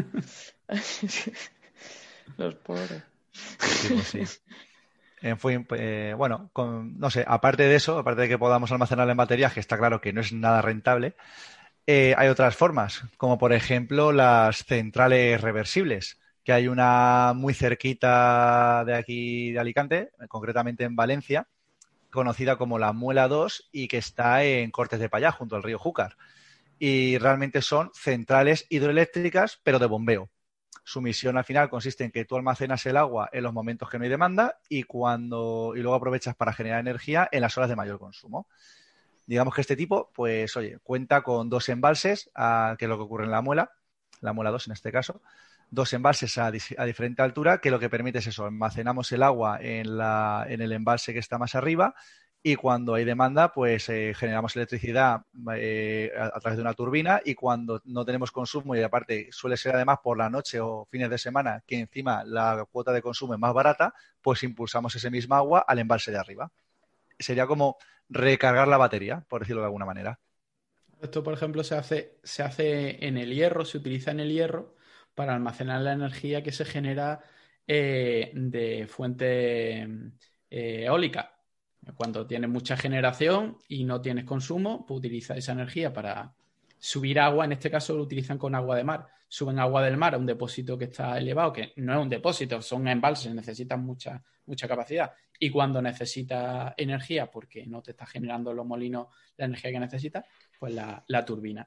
Los 2.38 2.56
pobres. 2.56 3.04
Sí, 3.32 3.94
pues 3.94 4.08
sí. 4.08 4.24
En 5.22 5.40
fin, 5.40 5.66
eh, 5.72 6.14
bueno, 6.16 6.52
no 6.56 7.10
sé, 7.10 7.26
aparte 7.28 7.64
de 7.64 7.76
eso, 7.76 7.98
aparte 7.98 8.22
de 8.22 8.28
que 8.30 8.38
podamos 8.38 8.72
almacenar 8.72 9.10
en 9.10 9.18
baterías, 9.18 9.52
que 9.52 9.60
está 9.60 9.78
claro 9.78 10.00
que 10.00 10.14
no 10.14 10.22
es 10.22 10.32
nada 10.32 10.62
rentable, 10.62 11.16
eh, 11.88 12.14
hay 12.18 12.28
otras 12.30 12.56
formas, 12.56 13.04
como 13.18 13.38
por 13.38 13.54
ejemplo 13.54 14.12
las 14.12 14.66
centrales 14.66 15.42
reversibles, 15.42 16.20
que 16.44 16.54
hay 16.54 16.68
una 16.68 17.34
muy 17.36 17.54
cerquita 17.54 18.84
de 18.86 18.96
aquí 18.96 19.52
de 19.52 19.60
Alicante, 19.60 20.12
concretamente 20.30 20.84
en 20.84 20.96
Valencia, 20.96 21.48
conocida 22.12 22.58
como 22.58 22.80
la 22.80 22.94
Muela 22.94 23.28
2 23.28 23.70
y 23.72 23.88
que 23.88 23.98
está 23.98 24.44
en 24.44 24.72
Cortes 24.72 25.00
de 25.00 25.10
Payá, 25.10 25.32
junto 25.32 25.56
al 25.56 25.64
río 25.64 25.80
Júcar. 25.80 26.18
y 26.80 27.18
realmente 27.20 27.62
son 27.64 27.92
centrales 27.96 28.66
hidroeléctricas, 28.70 29.60
pero 29.64 29.80
de 29.80 29.88
bombeo. 29.88 30.30
Su 30.84 31.02
misión 31.02 31.38
al 31.38 31.46
final 31.46 31.70
consiste 31.70 32.04
en 32.06 32.12
que 32.12 32.26
tú 32.26 32.36
almacenas 32.38 32.86
el 32.86 32.98
agua 32.98 33.30
en 33.34 33.44
los 33.44 33.54
momentos 33.54 33.90
que 33.90 33.98
no 34.00 34.06
hay 34.06 34.10
demanda 34.10 34.60
y 34.70 34.84
cuando 34.84 35.74
y 35.76 35.82
luego 35.82 35.96
aprovechas 35.96 36.36
para 36.36 36.54
generar 36.54 36.80
energía 36.80 37.30
en 37.32 37.42
las 37.42 37.58
horas 37.58 37.70
de 37.70 37.76
mayor 37.76 38.00
consumo. 38.00 38.48
Digamos 39.28 39.54
que 39.54 39.62
este 39.62 39.76
tipo, 39.76 40.12
pues 40.16 40.56
oye, 40.58 40.80
cuenta 40.82 41.22
con 41.22 41.50
dos 41.50 41.70
embalses, 41.70 42.32
que 42.34 42.86
es 42.86 42.90
lo 42.90 42.98
que 42.98 43.04
ocurre 43.04 43.26
en 43.26 43.32
la 43.32 43.42
muela, 43.42 43.72
la 44.22 44.34
muela 44.34 44.50
2 44.50 44.68
en 44.68 44.74
este 44.74 44.92
caso, 44.92 45.22
dos 45.70 45.94
embalses 45.94 46.38
a, 46.38 46.50
diferente 46.50 47.22
altura, 47.22 47.60
que 47.60 47.70
lo 47.70 47.80
que 47.80 47.90
permite 47.90 48.20
es 48.20 48.28
eso, 48.28 48.46
almacenamos 48.46 49.12
el 49.12 49.22
agua 49.22 49.60
en, 49.62 49.98
la, 49.98 50.46
en 50.48 50.62
el 50.62 50.72
embalse 50.72 51.14
que 51.14 51.20
está 51.20 51.38
más 51.38 51.56
arriba 51.56 51.94
y 52.42 52.56
cuando 52.56 52.94
hay 52.94 53.04
demanda, 53.04 53.52
pues 53.52 53.90
eh, 53.90 54.14
generamos 54.16 54.56
electricidad 54.56 55.24
eh, 55.56 56.12
a, 56.18 56.40
través 56.40 56.56
de 56.56 56.62
una 56.62 56.74
turbina 56.74 57.20
y 57.26 57.36
cuando 57.36 57.82
no 57.86 58.06
tenemos 58.06 58.32
consumo 58.32 58.76
y 58.76 58.82
aparte 58.82 59.28
suele 59.32 59.58
ser 59.58 59.76
además 59.76 59.98
por 60.02 60.18
la 60.18 60.30
noche 60.30 60.60
o 60.62 60.88
fines 60.90 61.10
de 61.10 61.18
semana 61.18 61.62
que 61.68 61.80
encima 61.80 62.24
la 62.24 62.66
cuota 62.72 62.94
de 62.94 63.02
consumo 63.02 63.34
es 63.34 63.40
más 63.40 63.54
barata, 63.54 63.94
pues 64.22 64.44
impulsamos 64.44 64.96
ese 64.96 65.12
mismo 65.12 65.36
agua 65.36 65.66
al 65.68 65.80
embalse 65.80 66.12
de 66.12 66.20
arriba. 66.20 66.50
Sería 67.20 67.48
como 67.48 67.78
recargar 68.10 68.68
la 68.68 68.78
batería, 68.78 69.26
por 69.28 69.42
decirlo 69.42 69.62
de 69.62 69.68
alguna 69.68 69.86
manera. 69.86 70.20
Esto, 71.02 71.24
por 71.24 71.34
ejemplo, 71.34 71.64
se 71.64 71.76
hace, 71.76 72.20
se 72.24 72.44
hace 72.44 73.06
en 73.06 73.18
el 73.18 73.34
hierro, 73.34 73.66
se 73.66 73.78
utiliza 73.78 74.12
en 74.12 74.20
el 74.20 74.32
hierro 74.32 74.76
para 75.16 75.36
almacenar 75.36 75.82
la 75.82 75.94
energía 75.94 76.44
que 76.44 76.52
se 76.52 76.66
genera 76.66 77.24
eh, 77.68 78.32
de 78.34 78.88
fuente 78.88 79.88
eólica 80.50 81.38
cuando 81.96 82.28
tienes 82.28 82.50
mucha 82.50 82.78
generación 82.78 83.58
y 83.68 83.84
no 83.86 84.02
tienes 84.02 84.26
consumo, 84.26 84.86
pues 84.86 85.00
utiliza 85.00 85.38
esa 85.38 85.54
energía 85.54 85.94
para 85.94 86.36
subir 86.80 87.20
agua. 87.20 87.46
En 87.46 87.54
este 87.54 87.70
caso 87.70 87.96
lo 87.96 88.04
utilizan 88.04 88.38
con 88.38 88.56
agua 88.56 88.76
de 88.76 88.84
mar. 88.84 89.08
Suben 89.28 89.60
agua 89.60 89.84
del 89.84 89.98
mar 89.98 90.16
a 90.16 90.18
un 90.18 90.26
depósito 90.26 90.78
que 90.78 90.86
está 90.86 91.18
elevado, 91.18 91.52
que 91.52 91.74
no 91.78 91.94
es 91.94 92.00
un 92.00 92.10
depósito, 92.10 92.62
son 92.62 92.88
embalses, 92.88 93.34
necesitan 93.34 93.84
mucha, 93.84 94.24
mucha 94.46 94.68
capacidad. 94.68 95.12
Y 95.40 95.50
cuando 95.50 95.82
necesitas 95.82 96.74
energía, 96.78 97.30
porque 97.30 97.66
no 97.66 97.82
te 97.82 97.92
está 97.92 98.06
generando 98.06 98.54
los 98.54 98.66
molinos 98.66 99.08
la 99.36 99.46
energía 99.46 99.72
que 99.72 99.80
necesitas, 99.80 100.26
pues 100.58 100.74
la, 100.74 101.04
la 101.08 101.26
turbina. 101.26 101.66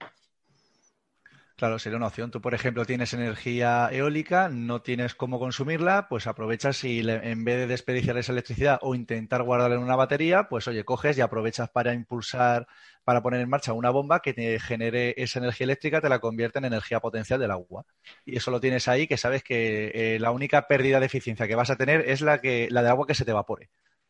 Claro, 1.61 1.79
sería 1.79 1.99
una 1.99 2.07
opción. 2.07 2.31
Tú, 2.31 2.41
por 2.41 2.55
ejemplo, 2.55 2.87
tienes 2.87 3.13
energía 3.13 3.91
eólica, 3.93 4.49
no 4.49 4.81
tienes 4.81 5.15
cómo 5.15 5.39
consumirla, 5.39 6.09
pues 6.09 6.27
aprovechas 6.27 6.83
y 6.85 7.01
en 7.01 7.45
vez 7.45 7.59
de 7.59 7.67
desperdiciar 7.67 8.17
esa 8.17 8.33
electricidad 8.33 8.79
o 8.81 8.95
intentar 8.95 9.43
guardarla 9.43 9.77
en 9.77 9.83
una 9.83 9.95
batería, 9.95 10.49
pues 10.49 10.67
oye, 10.69 10.85
coges 10.87 11.19
y 11.19 11.21
aprovechas 11.21 11.69
para 11.69 11.93
impulsar, 11.93 12.67
para 13.05 13.23
poner 13.23 13.43
en 13.43 13.51
marcha 13.51 13.75
una 13.75 13.91
bomba 13.91 14.21
que 14.21 14.33
te 14.33 14.59
genere 14.59 15.13
esa 15.19 15.39
energía 15.39 15.67
eléctrica, 15.67 16.01
te 16.01 16.09
la 16.09 16.19
convierte 16.19 16.61
en 16.61 16.65
energía 16.65 16.99
potencial 16.99 17.39
del 17.39 17.51
agua. 17.51 17.85
Y 18.25 18.39
eso 18.39 18.51
lo 18.51 18.59
tienes 18.59 18.89
ahí, 18.89 19.07
que 19.07 19.19
sabes 19.19 19.43
que 19.43 19.91
eh, 19.93 20.19
la 20.19 20.31
única 20.31 20.67
pérdida 20.67 20.99
de 20.99 21.05
eficiencia 21.05 21.47
que 21.47 21.57
vas 21.57 21.69
a 21.69 21.77
tener 21.77 22.09
es 22.09 22.23
la, 22.23 22.41
que, 22.41 22.69
la 22.71 22.83
de 22.83 22.89
agua 22.89 23.07
que 23.07 23.15
se 23.15 23.27
te 23.27 23.33
evapore, 23.33 23.69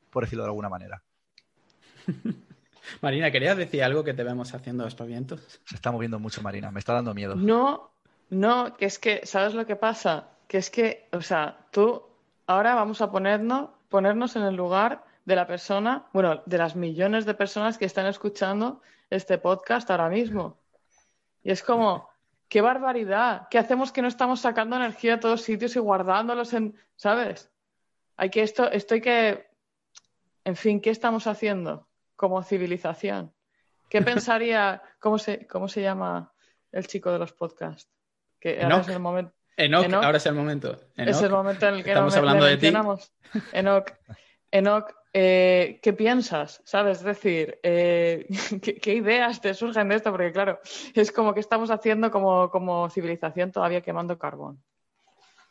por 0.08 0.22
decirlo 0.22 0.44
de 0.44 0.50
alguna 0.50 0.68
manera. 0.68 1.02
Marina, 3.00 3.30
¿querías 3.30 3.56
decir 3.56 3.82
algo 3.82 4.04
que 4.04 4.14
te 4.14 4.24
vemos 4.24 4.54
haciendo 4.54 4.86
vientos? 5.06 5.60
Se 5.64 5.74
está 5.74 5.90
moviendo 5.90 6.18
mucho, 6.18 6.42
Marina. 6.42 6.70
Me 6.70 6.80
está 6.80 6.94
dando 6.94 7.14
miedo. 7.14 7.34
No, 7.36 7.90
no, 8.30 8.76
que 8.76 8.86
es 8.86 8.98
que, 8.98 9.20
¿sabes 9.24 9.54
lo 9.54 9.66
que 9.66 9.76
pasa? 9.76 10.28
Que 10.46 10.58
es 10.58 10.70
que, 10.70 11.08
o 11.12 11.20
sea, 11.20 11.66
tú, 11.70 12.02
ahora 12.46 12.74
vamos 12.74 13.00
a 13.00 13.10
ponernos, 13.10 13.70
ponernos 13.88 14.36
en 14.36 14.42
el 14.42 14.54
lugar 14.54 15.04
de 15.24 15.36
la 15.36 15.46
persona, 15.46 16.06
bueno, 16.12 16.42
de 16.46 16.58
las 16.58 16.76
millones 16.76 17.26
de 17.26 17.34
personas 17.34 17.78
que 17.78 17.84
están 17.84 18.06
escuchando 18.06 18.80
este 19.10 19.38
podcast 19.38 19.90
ahora 19.90 20.08
mismo. 20.08 20.58
Y 21.42 21.50
es 21.50 21.62
como, 21.62 22.08
qué 22.48 22.60
barbaridad, 22.60 23.48
¿qué 23.50 23.58
hacemos 23.58 23.92
que 23.92 24.02
no 24.02 24.08
estamos 24.08 24.40
sacando 24.40 24.76
energía 24.76 25.14
a 25.14 25.20
todos 25.20 25.42
sitios 25.42 25.76
y 25.76 25.78
guardándolos 25.78 26.52
en, 26.52 26.76
¿sabes? 26.96 27.50
Hay 28.16 28.30
que 28.30 28.42
esto, 28.42 28.70
esto 28.70 28.94
hay 28.94 29.00
que, 29.00 29.46
en 30.44 30.56
fin, 30.56 30.80
¿qué 30.80 30.90
estamos 30.90 31.26
haciendo? 31.26 31.86
Como 32.20 32.42
civilización. 32.42 33.32
¿Qué 33.88 34.02
pensaría, 34.02 34.82
cómo 34.98 35.16
se, 35.16 35.46
cómo 35.46 35.68
se 35.68 35.80
llama 35.80 36.34
el 36.70 36.86
chico 36.86 37.10
de 37.10 37.18
los 37.18 37.32
podcasts? 37.32 37.90
Que 38.38 38.62
ahora 38.62 38.80
es 38.80 38.88
el 38.88 39.00
momento. 39.00 39.32
Enoch, 39.56 39.92
ahora 39.94 40.18
es 40.18 40.26
el 40.26 40.34
momento. 40.34 40.78
es 40.96 41.22
el 41.22 41.30
momento 41.30 41.66
en 41.66 41.74
el 41.76 41.84
que 41.84 41.90
estamos 41.90 42.14
hablando 42.14 42.44
de 42.44 42.58
ti. 42.58 42.66
Enoch, 43.52 43.90
Enoch 44.50 44.94
eh, 45.14 45.80
¿qué 45.82 45.94
piensas? 45.94 46.60
¿Sabes? 46.66 46.98
Es 46.98 47.04
decir, 47.04 47.58
eh, 47.62 48.26
¿qué, 48.82 48.94
ideas 48.94 49.40
te 49.40 49.54
surgen 49.54 49.88
de 49.88 49.96
esto? 49.96 50.10
Porque 50.10 50.30
claro, 50.30 50.60
es 50.94 51.12
como 51.12 51.32
que 51.32 51.40
estamos 51.40 51.70
haciendo 51.70 52.10
como, 52.10 52.50
como 52.50 52.90
civilización 52.90 53.50
todavía 53.50 53.80
quemando 53.80 54.18
carbón. 54.18 54.62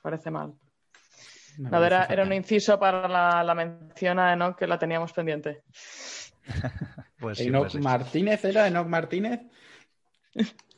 Parece 0.03 0.29
mal. 0.29 0.53
era, 1.71 2.05
era, 2.05 2.23
un 2.23 2.33
inciso 2.33 2.79
para 2.79 3.07
la, 3.07 3.43
la 3.43 3.55
mención 3.55 4.19
a 4.19 4.33
Enoch 4.33 4.55
que 4.55 4.67
la 4.67 4.77
teníamos 4.77 5.13
pendiente. 5.13 5.63
pues 7.19 7.39
Enoch 7.39 7.73
Martínez 7.75 8.43
era 8.45 8.67
Enoch 8.67 8.87
Martínez. 8.87 9.41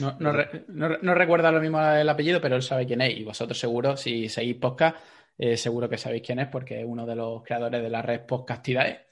No, 0.00 0.16
no, 0.18 1.14
recuerda 1.14 1.52
lo 1.52 1.60
mismo 1.60 1.78
el 1.78 2.08
apellido, 2.08 2.40
pero 2.40 2.56
él 2.56 2.62
sabe 2.62 2.86
quién 2.86 3.02
es. 3.02 3.18
Y 3.18 3.24
vosotros 3.24 3.58
seguro, 3.58 3.96
si 3.96 4.28
seguís 4.28 4.56
podcast, 4.56 4.96
eh, 5.36 5.56
seguro 5.56 5.88
que 5.88 5.98
sabéis 5.98 6.22
quién 6.24 6.38
es, 6.38 6.48
porque 6.48 6.80
es 6.80 6.86
uno 6.86 7.04
de 7.04 7.14
los 7.14 7.42
creadores 7.42 7.82
de 7.82 7.90
la 7.90 8.00
red 8.00 8.20
Podcastidae. 8.20 9.04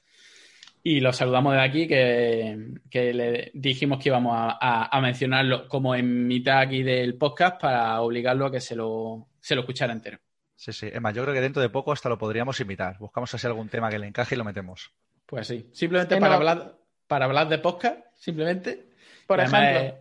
Y 0.81 0.99
lo 0.99 1.13
saludamos 1.13 1.53
de 1.53 1.61
aquí, 1.61 1.87
que, 1.87 3.13
le 3.13 3.51
dijimos 3.53 4.01
que 4.01 4.09
íbamos 4.09 4.33
a, 4.35 4.99
mencionarlo 5.01 5.67
como 5.69 5.95
en 5.95 6.27
mitad 6.27 6.59
aquí 6.59 6.83
del 6.83 7.15
podcast 7.15 7.61
para 7.61 8.01
obligarlo 8.01 8.47
a 8.47 8.51
que 8.51 8.59
se 8.59 8.75
lo, 8.75 9.29
se 9.39 9.55
lo 9.55 9.61
escuchara 9.61 9.93
entero. 9.93 10.17
Sí, 10.55 10.73
sí. 10.73 10.89
Es 10.91 11.01
más, 11.01 11.13
yo 11.13 11.23
creo 11.23 11.33
que 11.33 11.41
dentro 11.41 11.61
de 11.61 11.69
poco 11.69 11.93
hasta 11.93 12.09
lo 12.09 12.17
podríamos 12.17 12.59
invitar. 12.59 12.97
Buscamos 12.97 13.33
así 13.33 13.47
algún 13.47 13.69
tema 13.69 13.89
que 13.89 13.99
le 13.99 14.07
encaje 14.07 14.35
y 14.35 14.37
lo 14.37 14.43
metemos. 14.43 14.91
Pues 15.33 15.47
sí, 15.47 15.67
simplemente 15.71 16.15
para 16.17 16.35
hablar, 16.35 16.77
para 17.07 17.25
hablar 17.25 17.49
de 17.49 17.57
podcast, 17.57 18.01
simplemente. 18.13 18.85
Por 19.25 19.39
ejemplo. 19.39 19.97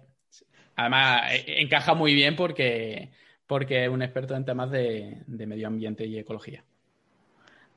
Además, 0.76 1.22
e, 1.32 1.62
encaja 1.62 1.94
muy 1.94 2.12
bien 2.12 2.36
porque, 2.36 3.12
porque 3.46 3.84
es 3.84 3.88
un 3.88 4.02
experto 4.02 4.36
en 4.36 4.44
temas 4.44 4.70
de, 4.70 5.22
medio 5.26 5.68
ambiente 5.68 6.04
y 6.04 6.18
ecología. 6.18 6.62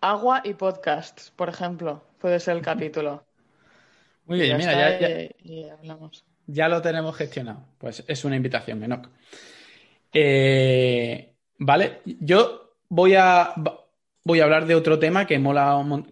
Agua 0.02 0.42
y 0.44 0.56
podcasts, 0.56 1.32
por 1.34 1.48
ejemplo, 1.48 2.04
puede 2.20 2.42
ser 2.42 2.58
el 2.58 2.62
capítulo. 2.62 3.24
Muy 4.26 4.42
bien, 4.42 4.58
mira, 4.58 5.00
ya, 5.00 5.30
ya, 6.48 6.68
lo 6.68 6.82
tenemos 6.82 7.16
gestionado. 7.16 7.66
Pues 7.78 8.04
es 8.06 8.26
una 8.26 8.36
invitación, 8.36 8.84
Enoch. 8.84 9.08
Eh, 10.12 11.34
vale, 11.60 12.02
yo 12.04 12.74
voy 12.90 13.16
a, 13.16 13.54
voy 14.26 14.40
a 14.40 14.44
hablar 14.44 14.66
de 14.66 14.76
otro 14.76 15.00
tema 15.00 15.28
que 15.28 15.42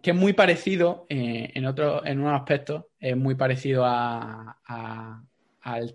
que 0.02 0.12
es 0.12 0.16
muy 0.16 0.34
parecido 0.34 1.08
eh, 1.10 1.52
en 1.56 1.66
otro, 1.66 2.06
en 2.06 2.20
unos 2.20 2.40
aspectos, 2.40 2.86
es 3.00 3.18
muy 3.18 3.36
parecido 3.36 3.84
al 3.86 4.56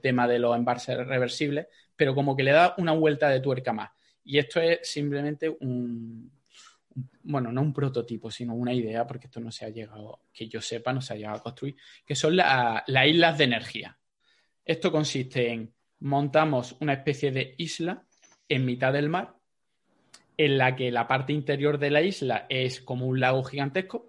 tema 0.02 0.26
de 0.26 0.40
los 0.40 0.56
embalses 0.56 0.96
reversibles, 1.06 1.68
pero 1.94 2.16
como 2.16 2.36
que 2.36 2.42
le 2.42 2.50
da 2.50 2.74
una 2.78 2.92
vuelta 2.92 3.28
de 3.28 3.40
tuerca 3.40 3.72
más. 3.72 3.90
Y 4.24 4.38
esto 4.38 4.60
es 4.60 4.80
simplemente 4.82 5.48
un, 5.48 6.32
bueno, 7.22 7.52
no 7.52 7.62
un 7.62 7.72
prototipo, 7.72 8.32
sino 8.32 8.54
una 8.54 8.74
idea, 8.74 9.06
porque 9.06 9.28
esto 9.28 9.40
no 9.40 9.52
se 9.52 9.64
ha 9.64 9.68
llegado, 9.68 10.22
que 10.32 10.48
yo 10.48 10.60
sepa, 10.60 10.92
no 10.92 11.00
se 11.00 11.14
ha 11.14 11.16
llegado 11.16 11.36
a 11.36 11.42
construir, 11.42 11.76
que 12.04 12.16
son 12.16 12.36
las 12.36 12.82
islas 13.06 13.38
de 13.38 13.44
energía. 13.44 13.96
Esto 14.64 14.90
consiste 14.90 15.52
en 15.52 15.72
montamos 16.00 16.76
una 16.80 16.94
especie 16.94 17.30
de 17.30 17.54
isla 17.58 18.04
en 18.48 18.64
mitad 18.64 18.92
del 18.92 19.08
mar 19.08 19.37
en 20.38 20.56
la 20.56 20.76
que 20.76 20.90
la 20.90 21.06
parte 21.08 21.32
interior 21.32 21.78
de 21.78 21.90
la 21.90 22.00
isla 22.00 22.46
es 22.48 22.80
como 22.80 23.06
un 23.06 23.20
lago 23.20 23.42
gigantesco 23.42 24.08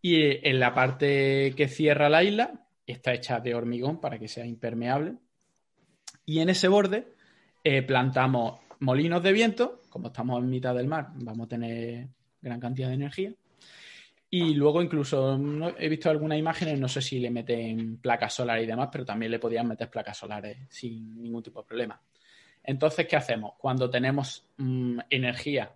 y 0.00 0.48
en 0.48 0.58
la 0.58 0.74
parte 0.74 1.52
que 1.54 1.68
cierra 1.68 2.08
la 2.08 2.24
isla 2.24 2.66
está 2.86 3.12
hecha 3.12 3.38
de 3.38 3.54
hormigón 3.54 4.00
para 4.00 4.18
que 4.18 4.26
sea 4.26 4.46
impermeable. 4.46 5.16
Y 6.24 6.40
en 6.40 6.48
ese 6.48 6.68
borde 6.68 7.12
eh, 7.62 7.82
plantamos 7.82 8.60
molinos 8.80 9.22
de 9.22 9.32
viento, 9.32 9.82
como 9.90 10.08
estamos 10.08 10.42
en 10.42 10.48
mitad 10.48 10.74
del 10.74 10.88
mar, 10.88 11.08
vamos 11.16 11.46
a 11.46 11.48
tener 11.48 12.08
gran 12.40 12.58
cantidad 12.58 12.88
de 12.88 12.94
energía. 12.94 13.34
Y 14.30 14.54
luego 14.54 14.82
incluso 14.82 15.38
he 15.78 15.88
visto 15.88 16.10
algunas 16.10 16.38
imágenes, 16.38 16.78
no 16.78 16.88
sé 16.88 17.02
si 17.02 17.18
le 17.18 17.30
meten 17.30 17.98
placas 17.98 18.34
solares 18.34 18.64
y 18.64 18.66
demás, 18.66 18.88
pero 18.92 19.04
también 19.04 19.32
le 19.32 19.38
podían 19.38 19.68
meter 19.68 19.90
placas 19.90 20.16
solares 20.16 20.58
sin 20.70 21.20
ningún 21.22 21.42
tipo 21.42 21.60
de 21.60 21.66
problema. 21.66 22.00
Entonces, 22.68 23.06
¿qué 23.06 23.16
hacemos? 23.16 23.54
Cuando 23.56 23.88
tenemos 23.88 24.46
mm, 24.58 24.98
energía, 25.08 25.72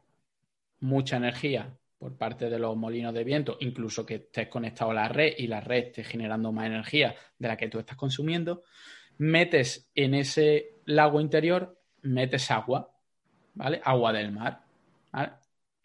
mucha 0.81 1.17
energía 1.17 1.75
por 1.99 2.19
parte 2.19 2.51
de 2.51 2.59
los 2.59 2.77
molinos 2.77 3.15
de 3.15 3.25
viento, 3.25 3.57
incluso 3.61 4.05
que 4.05 4.17
estés 4.17 4.49
conectado 4.49 4.91
a 4.91 4.95
la 4.95 5.09
red 5.09 5.33
y 5.39 5.47
la 5.47 5.63
red 5.63 5.87
esté 5.87 6.05
generando 6.05 6.53
más 6.53 6.67
energía 6.67 7.15
de 7.39 7.49
la 7.49 7.57
que 7.57 7.69
tú 7.69 7.79
estás 7.79 7.97
consumiendo, 7.97 8.65
metes 9.17 9.91
en 9.95 10.13
ese 10.13 10.81
lago 10.85 11.19
interior, 11.19 11.81
metes 12.03 12.51
agua, 12.51 12.95
¿vale? 13.55 13.81
Agua 13.83 14.13
del 14.13 14.31
mar. 14.31 14.61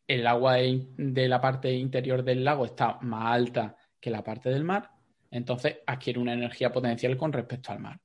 El 0.06 0.28
agua 0.28 0.56
de 0.58 1.28
la 1.30 1.40
parte 1.40 1.72
interior 1.72 2.22
del 2.22 2.44
lago 2.44 2.66
está 2.66 3.00
más 3.00 3.34
alta 3.34 3.78
que 3.98 4.10
la 4.10 4.26
parte 4.26 4.50
del 4.50 4.66
mar, 4.66 4.92
entonces 5.32 5.78
adquiere 5.88 6.20
una 6.20 6.34
energía 6.34 6.70
potencial 6.70 7.16
con 7.16 7.32
respecto 7.32 7.72
al 7.72 7.80
mar. 7.80 7.98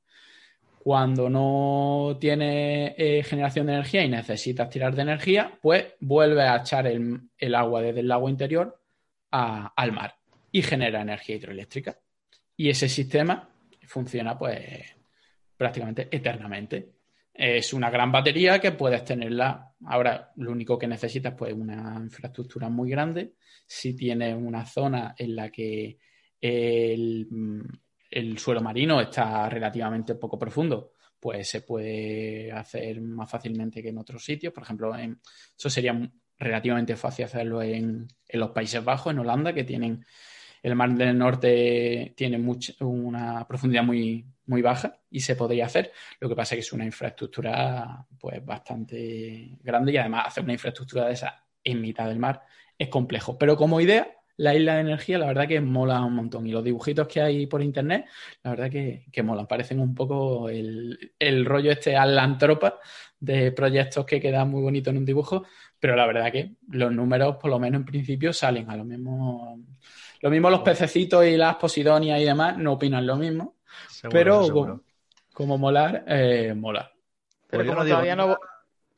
Cuando 0.83 1.31
no 1.31 2.19
tiene 2.21 2.97
eh, 2.99 3.23
generación 3.23 3.69
de 3.69 3.75
energía 3.75 4.03
y 4.03 4.09
necesitas 4.09 4.69
tirar 4.69 4.93
de 4.97 5.03
energía, 5.03 5.57
pues 5.63 5.95
vuelve 6.01 6.43
a 6.43 6.57
echar 6.57 6.89
el, 6.89 7.55
agua 7.55 7.83
desde 7.83 8.01
el 8.01 8.09
lago 8.09 8.29
interior 8.29 8.83
al 9.31 9.93
mar 9.93 10.17
y 10.51 10.61
genera 10.61 11.03
energía 11.03 11.37
hidroeléctrica. 11.37 11.97
Y 12.57 12.69
ese 12.69 12.89
sistema 12.89 13.49
funciona 13.87 14.37
pues 14.37 14.61
prácticamente 15.57 16.09
eternamente. 16.11 16.95
Es 17.33 17.73
una 17.73 17.89
gran 17.89 18.11
batería 18.11 18.59
que 18.59 18.73
puedes 18.73 19.05
tenerla. 19.05 19.73
Ahora, 19.87 20.33
lo 20.35 20.51
único 20.51 20.77
que 20.77 20.89
necesitas 20.89 21.35
pues 21.39 21.53
una 21.53 21.95
infraestructura 21.97 22.69
muy 22.69 22.91
grande. 22.91 23.35
Si 23.65 23.95
tienes 23.95 24.35
una 24.35 24.67
zona 24.67 25.15
en 25.17 25.37
la 25.37 25.49
que 25.49 25.97
el, 26.41 27.29
el 28.13 28.39
suelo 28.39 28.61
marino 28.61 29.01
está 29.01 29.49
relativamente 29.49 30.15
poco 30.17 30.39
profundo, 30.39 30.93
pues 31.19 31.49
se 31.49 31.63
puede 31.63 32.53
hacer 32.53 33.01
más 33.01 33.31
fácilmente 33.31 33.83
que 33.83 33.89
en 33.89 33.99
otros 33.99 34.23
sitios. 34.25 34.53
Por 34.53 34.65
ejemplo, 34.65 34.95
eso 34.95 35.71
sería 35.71 35.99
relativamente 36.39 36.95
fácil 36.97 37.25
hacerlo 37.25 37.63
en, 37.63 38.07
los 38.33 38.51
Países 38.51 38.85
Bajos, 38.85 39.13
en 39.13 39.21
Holanda, 39.21 39.53
que 39.53 39.65
tienen 39.65 40.05
el 40.63 40.77
mar 40.77 40.95
del 40.95 41.19
norte 41.19 42.15
tiene 42.17 42.39
una 42.81 43.49
profundidad 43.49 43.83
muy, 43.83 44.25
muy 44.47 44.63
baja 44.63 45.01
y 45.11 45.21
se 45.21 45.35
podría 45.35 45.67
hacer. 45.67 45.93
Lo 46.21 46.29
que 46.29 46.37
pasa 46.37 46.55
es 46.55 46.57
que 46.59 46.67
es 46.67 46.73
una 46.73 46.85
infraestructura 46.85 48.07
pues 48.21 48.45
bastante 48.45 49.59
grande 49.61 49.93
y 49.93 49.97
además 49.97 50.29
hacer 50.29 50.45
una 50.45 50.53
infraestructura 50.53 51.07
de 51.07 51.15
esa 51.15 51.45
en 51.65 51.81
mitad 51.81 52.07
del 52.07 52.19
mar 52.19 52.43
es 52.79 52.89
complejo. 52.89 53.39
Pero 53.39 53.57
como 53.57 53.81
idea, 53.81 54.09
la 54.37 54.55
isla 54.55 54.75
de 54.75 54.81
energía, 54.81 55.19
la 55.19 55.27
verdad 55.27 55.47
que 55.47 55.61
mola 55.61 56.01
un 56.01 56.15
montón. 56.15 56.47
Y 56.47 56.53
los 56.53 56.65
dibujitos 56.65 57.07
que 57.07 57.21
hay 57.21 57.47
por 57.47 57.63
internet, 57.63 58.07
la 58.43 58.51
verdad 58.51 58.71
que, 58.71 59.07
que 59.13 59.23
molan. 59.23 59.47
Parecen 59.47 59.81
un 59.81 59.95
poco 59.95 60.49
el, 60.49 61.13
el 61.19 61.45
rollo 61.45 61.73
este 61.73 61.97
alantropa 61.97 62.79
de 63.21 63.53
proyectos 63.53 64.05
que 64.05 64.21
quedan 64.21 64.51
muy 64.51 64.63
bonito 64.63 64.91
en 64.91 64.99
un 64.99 65.05
dibujo, 65.05 65.45
pero 65.79 65.95
la 65.95 66.07
verdad 66.07 66.33
que 66.33 66.55
los 66.71 66.93
números, 66.93 67.37
por 67.37 67.51
lo 67.51 67.59
menos 67.59 67.81
en 67.81 67.85
principio, 67.85 68.33
salen 68.33 68.69
a 68.71 68.77
lo 68.77 68.85
mismo. 68.85 69.61
Lo 70.21 70.31
mismo 70.31 70.51
los 70.51 70.61
pececitos 70.61 71.25
y 71.27 71.37
las 71.37 71.57
posidonias 71.57 72.21
y 72.21 72.25
demás 72.25 72.57
no 72.57 72.75
opinan 72.75 73.05
lo 73.07 73.17
mismo, 73.17 73.57
pero 74.09 74.81
como, 75.33 75.59
molar, 75.59 76.05
eh, 76.07 76.55
mola. 76.55 76.93
Pero 77.49 77.65
pues 77.65 77.75
como 77.75 77.85
todavía 77.85 78.15
no, 78.15 78.39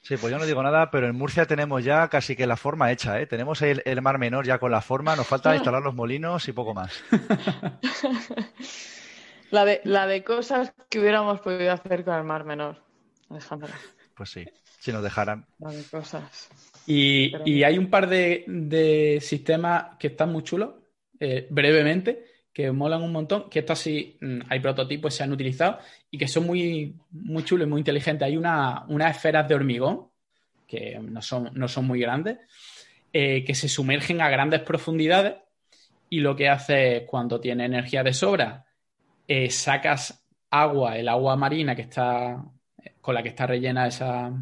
Sí, 0.04 0.18
pues 0.18 0.30
yo 0.30 0.38
no 0.38 0.44
digo 0.44 0.62
nada, 0.62 0.90
pero 0.90 1.08
en 1.08 1.16
Murcia 1.16 1.46
tenemos 1.46 1.82
ya 1.82 2.08
casi 2.08 2.36
que 2.36 2.46
la 2.46 2.58
forma 2.58 2.92
hecha, 2.92 3.22
¿eh? 3.22 3.26
Tenemos 3.26 3.62
el, 3.62 3.80
el 3.86 4.02
mar 4.02 4.18
menor 4.18 4.44
ya 4.44 4.58
con 4.58 4.70
la 4.70 4.82
forma, 4.82 5.16
nos 5.16 5.26
falta 5.26 5.54
instalar 5.54 5.82
los 5.82 5.94
molinos 5.94 6.46
y 6.46 6.52
poco 6.52 6.74
más. 6.74 7.02
la, 9.50 9.64
de, 9.64 9.80
la 9.84 10.06
de 10.06 10.22
cosas 10.22 10.74
que 10.90 11.00
hubiéramos 11.00 11.40
podido 11.40 11.72
hacer 11.72 12.04
con 12.04 12.16
el 12.16 12.24
mar 12.24 12.44
menor, 12.44 12.82
Alejandra. 13.30 13.72
Pues 14.14 14.28
sí, 14.28 14.44
si 14.78 14.92
nos 14.92 15.02
dejaran. 15.02 15.46
La 15.58 15.70
de 15.70 15.82
cosas. 15.84 16.50
Y, 16.86 17.62
hay 17.62 17.78
un 17.78 17.88
par 17.88 18.06
de, 18.06 19.18
sistemas 19.22 19.96
que 19.98 20.08
están 20.08 20.30
muy 20.30 20.42
chulos, 20.42 20.74
eh, 21.18 21.46
brevemente, 21.48 22.26
que 22.54 22.70
molan 22.70 23.02
un 23.02 23.10
montón, 23.10 23.50
que 23.50 23.58
estos 23.58 23.80
sí 23.80 24.16
mm, 24.20 24.42
hay 24.48 24.60
prototipos 24.60 25.12
que 25.12 25.16
se 25.18 25.24
han 25.24 25.32
utilizado 25.32 25.78
y 26.08 26.16
que 26.16 26.28
son 26.28 26.46
muy, 26.46 26.94
muy 27.10 27.42
chulos 27.42 27.66
y 27.66 27.70
muy 27.70 27.80
inteligentes. 27.80 28.24
Hay 28.24 28.36
una, 28.36 28.84
unas 28.88 29.16
esferas 29.16 29.48
de 29.48 29.56
hormigón, 29.56 30.08
que 30.66 30.98
no 31.00 31.20
son, 31.20 31.50
no 31.52 31.66
son 31.66 31.86
muy 31.86 31.98
grandes, 31.98 32.38
eh, 33.12 33.44
que 33.44 33.54
se 33.54 33.68
sumergen 33.68 34.20
a 34.20 34.30
grandes 34.30 34.60
profundidades 34.60 35.34
y 36.08 36.20
lo 36.20 36.36
que 36.36 36.48
hace 36.48 36.98
es 36.98 37.02
cuando 37.06 37.40
tiene 37.40 37.64
energía 37.64 38.04
de 38.04 38.12
sobra, 38.12 38.64
eh, 39.26 39.50
sacas 39.50 40.24
agua, 40.50 40.96
el 40.96 41.08
agua 41.08 41.36
marina 41.36 41.74
que 41.74 41.82
está 41.82 42.40
con 43.00 43.14
la 43.14 43.22
que 43.22 43.30
está 43.30 43.46
rellena 43.46 43.88
esa, 43.88 44.32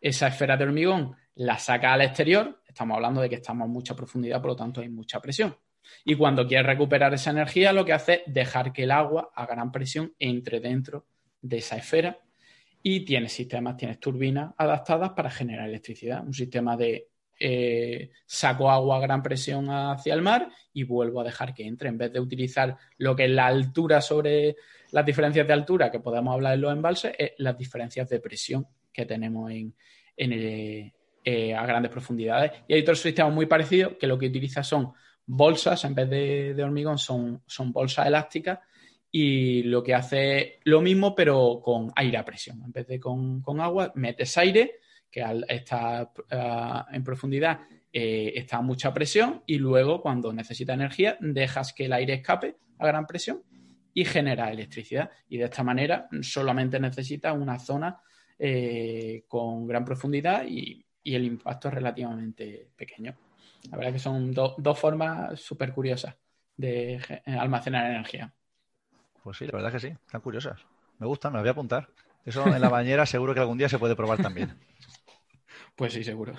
esa 0.00 0.28
esfera 0.28 0.56
de 0.56 0.64
hormigón, 0.64 1.14
la 1.34 1.58
saca 1.58 1.92
al 1.92 2.00
exterior. 2.00 2.62
Estamos 2.66 2.96
hablando 2.96 3.20
de 3.20 3.28
que 3.28 3.36
estamos 3.36 3.66
a 3.66 3.68
mucha 3.68 3.94
profundidad, 3.94 4.40
por 4.40 4.52
lo 4.52 4.56
tanto 4.56 4.80
hay 4.80 4.88
mucha 4.88 5.20
presión. 5.20 5.54
Y 6.04 6.14
cuando 6.14 6.46
quieres 6.46 6.66
recuperar 6.66 7.12
esa 7.14 7.30
energía, 7.30 7.72
lo 7.72 7.84
que 7.84 7.92
hace 7.92 8.22
es 8.26 8.34
dejar 8.34 8.72
que 8.72 8.84
el 8.84 8.90
agua 8.90 9.30
a 9.34 9.46
gran 9.46 9.72
presión 9.72 10.14
entre 10.18 10.60
dentro 10.60 11.06
de 11.42 11.58
esa 11.58 11.76
esfera 11.76 12.18
y 12.82 13.04
tienes 13.04 13.32
sistemas, 13.32 13.76
tienes 13.76 14.00
turbinas 14.00 14.52
adaptadas 14.56 15.10
para 15.10 15.30
generar 15.30 15.68
electricidad. 15.68 16.24
Un 16.24 16.34
sistema 16.34 16.76
de 16.76 17.08
eh, 17.38 18.10
saco 18.26 18.70
agua 18.70 18.98
a 18.98 19.00
gran 19.00 19.22
presión 19.22 19.70
hacia 19.70 20.12
el 20.12 20.22
mar 20.22 20.50
y 20.72 20.84
vuelvo 20.84 21.20
a 21.20 21.24
dejar 21.24 21.54
que 21.54 21.66
entre. 21.66 21.88
En 21.88 21.98
vez 21.98 22.12
de 22.12 22.20
utilizar 22.20 22.76
lo 22.98 23.16
que 23.16 23.24
es 23.24 23.30
la 23.30 23.46
altura 23.46 24.00
sobre 24.00 24.56
las 24.92 25.06
diferencias 25.06 25.46
de 25.46 25.52
altura 25.52 25.90
que 25.90 26.00
podemos 26.00 26.34
hablar 26.34 26.54
en 26.54 26.60
los 26.60 26.72
embalses, 26.72 27.12
es 27.18 27.32
las 27.38 27.56
diferencias 27.56 28.08
de 28.08 28.20
presión 28.20 28.66
que 28.92 29.06
tenemos 29.06 29.50
en, 29.50 29.74
eh, 30.16 31.54
a 31.54 31.64
grandes 31.66 31.90
profundidades. 31.90 32.52
Y 32.68 32.74
hay 32.74 32.80
otros 32.82 33.00
sistemas 33.00 33.32
muy 33.32 33.46
parecidos 33.46 33.94
que 33.98 34.06
lo 34.06 34.18
que 34.18 34.26
utiliza 34.26 34.62
son 34.62 34.92
bolsas, 35.32 35.84
en 35.84 35.94
vez 35.94 36.10
de, 36.10 36.62
hormigón, 36.62 36.98
son, 36.98 37.42
bolsas 37.66 38.06
elásticas 38.06 38.58
y 39.12 39.62
lo 39.62 39.82
que 39.82 39.94
hace 39.94 40.58
lo 40.64 40.80
mismo, 40.80 41.14
pero 41.14 41.60
con 41.62 41.92
aire 41.94 42.18
a 42.18 42.24
presión. 42.24 42.62
En 42.64 42.72
vez 42.72 42.86
de 42.88 42.98
con, 42.98 43.42
agua, 43.60 43.92
metes 43.94 44.36
aire, 44.38 44.80
que 45.10 45.22
al 45.22 45.44
estar 45.48 46.10
ah, 46.32 46.86
en 46.90 47.04
profundidad 47.04 47.60
eh, 47.92 48.32
está 48.34 48.58
a 48.58 48.62
mucha 48.62 48.92
presión, 48.92 49.42
y 49.46 49.58
luego, 49.58 50.02
cuando 50.02 50.32
necesita 50.32 50.74
energía, 50.74 51.16
dejas 51.20 51.72
que 51.72 51.84
el 51.84 51.92
aire 51.92 52.14
escape 52.14 52.56
a 52.78 52.86
gran 52.86 53.06
presión 53.06 53.42
y 53.94 54.04
genera 54.04 54.50
electricidad. 54.50 55.10
Y 55.28 55.38
de 55.38 55.44
esta 55.44 55.62
manera 55.62 56.08
solamente 56.22 56.80
necesita 56.80 57.32
una 57.32 57.58
zona 57.58 58.00
eh, 58.36 59.24
con 59.28 59.66
gran 59.66 59.84
profundidad 59.84 60.44
y 60.48 60.84
el 61.04 61.24
impacto 61.24 61.68
es 61.68 61.74
relativamente 61.74 62.68
pequeño. 62.76 63.16
La 63.70 63.76
verdad 63.76 63.92
que 63.92 63.98
son 63.98 64.32
dos 64.32 64.78
formas 64.78 65.40
súper 65.40 65.72
curiosas 65.72 66.16
de 66.56 66.94
eh, 66.94 67.22
almacenar 67.38 67.90
energía. 67.90 68.32
Pues 69.22 69.36
sí, 69.36 69.46
la 69.46 69.52
verdad 69.52 69.72
que 69.72 69.80
sí, 69.80 69.88
están 69.88 70.20
curiosas. 70.20 70.60
Me 70.98 71.06
gustan, 71.06 71.32
me 71.32 71.38
las 71.38 71.44
voy 71.44 71.48
a 71.48 71.52
apuntar. 71.52 71.88
Eso 72.24 72.46
en 72.46 72.60
la 72.60 72.68
bañera 72.68 73.06
seguro 73.06 73.34
que 73.34 73.40
algún 73.40 73.58
día 73.58 73.68
se 73.68 73.78
puede 73.78 73.96
probar 73.96 74.18
también. 74.18 74.58
Pues 75.76 75.94
sí, 75.94 76.04
seguro. 76.04 76.34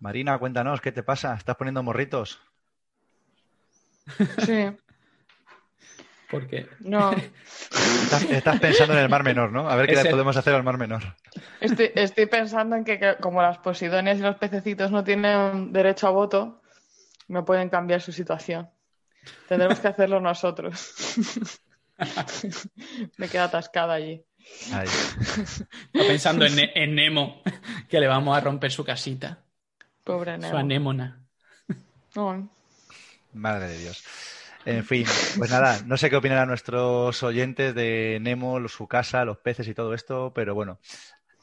Marina, 0.00 0.36
cuéntanos, 0.38 0.80
¿qué 0.80 0.90
te 0.90 1.04
pasa? 1.04 1.34
¿Estás 1.34 1.56
poniendo 1.56 1.82
morritos? 1.82 2.40
Sí. 4.44 4.70
¿Por 6.30 6.48
qué? 6.48 6.66
No. 6.80 7.12
Estás, 8.30 8.58
pensando 8.58 8.94
en 8.94 9.00
el 9.00 9.08
Mar 9.08 9.22
Menor, 9.22 9.52
¿no? 9.52 9.68
A 9.70 9.76
ver 9.76 9.86
qué 9.86 9.94
le 9.94 10.10
podemos 10.10 10.36
hacer 10.36 10.54
al 10.54 10.64
Mar 10.64 10.78
Menor. 10.78 11.02
Estoy, 11.60 12.26
pensando 12.26 12.76
en 12.76 12.84
que, 12.84 13.16
como 13.20 13.42
las 13.42 13.58
posidonias 13.58 14.18
y 14.18 14.22
los 14.22 14.36
pececitos 14.36 14.90
no 14.90 15.04
tienen 15.04 15.72
derecho 15.72 16.06
a 16.06 16.10
voto, 16.10 16.60
no 17.28 17.44
pueden 17.44 17.70
cambiar 17.70 18.00
su 18.00 18.12
situación. 18.12 18.68
Tendremos 19.48 19.80
que 19.80 19.88
hacerlo 19.88 20.20
nosotros. 20.20 21.16
Me 23.16 23.28
queda 23.28 23.44
atascada 23.44 23.94
allí. 23.94 24.22
Está 24.38 26.06
pensando 26.06 26.44
en, 26.46 26.94
Nemo, 26.94 27.42
que 27.88 28.00
le 28.00 28.06
vamos 28.06 28.36
a 28.36 28.40
romper 28.40 28.70
su 28.70 28.84
casita. 28.84 29.38
Pobre 30.02 30.36
Nemo. 30.36 30.50
Su 30.50 30.56
anémona. 30.56 31.24
Madre 33.32 33.68
de 33.68 33.78
Dios. 33.78 34.04
En 34.66 34.84
fin, 34.84 35.06
pues 35.36 35.50
nada, 35.50 35.82
no 35.84 35.98
sé 35.98 36.08
qué 36.08 36.16
opinarán 36.16 36.48
nuestros 36.48 37.22
oyentes 37.22 37.74
de 37.74 38.18
Nemo, 38.22 38.66
su 38.68 38.86
casa, 38.86 39.24
los 39.24 39.36
peces 39.36 39.68
y 39.68 39.74
todo 39.74 39.92
esto, 39.92 40.32
pero 40.34 40.54
bueno, 40.54 40.78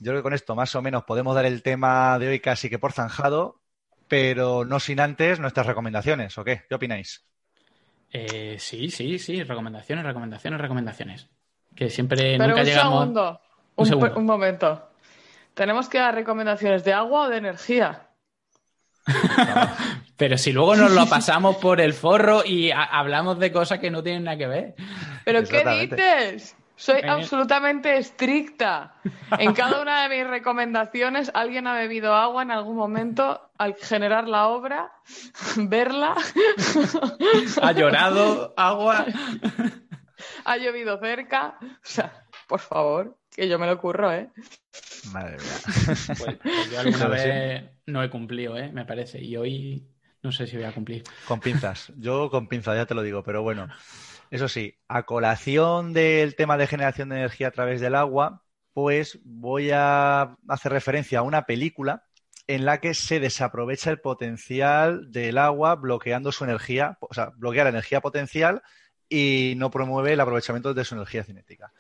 yo 0.02 0.12
creo 0.12 0.22
que 0.22 0.24
con 0.24 0.34
esto 0.34 0.56
más 0.56 0.74
o 0.76 0.82
menos 0.82 1.04
podemos 1.04 1.36
dar 1.36 1.46
el 1.46 1.62
tema 1.62 2.18
de 2.18 2.30
hoy 2.30 2.40
casi 2.40 2.70
que 2.72 2.80
por 2.80 2.92
zanjado, 2.92 3.62
pero 4.08 4.66
no 4.66 4.80
sin 4.80 5.00
antes 5.00 5.40
nuestras 5.40 5.68
recomendaciones, 5.68 6.36
¿o 6.40 6.44
qué? 6.44 6.64
¿Qué 6.68 6.74
opináis? 6.74 7.24
Eh, 8.12 8.58
sí, 8.60 8.90
sí, 8.90 9.20
sí, 9.20 9.44
recomendaciones, 9.44 10.04
recomendaciones, 10.04 10.60
recomendaciones. 10.60 11.30
Que 11.76 11.90
siempre 11.92 12.36
pero 12.36 12.48
nunca 12.48 12.62
un 12.62 12.68
llegamos. 12.68 13.00
Segundo. 13.00 13.42
Un, 13.76 13.86
segundo. 13.86 14.16
un 14.18 14.26
momento. 14.26 14.90
¿Tenemos 15.54 15.88
que 15.88 16.00
dar 16.00 16.16
recomendaciones 16.16 16.84
de 16.84 16.94
agua 16.94 17.28
o 17.28 17.30
de 17.30 17.38
energía? 17.38 18.10
Pero 20.18 20.38
si 20.38 20.52
luego 20.52 20.76
nos 20.76 20.92
lo 20.92 21.08
pasamos 21.08 21.58
por 21.58 21.80
el 21.82 21.94
forro 21.94 22.44
y 22.46 22.72
hablamos 22.72 23.40
de 23.40 23.52
cosas 23.52 23.80
que 23.80 23.90
no 23.90 24.04
tienen 24.04 24.24
nada 24.24 24.38
que 24.38 24.48
ver. 24.48 24.76
¿Pero 25.26 25.44
qué 25.44 25.64
dices? 25.64 26.56
Soy 26.82 27.02
absolutamente 27.08 27.96
estricta. 27.96 28.96
En 29.38 29.54
cada 29.54 29.84
una 29.84 30.02
de 30.02 30.18
mis 30.18 30.28
recomendaciones, 30.28 31.30
alguien 31.36 31.68
ha 31.68 31.76
bebido 31.76 32.16
agua 32.16 32.42
en 32.42 32.50
algún 32.50 32.76
momento 32.76 33.40
al 33.60 33.76
generar 33.76 34.28
la 34.28 34.48
obra, 34.48 34.92
verla. 35.58 36.16
Ha 37.62 37.72
llorado 37.74 38.56
agua. 38.58 39.06
Ha 40.44 40.58
llovido 40.58 40.98
cerca. 41.00 41.60
O 41.62 41.68
sea, 41.84 42.26
por 42.48 42.60
favor, 42.60 43.16
que 43.30 43.48
yo 43.48 43.60
me 43.60 43.68
lo 43.68 43.78
curro, 43.78 44.12
¿eh? 44.12 44.32
Madre 45.12 45.38
mía. 45.38 45.86
Pues, 45.86 46.10
pues 46.18 46.72
yo 46.72 46.80
alguna 46.80 47.08
vez 47.10 47.64
no 47.86 48.02
he 48.02 48.10
cumplido, 48.10 48.58
¿eh? 48.58 48.72
Me 48.72 48.86
parece. 48.86 49.22
Y 49.22 49.38
hoy 49.38 49.88
no 50.24 50.32
sé 50.32 50.48
si 50.48 50.56
voy 50.56 50.66
a 50.66 50.72
cumplir. 50.72 51.04
Con 51.28 51.40
pinzas. 51.40 51.94
Yo 51.98 52.32
con 52.32 52.48
pinzas, 52.48 52.76
ya 52.76 52.88
te 52.88 52.96
lo 52.96 53.04
digo, 53.04 53.22
pero 53.22 53.44
bueno. 53.44 53.68
Eso 54.32 54.48
sí, 54.48 54.80
a 54.88 55.04
colación 55.04 55.92
del 55.92 56.36
tema 56.36 56.58
de 56.58 56.66
generación 56.66 57.10
de 57.10 57.18
energía 57.18 57.50
a 57.50 57.52
través 57.52 57.82
del 57.82 57.96
agua, 57.96 58.44
pues 58.74 59.20
voy 59.26 59.72
a 59.74 60.38
hacer 60.48 60.72
referencia 60.72 61.20
a 61.20 61.24
una 61.24 61.46
película 61.46 62.06
en 62.48 62.64
la 62.64 62.80
que 62.80 62.94
se 62.94 63.20
desaprovecha 63.20 63.92
el 63.92 64.00
potencial 64.00 65.12
del 65.12 65.38
agua 65.38 65.76
bloqueando 65.76 66.32
su 66.32 66.46
energía, 66.46 66.98
o 67.02 67.14
sea, 67.14 67.34
bloquea 67.36 67.66
la 67.66 67.72
energía 67.72 68.00
potencial 68.00 68.64
y 69.10 69.54
no 69.58 69.70
promueve 69.70 70.14
el 70.14 70.20
aprovechamiento 70.22 70.74
de 70.74 70.86
su 70.86 70.96
energía 70.96 71.26
cinética. 71.26 71.74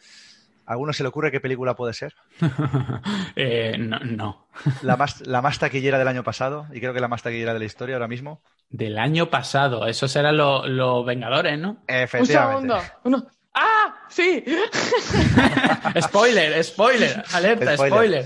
¿A 0.71 0.73
¿Alguno 0.73 0.93
se 0.93 1.03
le 1.03 1.09
ocurre 1.09 1.31
qué 1.31 1.41
película 1.41 1.75
puede 1.75 1.93
ser? 1.93 2.15
Eh, 3.35 3.75
no, 3.77 3.99
no. 3.99 4.47
La 4.83 4.95
más, 4.95 5.25
la 5.27 5.41
más 5.41 5.59
taquillera 5.59 5.97
del 5.97 6.07
año 6.07 6.23
pasado 6.23 6.67
y 6.73 6.79
creo 6.79 6.93
que 6.93 6.99
la 7.01 7.07
más 7.09 7.23
taquillera 7.23 7.53
de 7.53 7.59
la 7.59 7.65
historia 7.65 7.95
ahora 7.95 8.07
mismo. 8.07 8.41
Del 8.69 8.97
año 8.97 9.29
pasado. 9.29 9.85
Esos 9.85 10.15
eran 10.15 10.37
los, 10.37 10.67
los 10.69 11.05
Vengadores, 11.05 11.59
¿no? 11.59 11.71
Un 11.71 11.79
Efectivamente. 11.87 12.73
segundo. 12.73 12.81
Uno. 13.03 13.27
¡Ah! 13.53 13.95
¡Sí! 14.07 14.43
spoiler, 16.01 16.63
spoiler, 16.63 17.23
alerta, 17.33 17.73
Spoiler. 17.75 18.25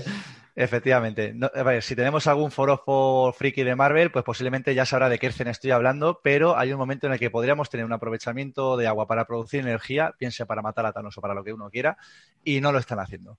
Efectivamente. 0.58 1.34
No, 1.34 1.50
a 1.54 1.62
ver, 1.62 1.82
si 1.82 1.94
tenemos 1.94 2.26
algún 2.26 2.50
forofo 2.50 3.30
friki 3.36 3.62
de 3.62 3.76
Marvel, 3.76 4.10
pues 4.10 4.24
posiblemente 4.24 4.74
ya 4.74 4.86
sabrá 4.86 5.10
de 5.10 5.18
qué 5.18 5.26
escena 5.26 5.50
estoy 5.50 5.70
hablando, 5.70 6.20
pero 6.24 6.56
hay 6.56 6.72
un 6.72 6.78
momento 6.78 7.06
en 7.06 7.12
el 7.12 7.18
que 7.18 7.28
podríamos 7.30 7.68
tener 7.68 7.84
un 7.84 7.92
aprovechamiento 7.92 8.78
de 8.78 8.86
agua 8.86 9.06
para 9.06 9.26
producir 9.26 9.60
energía, 9.60 10.14
piense 10.18 10.46
para 10.46 10.62
matar 10.62 10.86
a 10.86 10.92
Thanos 10.92 11.18
o 11.18 11.20
para 11.20 11.34
lo 11.34 11.44
que 11.44 11.52
uno 11.52 11.68
quiera, 11.68 11.98
y 12.42 12.62
no 12.62 12.72
lo 12.72 12.78
están 12.78 12.98
haciendo. 13.00 13.36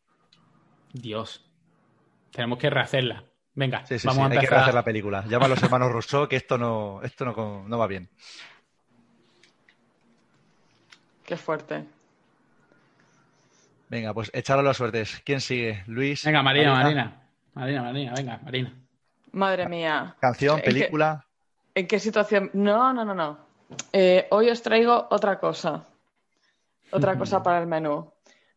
Dios. 0.93 1.43
Tenemos 2.31 2.59
que 2.59 2.69
rehacerla. 2.69 3.23
Venga, 3.55 3.83
Sí, 3.87 3.97
sí, 3.97 4.05
vamos 4.05 4.17
sí, 4.17 4.21
a 4.21 4.25
hay 4.25 4.29
que 4.29 4.35
empezar. 4.35 4.57
rehacer 4.57 4.73
la 4.75 4.83
película. 4.83 5.25
Llama 5.27 5.45
a 5.47 5.49
los 5.49 5.63
hermanos 5.63 5.91
Rousseau 5.91 6.27
que 6.27 6.35
esto 6.35 6.59
no, 6.59 7.01
esto 7.01 7.25
no, 7.25 7.67
no 7.67 7.77
va 7.79 7.87
bien. 7.87 8.07
Qué 11.25 11.35
fuerte. 11.35 11.83
Venga, 13.89 14.13
pues 14.13 14.29
echarlo 14.33 14.63
las 14.63 14.77
suertes. 14.77 15.21
¿Quién 15.25 15.39
sigue? 15.41 15.83
Luis. 15.87 16.23
Venga, 16.25 16.43
Marina, 16.43 16.73
Marina. 16.73 17.21
Marina, 17.53 17.81
Marina, 17.83 18.13
venga, 18.15 18.39
Marina. 18.43 18.73
Madre 19.31 19.67
mía. 19.67 20.15
Canción, 20.19 20.57
¿En 20.57 20.63
qué- 20.63 20.69
película. 20.71 21.25
¿En 21.75 21.87
qué 21.87 21.99
situación? 21.99 22.49
No, 22.53 22.91
no, 22.93 23.05
no, 23.05 23.13
no. 23.13 23.37
Eh, 23.93 24.27
hoy 24.31 24.49
os 24.49 24.61
traigo 24.61 25.07
otra 25.09 25.39
cosa. 25.39 25.85
Otra 26.91 27.17
cosa 27.17 27.43
para 27.43 27.59
el 27.59 27.67
menú. 27.67 28.11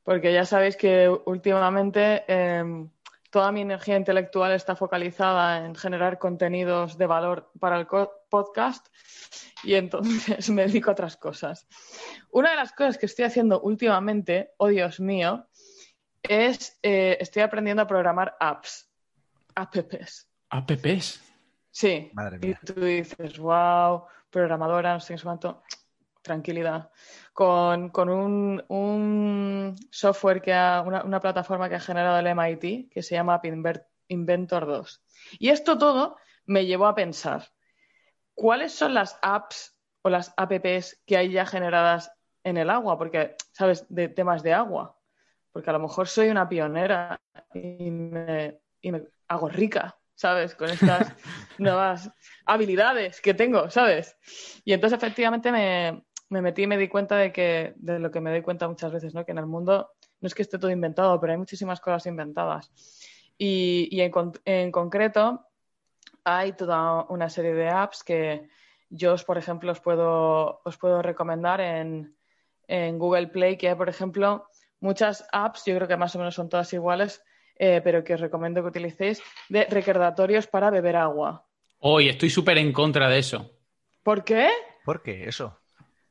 Porque 0.05 0.33
ya 0.33 0.45
sabéis 0.45 0.77
que 0.77 1.09
últimamente 1.27 2.25
eh, 2.27 2.87
toda 3.31 3.53
mi 3.53 3.61
energía 3.63 3.97
intelectual 3.97 4.53
está 4.53 4.77
focalizada 4.77 5.65
en 5.65 5.75
generar 5.75 6.19
contenidos 6.19 6.99
de 6.99 7.07
valor 7.07 7.51
para 7.59 7.79
el 7.79 7.87
podcast 8.29 8.87
y 9.63 9.75
entonces 9.75 10.51
me 10.51 10.67
dedico 10.67 10.91
a 10.91 10.93
otras 10.93 11.17
cosas. 11.17 11.67
Una 12.31 12.51
de 12.51 12.57
las 12.57 12.73
cosas 12.73 12.99
que 12.99 13.07
estoy 13.07 13.25
haciendo 13.25 13.61
últimamente, 13.61 14.53
oh 14.59 14.69
Dios 14.69 15.01
mío, 15.01 15.47
es 16.23 16.79
eh, 16.83 17.17
estoy 17.21 17.43
aprendiendo 17.43 17.83
a 17.83 17.87
programar 17.87 18.37
apps, 18.41 18.91
apps. 19.55 20.29
APPs. 20.51 21.23
Sí. 21.71 22.11
Madre 22.13 22.39
Y 22.43 22.47
mía. 22.49 22.61
tú 22.65 22.75
dices, 22.81 23.39
wow, 23.39 24.05
programadora, 24.31 24.95
no 24.95 25.01
sé 25.01 25.15
qué 25.15 25.23
cuánto. 25.23 25.63
Tranquilidad. 26.23 26.91
Con, 27.33 27.89
con 27.89 28.09
un, 28.11 28.65
un 28.69 29.77
software 29.91 30.43
que 30.43 30.53
ha, 30.53 30.83
una, 30.87 31.03
una 31.03 31.21
plataforma 31.21 31.69
que 31.69 31.77
ha 31.77 31.81
generado 31.81 32.19
el 32.19 32.27
MIT 32.27 32.91
que 32.91 33.03
se 33.03 33.15
llama 33.15 33.41
Inventor 34.09 34.67
2. 34.67 35.03
Y 35.39 35.49
esto 35.49 35.79
todo 35.79 36.17
me 36.47 36.67
llevó 36.67 36.87
a 36.87 36.95
pensar, 36.95 37.49
¿cuáles 38.35 38.73
son 38.73 38.93
las 38.95 39.19
apps 39.23 39.79
o 40.03 40.11
las 40.11 40.35
apps 40.37 41.01
que 41.07 41.17
hay 41.17 41.31
ya 41.31 41.47
generadas 41.47 42.13
en 42.45 42.57
el 42.57 42.71
agua? 42.71 42.99
Porque, 42.99 43.37
¿sabes? 43.53 43.87
De 43.89 44.09
temas 44.09 44.43
de 44.43 44.53
agua. 44.53 44.99
Porque 45.53 45.71
a 45.71 45.73
lo 45.73 45.81
mejor 45.81 46.09
soy 46.09 46.29
una 46.29 46.49
pionera 46.49 47.21
y 47.55 47.91
me, 47.91 48.61
y 48.81 48.93
me 48.93 49.05
hago 49.29 49.49
rica, 49.49 49.99
¿sabes? 50.15 50.55
Con 50.55 50.71
estas 50.71 51.15
nuevas 51.59 52.11
habilidades 52.47 53.21
que 53.21 53.35
tengo, 53.35 53.71
¿sabes? 53.71 54.17
Y 54.65 54.73
entonces 54.73 54.97
efectivamente 54.99 55.53
me, 55.53 56.05
me 56.31 56.41
metí 56.43 56.63
y 56.63 56.67
me 56.67 56.79
di 56.79 56.89
cuenta 56.89 57.17
de 57.17 57.33
que, 57.33 57.75
de 57.77 57.99
lo 57.99 58.11
que 58.11 58.21
me 58.21 58.31
doy 58.31 58.43
cuenta 58.43 58.69
muchas 58.69 58.93
veces, 58.93 59.15
¿no? 59.15 59.25
Que 59.25 59.33
en 59.33 59.39
el 59.39 59.47
mundo 59.47 59.91
no 60.21 60.27
es 60.27 60.35
que 60.35 60.43
esté 60.43 60.59
todo 60.59 60.71
inventado, 60.71 61.21
pero 61.21 61.33
hay 61.33 61.39
muchísimas 61.39 61.81
cosas 61.81 62.07
inventadas. 62.07 62.71
Y, 63.37 63.89
y 63.91 64.01
en, 64.01 64.11
con- 64.11 64.33
en 64.45 64.71
concreto, 64.71 65.47
hay 66.25 66.53
toda 66.53 67.05
una 67.09 67.29
serie 67.29 67.55
de 67.55 67.69
apps 67.69 68.05
que 68.05 68.49
yo, 68.91 69.15
os, 69.15 69.25
por 69.25 69.39
ejemplo, 69.39 69.73
os 69.73 69.81
puedo, 69.81 70.61
os 70.65 70.77
puedo 70.79 71.03
recomendar 71.03 71.61
en, 71.61 72.17
en 72.69 72.99
Google 72.99 73.29
Play, 73.29 73.57
que 73.57 73.69
hay, 73.69 73.75
por 73.75 73.89
ejemplo, 73.89 74.47
muchas 74.81 75.27
apps, 75.33 75.65
yo 75.67 75.75
creo 75.77 75.89
que 75.89 75.97
más 75.97 76.15
o 76.15 76.19
menos 76.19 76.35
son 76.35 76.49
todas 76.49 76.73
iguales, 76.73 77.23
eh, 77.57 77.81
pero 77.83 78.05
que 78.05 78.15
os 78.15 78.21
recomiendo 78.21 78.63
que 78.63 78.69
utilicéis, 78.69 79.23
de 79.49 79.65
recordatorios 79.65 80.47
para 80.47 80.71
beber 80.71 80.97
agua. 80.97 81.45
Hoy 81.81 82.09
estoy 82.09 82.31
súper 82.31 82.59
en 82.59 82.73
contra 82.73 83.09
de 83.09 83.19
eso. 83.19 83.51
¿Por 84.03 84.25
qué? 84.25 84.49
¿Por 84.85 85.03
qué 85.03 85.25
eso? 85.29 85.60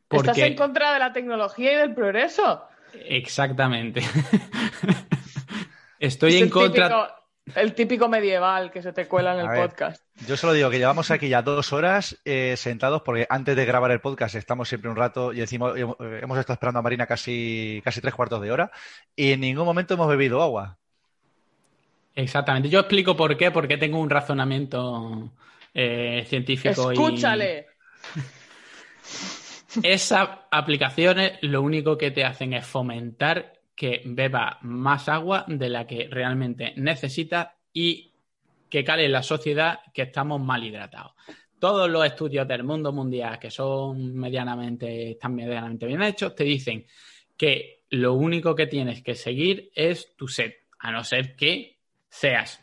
¿Estás 0.09 0.37
en 0.39 0.55
contra 0.55 0.93
de 0.93 0.99
la 0.99 1.13
tecnología 1.13 1.73
y 1.73 1.75
del 1.75 1.93
progreso? 1.93 2.63
Exactamente. 2.93 4.01
Estoy 5.99 6.35
Es 6.37 6.41
en 6.43 6.49
contra. 6.49 6.87
típico- 6.89 7.15
el 7.55 7.73
típico 7.73 8.07
medieval 8.07 8.69
que 8.71 8.83
se 8.83 8.93
te 8.93 9.07
cuela 9.07 9.33
en 9.33 9.39
el 9.39 9.47
ver. 9.47 9.69
podcast. 9.69 10.03
Yo 10.27 10.37
solo 10.37 10.53
digo 10.53 10.69
que 10.69 10.77
llevamos 10.77 11.09
aquí 11.09 11.29
ya 11.29 11.41
dos 11.41 11.73
horas 11.73 12.15
eh, 12.23 12.53
sentados 12.57 13.01
porque 13.01 13.25
antes 13.27 13.55
de 13.55 13.65
grabar 13.65 13.89
el 13.89 13.99
podcast 14.01 14.35
estamos 14.35 14.69
siempre 14.69 14.89
un 14.91 14.95
rato 14.95 15.33
y 15.33 15.37
decimos, 15.37 15.73
hemos 15.75 16.37
estado 16.37 16.53
esperando 16.53 16.77
a 16.79 16.81
Marina 16.83 17.07
casi, 17.07 17.81
casi 17.83 18.01
tres 18.01 18.13
cuartos 18.13 18.39
de 18.41 18.51
hora 18.51 18.71
y 19.15 19.31
en 19.31 19.39
ningún 19.41 19.65
momento 19.65 19.95
hemos 19.95 20.07
bebido 20.07 20.43
agua. 20.43 20.77
Exactamente. 22.13 22.69
Yo 22.69 22.81
explico 22.81 23.15
por 23.17 23.35
qué, 23.35 23.49
porque 23.49 23.77
tengo 23.77 23.99
un 23.99 24.11
razonamiento 24.11 25.31
eh, 25.73 26.25
científico 26.29 26.91
y 26.91 26.95
Escúchale. 26.95 27.67
esas 29.83 30.29
aplicaciones 30.51 31.33
lo 31.41 31.61
único 31.61 31.97
que 31.97 32.11
te 32.11 32.23
hacen 32.23 32.53
es 32.53 32.65
fomentar 32.65 33.53
que 33.75 34.01
beba 34.05 34.57
más 34.61 35.07
agua 35.07 35.45
de 35.47 35.69
la 35.69 35.87
que 35.87 36.07
realmente 36.09 36.73
necesitas 36.75 37.49
y 37.71 38.11
que 38.69 38.83
cale 38.83 39.05
en 39.05 39.11
la 39.11 39.23
sociedad 39.23 39.79
que 39.93 40.03
estamos 40.03 40.41
mal 40.41 40.63
hidratados. 40.63 41.13
Todos 41.59 41.89
los 41.89 42.05
estudios 42.05 42.47
del 42.47 42.63
mundo 42.63 42.91
mundial 42.91 43.39
que 43.39 43.51
son 43.51 44.15
medianamente, 44.15 45.11
están 45.11 45.35
medianamente 45.35 45.85
bien 45.85 46.01
hechos, 46.01 46.35
te 46.35 46.43
dicen 46.43 46.85
que 47.37 47.83
lo 47.91 48.13
único 48.13 48.55
que 48.55 48.67
tienes 48.67 49.01
que 49.01 49.15
seguir 49.15 49.71
es 49.73 50.15
tu 50.15 50.27
sed, 50.27 50.53
a 50.79 50.91
no 50.91 51.03
ser 51.03 51.35
que 51.35 51.79
seas 52.09 52.61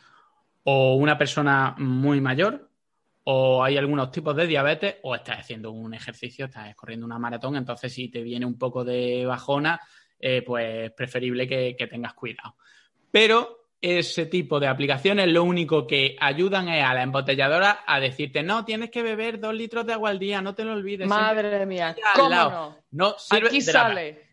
o 0.64 0.96
una 0.96 1.16
persona 1.16 1.74
muy 1.78 2.20
mayor 2.20 2.65
o 3.28 3.62
hay 3.64 3.76
algunos 3.76 4.12
tipos 4.12 4.36
de 4.36 4.46
diabetes 4.46 4.96
o 5.02 5.14
estás 5.14 5.40
haciendo 5.40 5.72
un 5.72 5.92
ejercicio, 5.94 6.46
estás 6.46 6.74
corriendo 6.76 7.04
una 7.04 7.18
maratón, 7.18 7.56
entonces 7.56 7.92
si 7.92 8.08
te 8.08 8.22
viene 8.22 8.46
un 8.46 8.56
poco 8.56 8.84
de 8.84 9.26
bajona, 9.26 9.80
eh, 10.20 10.42
pues 10.42 10.92
preferible 10.92 11.48
que, 11.48 11.74
que 11.76 11.88
tengas 11.88 12.14
cuidado. 12.14 12.54
Pero 13.10 13.70
ese 13.80 14.26
tipo 14.26 14.60
de 14.60 14.68
aplicaciones 14.68 15.26
lo 15.26 15.42
único 15.42 15.88
que 15.88 16.16
ayudan 16.20 16.68
es 16.68 16.84
a 16.84 16.94
la 16.94 17.02
embotelladora 17.02 17.80
a 17.84 17.98
decirte, 17.98 18.44
no, 18.44 18.64
tienes 18.64 18.90
que 18.90 19.02
beber 19.02 19.40
dos 19.40 19.54
litros 19.54 19.84
de 19.86 19.94
agua 19.94 20.10
al 20.10 20.20
día, 20.20 20.40
no 20.40 20.54
te 20.54 20.64
lo 20.64 20.74
olvides. 20.74 21.08
Madre 21.08 21.66
mía, 21.66 21.96
¿cómo 22.14 22.28
lado. 22.28 22.50
no? 22.50 22.76
No 22.92 23.18
sirve 23.18 23.48
Aquí 23.48 23.60
sale 23.60 24.24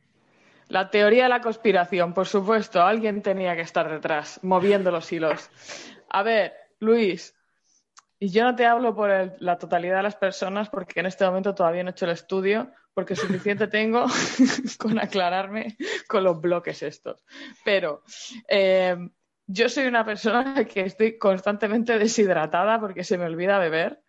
la 0.68 0.92
teoría 0.92 1.24
de 1.24 1.30
la 1.30 1.42
conspiración, 1.42 2.14
por 2.14 2.28
supuesto. 2.28 2.82
Alguien 2.84 3.24
tenía 3.24 3.56
que 3.56 3.62
estar 3.62 3.90
detrás, 3.90 4.40
moviendo 4.44 4.92
los 4.92 5.12
hilos. 5.12 5.50
A 6.10 6.22
ver, 6.22 6.54
Luis, 6.80 7.36
y 8.24 8.30
yo 8.30 8.46
no 8.46 8.56
te 8.56 8.66
hablo 8.66 8.96
por 8.96 9.36
la 9.40 9.58
totalidad 9.58 9.98
de 9.98 10.04
las 10.04 10.16
personas 10.16 10.70
porque 10.70 11.02
en 11.02 11.08
este 11.08 11.26
momento 11.26 11.54
todavía 11.54 11.84
no 11.84 11.90
he 11.90 11.92
hecho 11.92 12.06
el 12.06 12.12
estudio, 12.12 12.72
porque 12.94 13.18
suficiente 13.18 13.68
tengo 13.68 14.06
con 14.80 14.98
aclararme 14.98 15.76
con 16.08 16.24
los 16.24 16.40
bloques 16.40 16.84
estos. 16.84 17.22
Pero 17.66 18.02
eh, 18.48 18.96
yo 19.46 19.68
soy 19.68 19.88
una 19.88 20.06
persona 20.06 20.64
que 20.64 20.86
estoy 20.86 21.18
constantemente 21.18 22.00
deshidratada 22.00 22.80
porque 22.80 23.04
se 23.04 23.18
me 23.18 23.26
olvida 23.26 23.60
beber. 23.60 24.02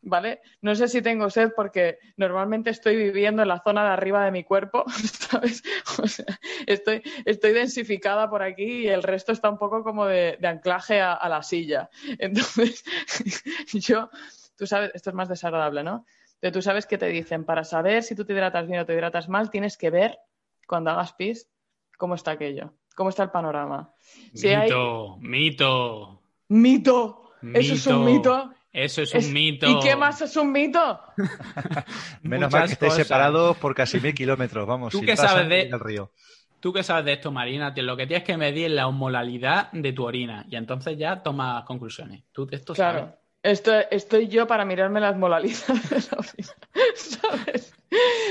¿Vale? 0.00 0.40
No 0.62 0.74
sé 0.76 0.86
si 0.88 1.02
tengo 1.02 1.28
sed 1.28 1.52
porque 1.56 1.98
normalmente 2.16 2.70
estoy 2.70 2.96
viviendo 2.96 3.42
en 3.42 3.48
la 3.48 3.60
zona 3.62 3.82
de 3.84 3.90
arriba 3.90 4.24
de 4.24 4.30
mi 4.30 4.44
cuerpo, 4.44 4.84
¿sabes? 5.28 5.62
O 5.98 6.06
sea, 6.06 6.38
estoy, 6.66 7.02
estoy 7.24 7.52
densificada 7.52 8.30
por 8.30 8.42
aquí 8.42 8.84
y 8.84 8.88
el 8.88 9.02
resto 9.02 9.32
está 9.32 9.50
un 9.50 9.58
poco 9.58 9.82
como 9.82 10.06
de, 10.06 10.38
de 10.40 10.48
anclaje 10.48 11.00
a, 11.00 11.14
a 11.14 11.28
la 11.28 11.42
silla. 11.42 11.90
Entonces, 12.18 12.84
yo, 13.72 14.08
tú 14.56 14.66
sabes, 14.66 14.92
esto 14.94 15.10
es 15.10 15.16
más 15.16 15.28
desagradable, 15.28 15.82
¿no? 15.82 16.06
Pero 16.40 16.52
tú 16.52 16.62
sabes 16.62 16.86
que 16.86 16.98
te 16.98 17.06
dicen, 17.06 17.44
para 17.44 17.64
saber 17.64 18.02
si 18.04 18.14
tú 18.14 18.24
te 18.24 18.32
hidratas 18.32 18.66
bien 18.68 18.80
o 18.80 18.86
te 18.86 18.94
hidratas 18.94 19.28
mal, 19.28 19.50
tienes 19.50 19.76
que 19.76 19.90
ver 19.90 20.18
cuando 20.66 20.90
hagas 20.90 21.12
pis 21.14 21.48
cómo 21.96 22.14
está 22.14 22.32
aquello, 22.32 22.74
cómo 22.94 23.10
está 23.10 23.24
el 23.24 23.30
panorama. 23.30 23.92
Si 24.34 24.48
hay 24.48 24.68
Mito, 24.68 25.16
mito. 25.20 26.22
mito, 26.48 27.32
eso 27.54 27.74
es 27.74 27.86
un 27.88 28.04
Mito. 28.04 28.54
Eso 28.72 29.02
es 29.02 29.14
un 29.14 29.32
mito. 29.32 29.66
¿Y 29.66 29.80
qué 29.80 29.96
más 29.96 30.20
es 30.20 30.36
un 30.36 30.52
mito? 30.52 31.00
Menos 32.22 32.52
mal 32.52 32.66
que 32.66 32.72
estéis 32.74 32.94
separados 32.94 33.56
por 33.56 33.74
casi 33.74 33.98
mil 34.00 34.14
kilómetros, 34.14 34.66
vamos. 34.66 34.92
¿Tú 34.92 35.00
qué 35.00 35.16
sabes 35.16 35.48
de 35.48 35.62
el 35.62 35.80
río? 35.80 36.12
Tú 36.60 36.72
qué 36.72 36.82
sabes 36.82 37.04
de 37.04 37.12
esto, 37.12 37.30
Marina, 37.30 37.72
lo 37.76 37.96
que 37.96 38.06
tienes 38.06 38.24
que 38.24 38.36
medir 38.36 38.66
es 38.66 38.72
la 38.72 38.88
osmolalidad 38.88 39.70
de 39.72 39.92
tu 39.92 40.04
orina 40.04 40.44
y 40.50 40.56
entonces 40.56 40.98
ya 40.98 41.22
tomas 41.22 41.64
conclusiones. 41.64 42.24
Tú 42.32 42.46
de 42.46 42.56
esto 42.56 42.74
claro. 42.74 43.16
Estoy, 43.40 43.84
estoy 43.92 44.26
yo 44.26 44.48
para 44.48 44.64
mirarme 44.64 45.00
las 45.00 45.16
molalidades 45.16 45.88
de 45.88 45.96
la 45.96 46.18
orina, 46.18 46.54
¿sabes? 46.96 47.74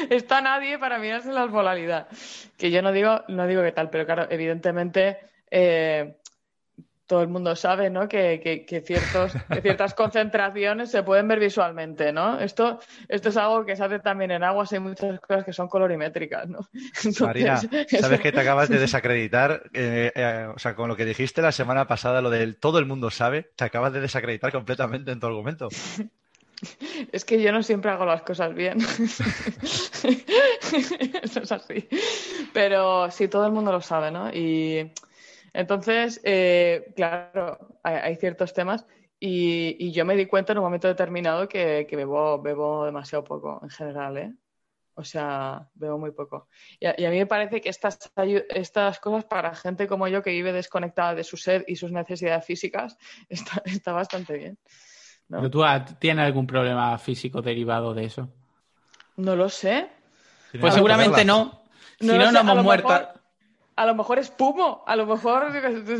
Está 0.09 0.41
nadie 0.41 0.77
para 0.77 0.99
mirarse 0.99 1.31
las 1.31 1.49
molalidades. 1.49 2.51
Que 2.57 2.69
yo 2.69 2.81
no 2.81 2.91
digo, 2.91 3.23
no 3.29 3.47
digo 3.47 3.63
que 3.63 3.71
tal, 3.71 3.89
pero 3.89 4.05
claro, 4.05 4.27
evidentemente 4.29 5.19
eh, 5.49 6.17
todo 7.07 7.21
el 7.21 7.29
mundo 7.29 7.55
sabe 7.55 7.89
¿no? 7.89 8.07
que, 8.07 8.65
ciertos, 8.85 9.31
ciertas 9.61 9.93
concentraciones 9.95 10.91
se 10.91 11.03
pueden 11.03 11.27
ver 11.27 11.39
visualmente, 11.39 12.11
¿no? 12.11 12.39
Esto, 12.39 12.79
esto 13.07 13.29
es 13.29 13.37
algo 13.37 13.65
que 13.65 13.75
se 13.75 13.83
hace 13.83 13.99
también 13.99 14.31
en 14.31 14.43
aguas, 14.43 14.73
hay 14.73 14.79
muchas 14.79 15.19
cosas 15.21 15.45
que 15.45 15.53
son 15.53 15.69
colorimétricas, 15.69 16.47
¿no? 16.47 16.59
Marina, 17.21 17.57
sabes 17.99 18.19
que 18.19 18.31
te 18.31 18.39
acabas 18.39 18.69
de 18.69 18.77
desacreditar, 18.79 19.63
eh, 19.73 20.11
eh, 20.13 20.47
o 20.53 20.59
sea, 20.59 20.75
con 20.75 20.89
lo 20.89 20.95
que 20.95 21.05
dijiste 21.05 21.41
la 21.41 21.51
semana 21.51 21.87
pasada, 21.87 22.21
lo 22.21 22.29
del 22.29 22.57
todo 22.57 22.77
el 22.79 22.85
mundo 22.85 23.09
sabe, 23.09 23.51
te 23.55 23.63
acabas 23.63 23.93
de 23.93 24.01
desacreditar 24.01 24.51
completamente 24.51 25.11
en 25.11 25.19
tu 25.19 25.27
argumento. 25.27 25.69
Es 27.11 27.23
que 27.23 27.39
yo 27.41 27.51
no 27.51 27.61
siempre 27.61 27.91
hago 27.91 28.05
las 28.05 28.23
cosas 28.23 28.55
bien. 28.55 28.79
Eso 31.21 31.39
es 31.41 31.51
así. 31.51 31.87
Pero 32.51 33.11
sí, 33.11 33.27
todo 33.27 33.45
el 33.45 33.51
mundo 33.51 33.71
lo 33.71 33.79
sabe, 33.79 34.09
¿no? 34.09 34.31
Y 34.33 34.91
entonces, 35.57 36.21
eh, 36.23 36.93
claro, 36.95 37.79
hay, 37.81 38.15
ciertos 38.17 38.53
temas 38.53 38.85
y, 39.19 39.91
yo 39.91 40.05
me 40.05 40.15
di 40.15 40.27
cuenta 40.27 40.51
en 40.51 40.59
un 40.59 40.65
momento 40.65 40.87
determinado 40.87 41.49
que, 41.49 41.87
bebo, 41.91 42.39
bebo 42.39 42.85
demasiado 42.85 43.23
poco 43.23 43.59
en 43.63 43.69
general, 43.71 44.17
¿eh? 44.19 44.33
O 44.93 45.03
sea, 45.03 45.67
bebo 45.73 45.97
muy 45.97 46.11
poco. 46.11 46.47
Y 46.79 46.85
a, 46.85 47.09
mí 47.09 47.17
me 47.17 47.25
parece 47.25 47.59
que 47.59 47.69
estas, 47.69 47.97
estas 48.49 48.99
cosas 48.99 49.25
para 49.25 49.55
gente 49.55 49.87
como 49.87 50.07
yo 50.07 50.21
que 50.21 50.29
vive 50.29 50.53
desconectada 50.53 51.15
de 51.15 51.23
su 51.23 51.37
sed 51.37 51.63
y 51.67 51.75
sus 51.75 51.91
necesidades 51.91 52.45
físicas 52.45 52.95
está, 53.29 53.93
bastante 53.93 54.37
bien. 54.37 54.59
¿Pero 55.27 55.49
tú 55.49 55.63
tienes 55.97 56.23
algún 56.23 56.45
problema 56.45 56.95
físico 56.99 57.41
derivado 57.41 57.95
de 57.95 58.05
eso? 58.05 58.29
No 59.15 59.35
lo 59.35 59.49
sé. 59.49 59.89
Pues 60.61 60.75
seguramente 60.75 61.25
no. 61.25 61.63
Si 61.99 62.05
no, 62.05 62.31
no, 62.31 62.41
hemos 62.41 62.63
muerto 62.63 63.16
a 63.77 63.85
lo 63.85 63.93
mejor 63.93 64.17
espumo, 64.17 64.83
a 64.87 64.95
lo 64.95 65.05
mejor 65.05 65.51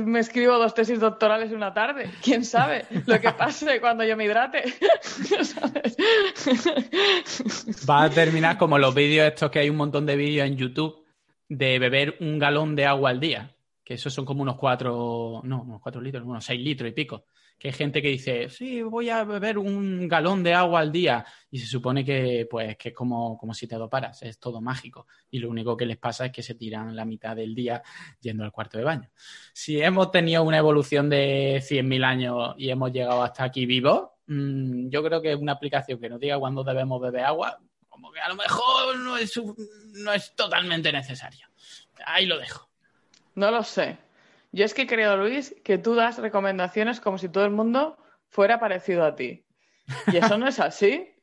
me 0.04 0.20
escribo 0.20 0.58
dos 0.58 0.74
tesis 0.74 1.00
doctorales 1.00 1.52
en 1.52 1.58
una 1.58 1.76
tarde. 1.76 2.10
¿Quién 2.24 2.44
sabe 2.44 2.88
lo 3.06 3.22
que 3.22 3.32
pase 3.32 3.80
cuando 3.80 4.04
yo 4.04 4.18
me 4.18 4.26
hidrate? 4.26 4.64
Va 7.88 8.06
a 8.06 8.10
terminar 8.10 8.58
como 8.58 8.80
los 8.80 8.96
vídeos 8.96 9.28
estos 9.28 9.52
que 9.52 9.60
hay 9.60 9.70
un 9.70 9.78
montón 9.78 10.08
de 10.08 10.16
vídeos 10.16 10.48
en 10.48 10.58
YouTube 10.58 11.06
de 11.50 11.78
beber 11.78 12.18
un 12.20 12.40
galón 12.40 12.76
de 12.76 12.88
agua 12.88 13.12
al 13.12 13.20
día, 13.20 13.56
que 13.84 13.94
esos 13.94 14.12
son 14.12 14.26
como 14.26 14.42
unos 14.42 14.56
cuatro, 14.56 15.42
no, 15.44 15.62
unos 15.62 15.80
cuatro 15.80 16.02
litros, 16.02 16.26
unos 16.26 16.44
seis 16.44 16.60
litros 16.60 16.90
y 16.90 16.94
pico 16.94 17.26
que 17.58 17.70
hay 17.70 17.74
gente 17.74 18.02
que 18.02 18.10
dice, 18.10 18.50
sí, 18.50 18.84
voy 18.84 19.10
a 19.10 19.24
beber 19.24 19.58
un 19.58 20.08
galón 20.08 20.44
de 20.44 20.54
agua 20.54 20.80
al 20.80 20.92
día 20.92 21.26
y 21.50 21.58
se 21.58 21.66
supone 21.66 22.06
que, 22.06 22.48
pues, 22.50 22.78
que 22.78 22.90
es 22.90 22.96
como, 22.96 23.38
como 23.38 23.54
si 23.54 23.68
te 23.68 23.76
doparas, 23.76 24.22
es 24.22 24.40
todo 24.40 24.62
mágico 24.62 25.08
y 25.32 25.40
lo 25.40 25.50
único 25.50 25.76
que 25.76 25.86
les 25.86 25.98
pasa 25.98 26.28
es 26.28 26.32
que 26.32 26.44
se 26.44 26.54
tiran 26.54 26.96
la 26.96 27.06
mitad 27.06 27.36
del 27.36 27.56
día 27.56 27.82
yendo 28.22 28.44
al 28.44 28.52
cuarto 28.52 28.78
de 28.78 28.84
baño. 28.84 29.10
Si 29.54 29.82
hemos 29.82 30.12
tenido 30.12 30.44
una 30.44 30.60
evolución 30.60 31.10
de 31.10 31.62
100.000 31.62 32.04
años 32.04 32.56
y 32.58 32.70
hemos 32.70 32.92
llegado 32.92 33.24
hasta 33.24 33.44
aquí 33.46 33.66
vivos, 33.66 34.10
mm, 34.28 34.90
yo 34.90 35.04
creo 35.04 35.22
que 35.22 35.34
una 35.34 35.54
aplicación 35.54 36.00
que 36.00 36.10
nos 36.10 36.20
diga 36.20 36.40
cuándo 36.40 36.64
debemos 36.64 37.02
beber 37.02 37.26
agua, 37.26 37.58
como 37.90 38.12
que 38.12 38.20
a 38.20 38.30
lo 38.30 38.36
mejor 38.36 39.00
no 39.00 39.18
es, 39.18 39.42
no 39.94 40.14
es 40.14 40.36
totalmente 40.36 40.92
necesario. 40.92 41.48
Ahí 42.06 42.28
lo 42.28 42.38
dejo. 42.38 42.70
No 43.34 43.50
lo 43.50 43.64
sé. 43.64 43.98
Yo 44.52 44.66
es 44.66 44.74
que 44.74 44.88
creo, 44.88 45.18
Luis, 45.18 45.56
que 45.64 45.78
tú 45.78 45.96
das 45.96 46.18
recomendaciones 46.18 47.00
como 47.00 47.18
si 47.18 47.30
todo 47.30 47.46
el 47.46 47.52
mundo 47.52 47.98
fuera 48.30 48.60
parecido 48.60 49.04
a 49.04 49.16
ti. 49.16 49.46
Y 50.12 50.18
eso 50.18 50.38
no 50.38 50.48
es 50.48 50.60
así. 50.60 51.14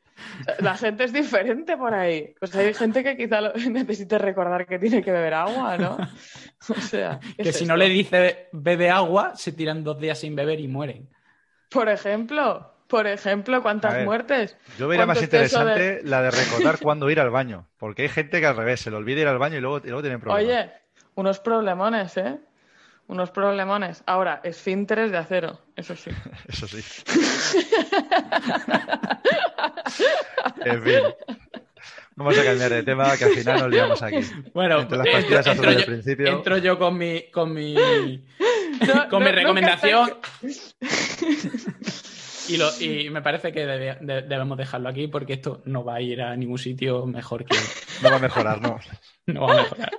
La 0.61 0.77
gente 0.77 1.05
es 1.05 1.13
diferente 1.13 1.77
por 1.77 1.95
ahí. 1.95 2.35
Pues 2.39 2.55
hay 2.55 2.73
gente 2.75 3.03
que 3.03 3.17
quizá 3.17 3.41
necesite 3.71 4.19
recordar 4.19 4.67
que 4.67 4.79
tiene 4.79 5.03
que 5.03 5.11
beber 5.11 5.35
agua, 5.35 5.77
¿no? 5.77 5.97
O 6.69 6.81
sea. 6.81 7.21
Que 7.37 7.53
si 7.53 7.67
no 7.67 7.77
le 7.77 7.89
dice 7.89 8.49
bebe 8.53 8.91
agua, 8.91 9.37
se 9.37 9.53
tiran 9.53 9.85
dos 9.85 10.01
días 10.01 10.19
sin 10.19 10.35
beber 10.35 10.61
y 10.61 10.69
mueren. 10.69 11.11
Por 11.69 11.91
ejemplo, 11.91 12.75
por 12.87 13.07
ejemplo, 13.07 13.63
¿cuántas 13.63 14.05
muertes? 14.05 14.57
Yo 14.79 14.89
vería 14.89 15.05
más 15.05 15.21
interesante 15.21 16.01
la 16.05 16.23
de 16.23 16.31
recordar 16.31 16.79
cuándo 16.81 17.11
ir 17.11 17.21
al 17.21 17.31
baño. 17.31 17.69
Porque 17.77 18.03
hay 18.03 18.09
gente 18.09 18.41
que 18.41 18.47
al 18.47 18.57
revés, 18.57 18.81
se 18.81 18.91
le 18.91 18.97
olvida 18.97 19.21
ir 19.21 19.27
al 19.27 19.39
baño 19.39 19.59
y 19.59 19.61
luego, 19.61 19.79
y 19.79 19.89
luego 19.89 20.03
tienen 20.03 20.21
problemas. 20.21 20.45
Oye, 20.45 20.73
unos 21.17 21.41
problemones, 21.41 22.17
¿eh? 22.17 22.39
Unos 23.07 23.31
problemones. 23.31 24.03
Ahora, 24.07 24.41
esfínteres 24.45 25.11
de 25.11 25.19
acero, 25.19 25.61
eso 25.77 25.95
sí. 25.97 26.11
eso 26.49 26.67
sí. 26.67 26.79
en 30.65 30.83
fin. 30.83 31.03
Vamos 32.17 32.39
a 32.39 32.45
cambiar 32.45 32.71
de 32.71 32.85
tema, 32.85 33.17
que 33.17 33.25
al 33.25 33.33
final 33.33 33.61
nos 33.61 33.71
liamos 33.71 34.01
aquí. 34.03 34.21
Bueno, 34.53 34.81
entro, 34.81 36.59
yo, 36.59 36.79
con 36.79 36.97
mi, 36.97 37.29
con 37.33 37.53
mi, 37.53 37.75
con 39.11 39.25
mi 39.25 39.33
recomendación. 39.33 40.11
Y, 42.49 42.57
lo, 42.57 42.71
y, 42.81 43.11
me 43.11 43.21
parece 43.23 43.53
que 43.53 43.67
debemos 43.67 44.59
dejarlo 44.59 44.89
aquí 44.89 45.07
porque 45.09 45.35
esto 45.35 45.63
no 45.65 45.85
va 45.85 45.97
a 45.97 46.01
ir 46.01 46.23
a 46.23 46.37
ningún 46.37 46.59
sitio 46.59 47.07
mejor 47.07 47.45
que. 47.45 47.57
No 48.03 48.11
va 48.11 48.17
a 48.17 48.21
mejorar, 48.21 48.61
no. 48.61 48.79
No 49.27 49.47
va 49.47 49.53
a 49.53 49.63
mejorar. 49.63 49.91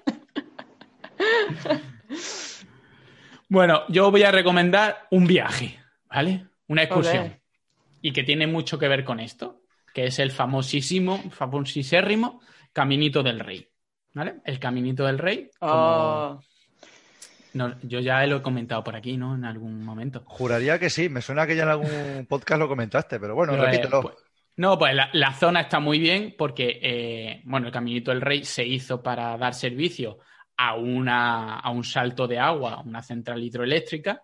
Bueno, 3.47 3.83
yo 3.89 4.11
voy 4.11 4.23
a 4.23 4.31
recomendar 4.31 5.07
un 5.11 5.27
viaje, 5.27 5.79
¿vale? 6.09 6.47
Una 6.67 6.83
excursión. 6.83 7.39
Y 8.01 8.11
que 8.11 8.23
tiene 8.23 8.47
mucho 8.47 8.79
que 8.79 8.87
ver 8.87 9.03
con 9.03 9.19
esto, 9.19 9.61
que 9.93 10.05
es 10.05 10.19
el 10.19 10.31
famosísimo, 10.31 11.23
famosísimo 11.31 12.41
Caminito 12.73 13.23
del 13.23 13.39
Rey. 13.39 13.67
¿Vale? 14.13 14.35
El 14.45 14.59
Caminito 14.59 15.05
del 15.05 15.19
Rey. 15.19 15.49
Ah. 15.61 16.39
yo 17.53 17.99
ya 17.99 18.25
lo 18.25 18.37
he 18.37 18.41
comentado 18.41 18.83
por 18.83 18.95
aquí, 18.95 19.17
¿no? 19.17 19.35
En 19.35 19.45
algún 19.45 19.83
momento. 19.83 20.23
Juraría 20.25 20.79
que 20.79 20.89
sí, 20.89 21.09
me 21.09 21.21
suena 21.21 21.45
que 21.45 21.55
ya 21.55 21.63
en 21.63 21.69
algún 21.69 22.25
podcast 22.29 22.59
lo 22.59 22.67
comentaste, 22.67 23.19
pero 23.19 23.35
bueno, 23.35 23.55
pues, 23.55 23.69
repítelo. 23.69 24.01
Pues, 24.01 24.15
no, 24.57 24.77
pues 24.79 24.95
la, 25.11 25.33
zona 25.33 25.61
está 25.61 25.79
muy 25.79 25.99
bien 25.99 26.33
porque, 26.37 26.79
eh, 26.81 27.41
bueno, 27.43 27.67
el 27.67 27.73
Caminito 27.73 28.11
del 28.11 28.21
Rey 28.21 28.45
se 28.45 28.65
hizo 28.65 29.03
para 29.03 29.37
dar 29.37 29.53
servicio 29.53 30.19
a, 30.57 30.75
una, 30.75 31.59
a 31.59 31.69
un 31.69 31.83
salto 31.83 32.27
de 32.27 32.39
agua, 32.39 32.81
una 32.85 33.01
central 33.01 33.43
hidroeléctrica. 33.43 34.23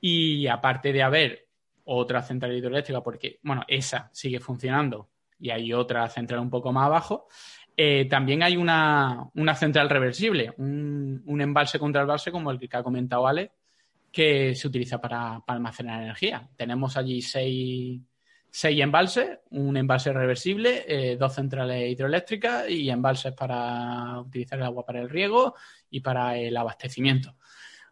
Y 0.00 0.46
aparte 0.46 0.92
de 0.92 1.02
haber 1.02 1.48
otra 1.84 2.22
central 2.22 2.56
hidroeléctrica, 2.56 3.02
porque, 3.02 3.38
bueno, 3.42 3.62
esa 3.68 4.10
sigue 4.12 4.40
funcionando 4.40 5.10
y 5.38 5.50
hay 5.50 5.72
otra 5.72 6.08
central 6.08 6.40
un 6.40 6.50
poco 6.50 6.72
más 6.72 6.86
abajo, 6.86 7.28
eh, 7.76 8.06
también 8.08 8.42
hay 8.42 8.56
una, 8.56 9.30
central 9.56 9.90
reversible, 9.90 10.52
un, 10.58 11.40
embalse 11.40 11.78
contra 11.78 12.02
embalse 12.02 12.30
como 12.30 12.50
el 12.50 12.58
que 12.58 12.76
ha 12.76 12.82
comentado 12.82 13.26
Ale, 13.26 13.52
que 14.12 14.54
se 14.54 14.68
utiliza 14.68 15.00
para, 15.00 15.40
para 15.44 15.56
almacenar 15.56 16.02
energía. 16.02 16.48
Tenemos 16.56 16.96
allí 16.96 17.20
seis, 17.20 18.00
seis 18.56 18.80
embalses, 18.80 19.40
un 19.50 19.76
embalse 19.76 20.12
reversible, 20.12 20.84
eh, 20.86 21.16
dos 21.16 21.34
centrales 21.34 21.90
hidroeléctricas 21.90 22.70
y 22.70 22.88
embalses 22.88 23.32
para 23.32 24.20
utilizar 24.20 24.60
el 24.60 24.64
agua 24.64 24.86
para 24.86 25.00
el 25.00 25.10
riego 25.10 25.56
y 25.90 25.98
para 25.98 26.38
el 26.38 26.56
abastecimiento. 26.56 27.34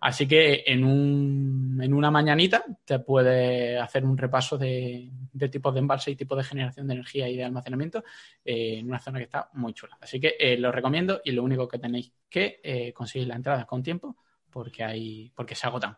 Así 0.01 0.29
que 0.29 0.63
en, 0.65 0.85
un, 0.85 1.81
en 1.83 1.93
una 1.93 2.13
mañanita 2.13 2.65
te 2.85 3.01
puedes 3.01 3.83
hacer 3.83 4.05
un 4.05 4.17
repaso 4.17 4.57
de, 4.57 5.11
tipos 5.51 5.75
de 5.75 5.81
embalse 5.81 6.13
y 6.13 6.17
tipos 6.17 6.39
de 6.39 6.45
generación 6.45 6.87
de 6.87 6.95
energía 6.95 7.29
y 7.29 7.37
de 7.37 7.43
almacenamiento 7.43 8.05
eh, 8.45 8.79
en 8.79 8.87
una 8.87 9.01
zona 9.01 9.19
que 9.19 9.25
está 9.25 9.51
muy 9.55 9.75
chula. 9.75 9.99
Así 10.01 10.21
que 10.21 10.37
eh, 10.39 10.57
lo 10.59 10.71
recomiendo 10.71 11.23
y 11.25 11.33
lo 11.33 11.43
único 11.43 11.67
que 11.67 11.81
tenéis 11.81 12.13
que 12.31 12.93
conseguir 12.95 13.27
la 13.27 13.35
entrada 13.35 13.67
con 13.67 13.83
tiempo 13.83 14.17
porque, 14.49 14.85
hay, 14.85 15.33
porque 15.35 15.57
se 15.57 15.67
agotan. 15.67 15.97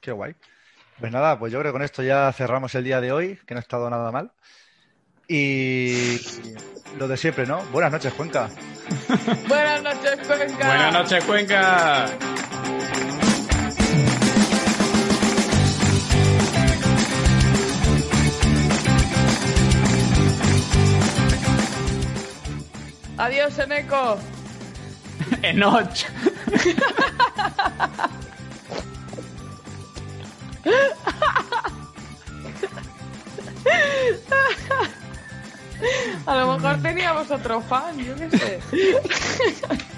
Qué 0.00 0.10
guay. 0.10 0.34
Pues 1.00 1.12
nada, 1.12 1.38
pues 1.38 1.52
yo 1.52 1.58
creo 1.60 1.72
que 1.72 1.76
con 1.76 1.82
esto 1.82 2.02
ya 2.02 2.32
cerramos 2.32 2.74
el 2.74 2.84
día 2.84 3.00
de 3.00 3.12
hoy, 3.12 3.38
que 3.46 3.54
no 3.54 3.58
ha 3.58 3.62
estado 3.62 3.90
nada 3.90 4.12
mal. 4.12 4.32
Y 5.26 6.18
lo 6.98 7.08
de 7.08 7.16
siempre, 7.16 7.46
¿no? 7.46 7.62
Buenas 7.72 7.90
noches, 7.92 8.12
Cuenca. 8.14 8.48
Buenas 9.48 9.82
noches, 9.82 10.18
Cuenca. 10.26 10.66
Buenas 10.66 10.92
noches, 10.92 11.24
Cuenca. 11.24 12.06
Adiós, 23.16 23.58
Eneco. 23.58 24.18
Enoch. 25.42 26.04
A 36.26 36.36
lo 36.36 36.56
mejor 36.56 36.80
teníamos 36.80 37.30
otro 37.30 37.60
fan, 37.60 37.98
yo 37.98 38.16
qué 38.16 38.30
sé. 38.30 38.58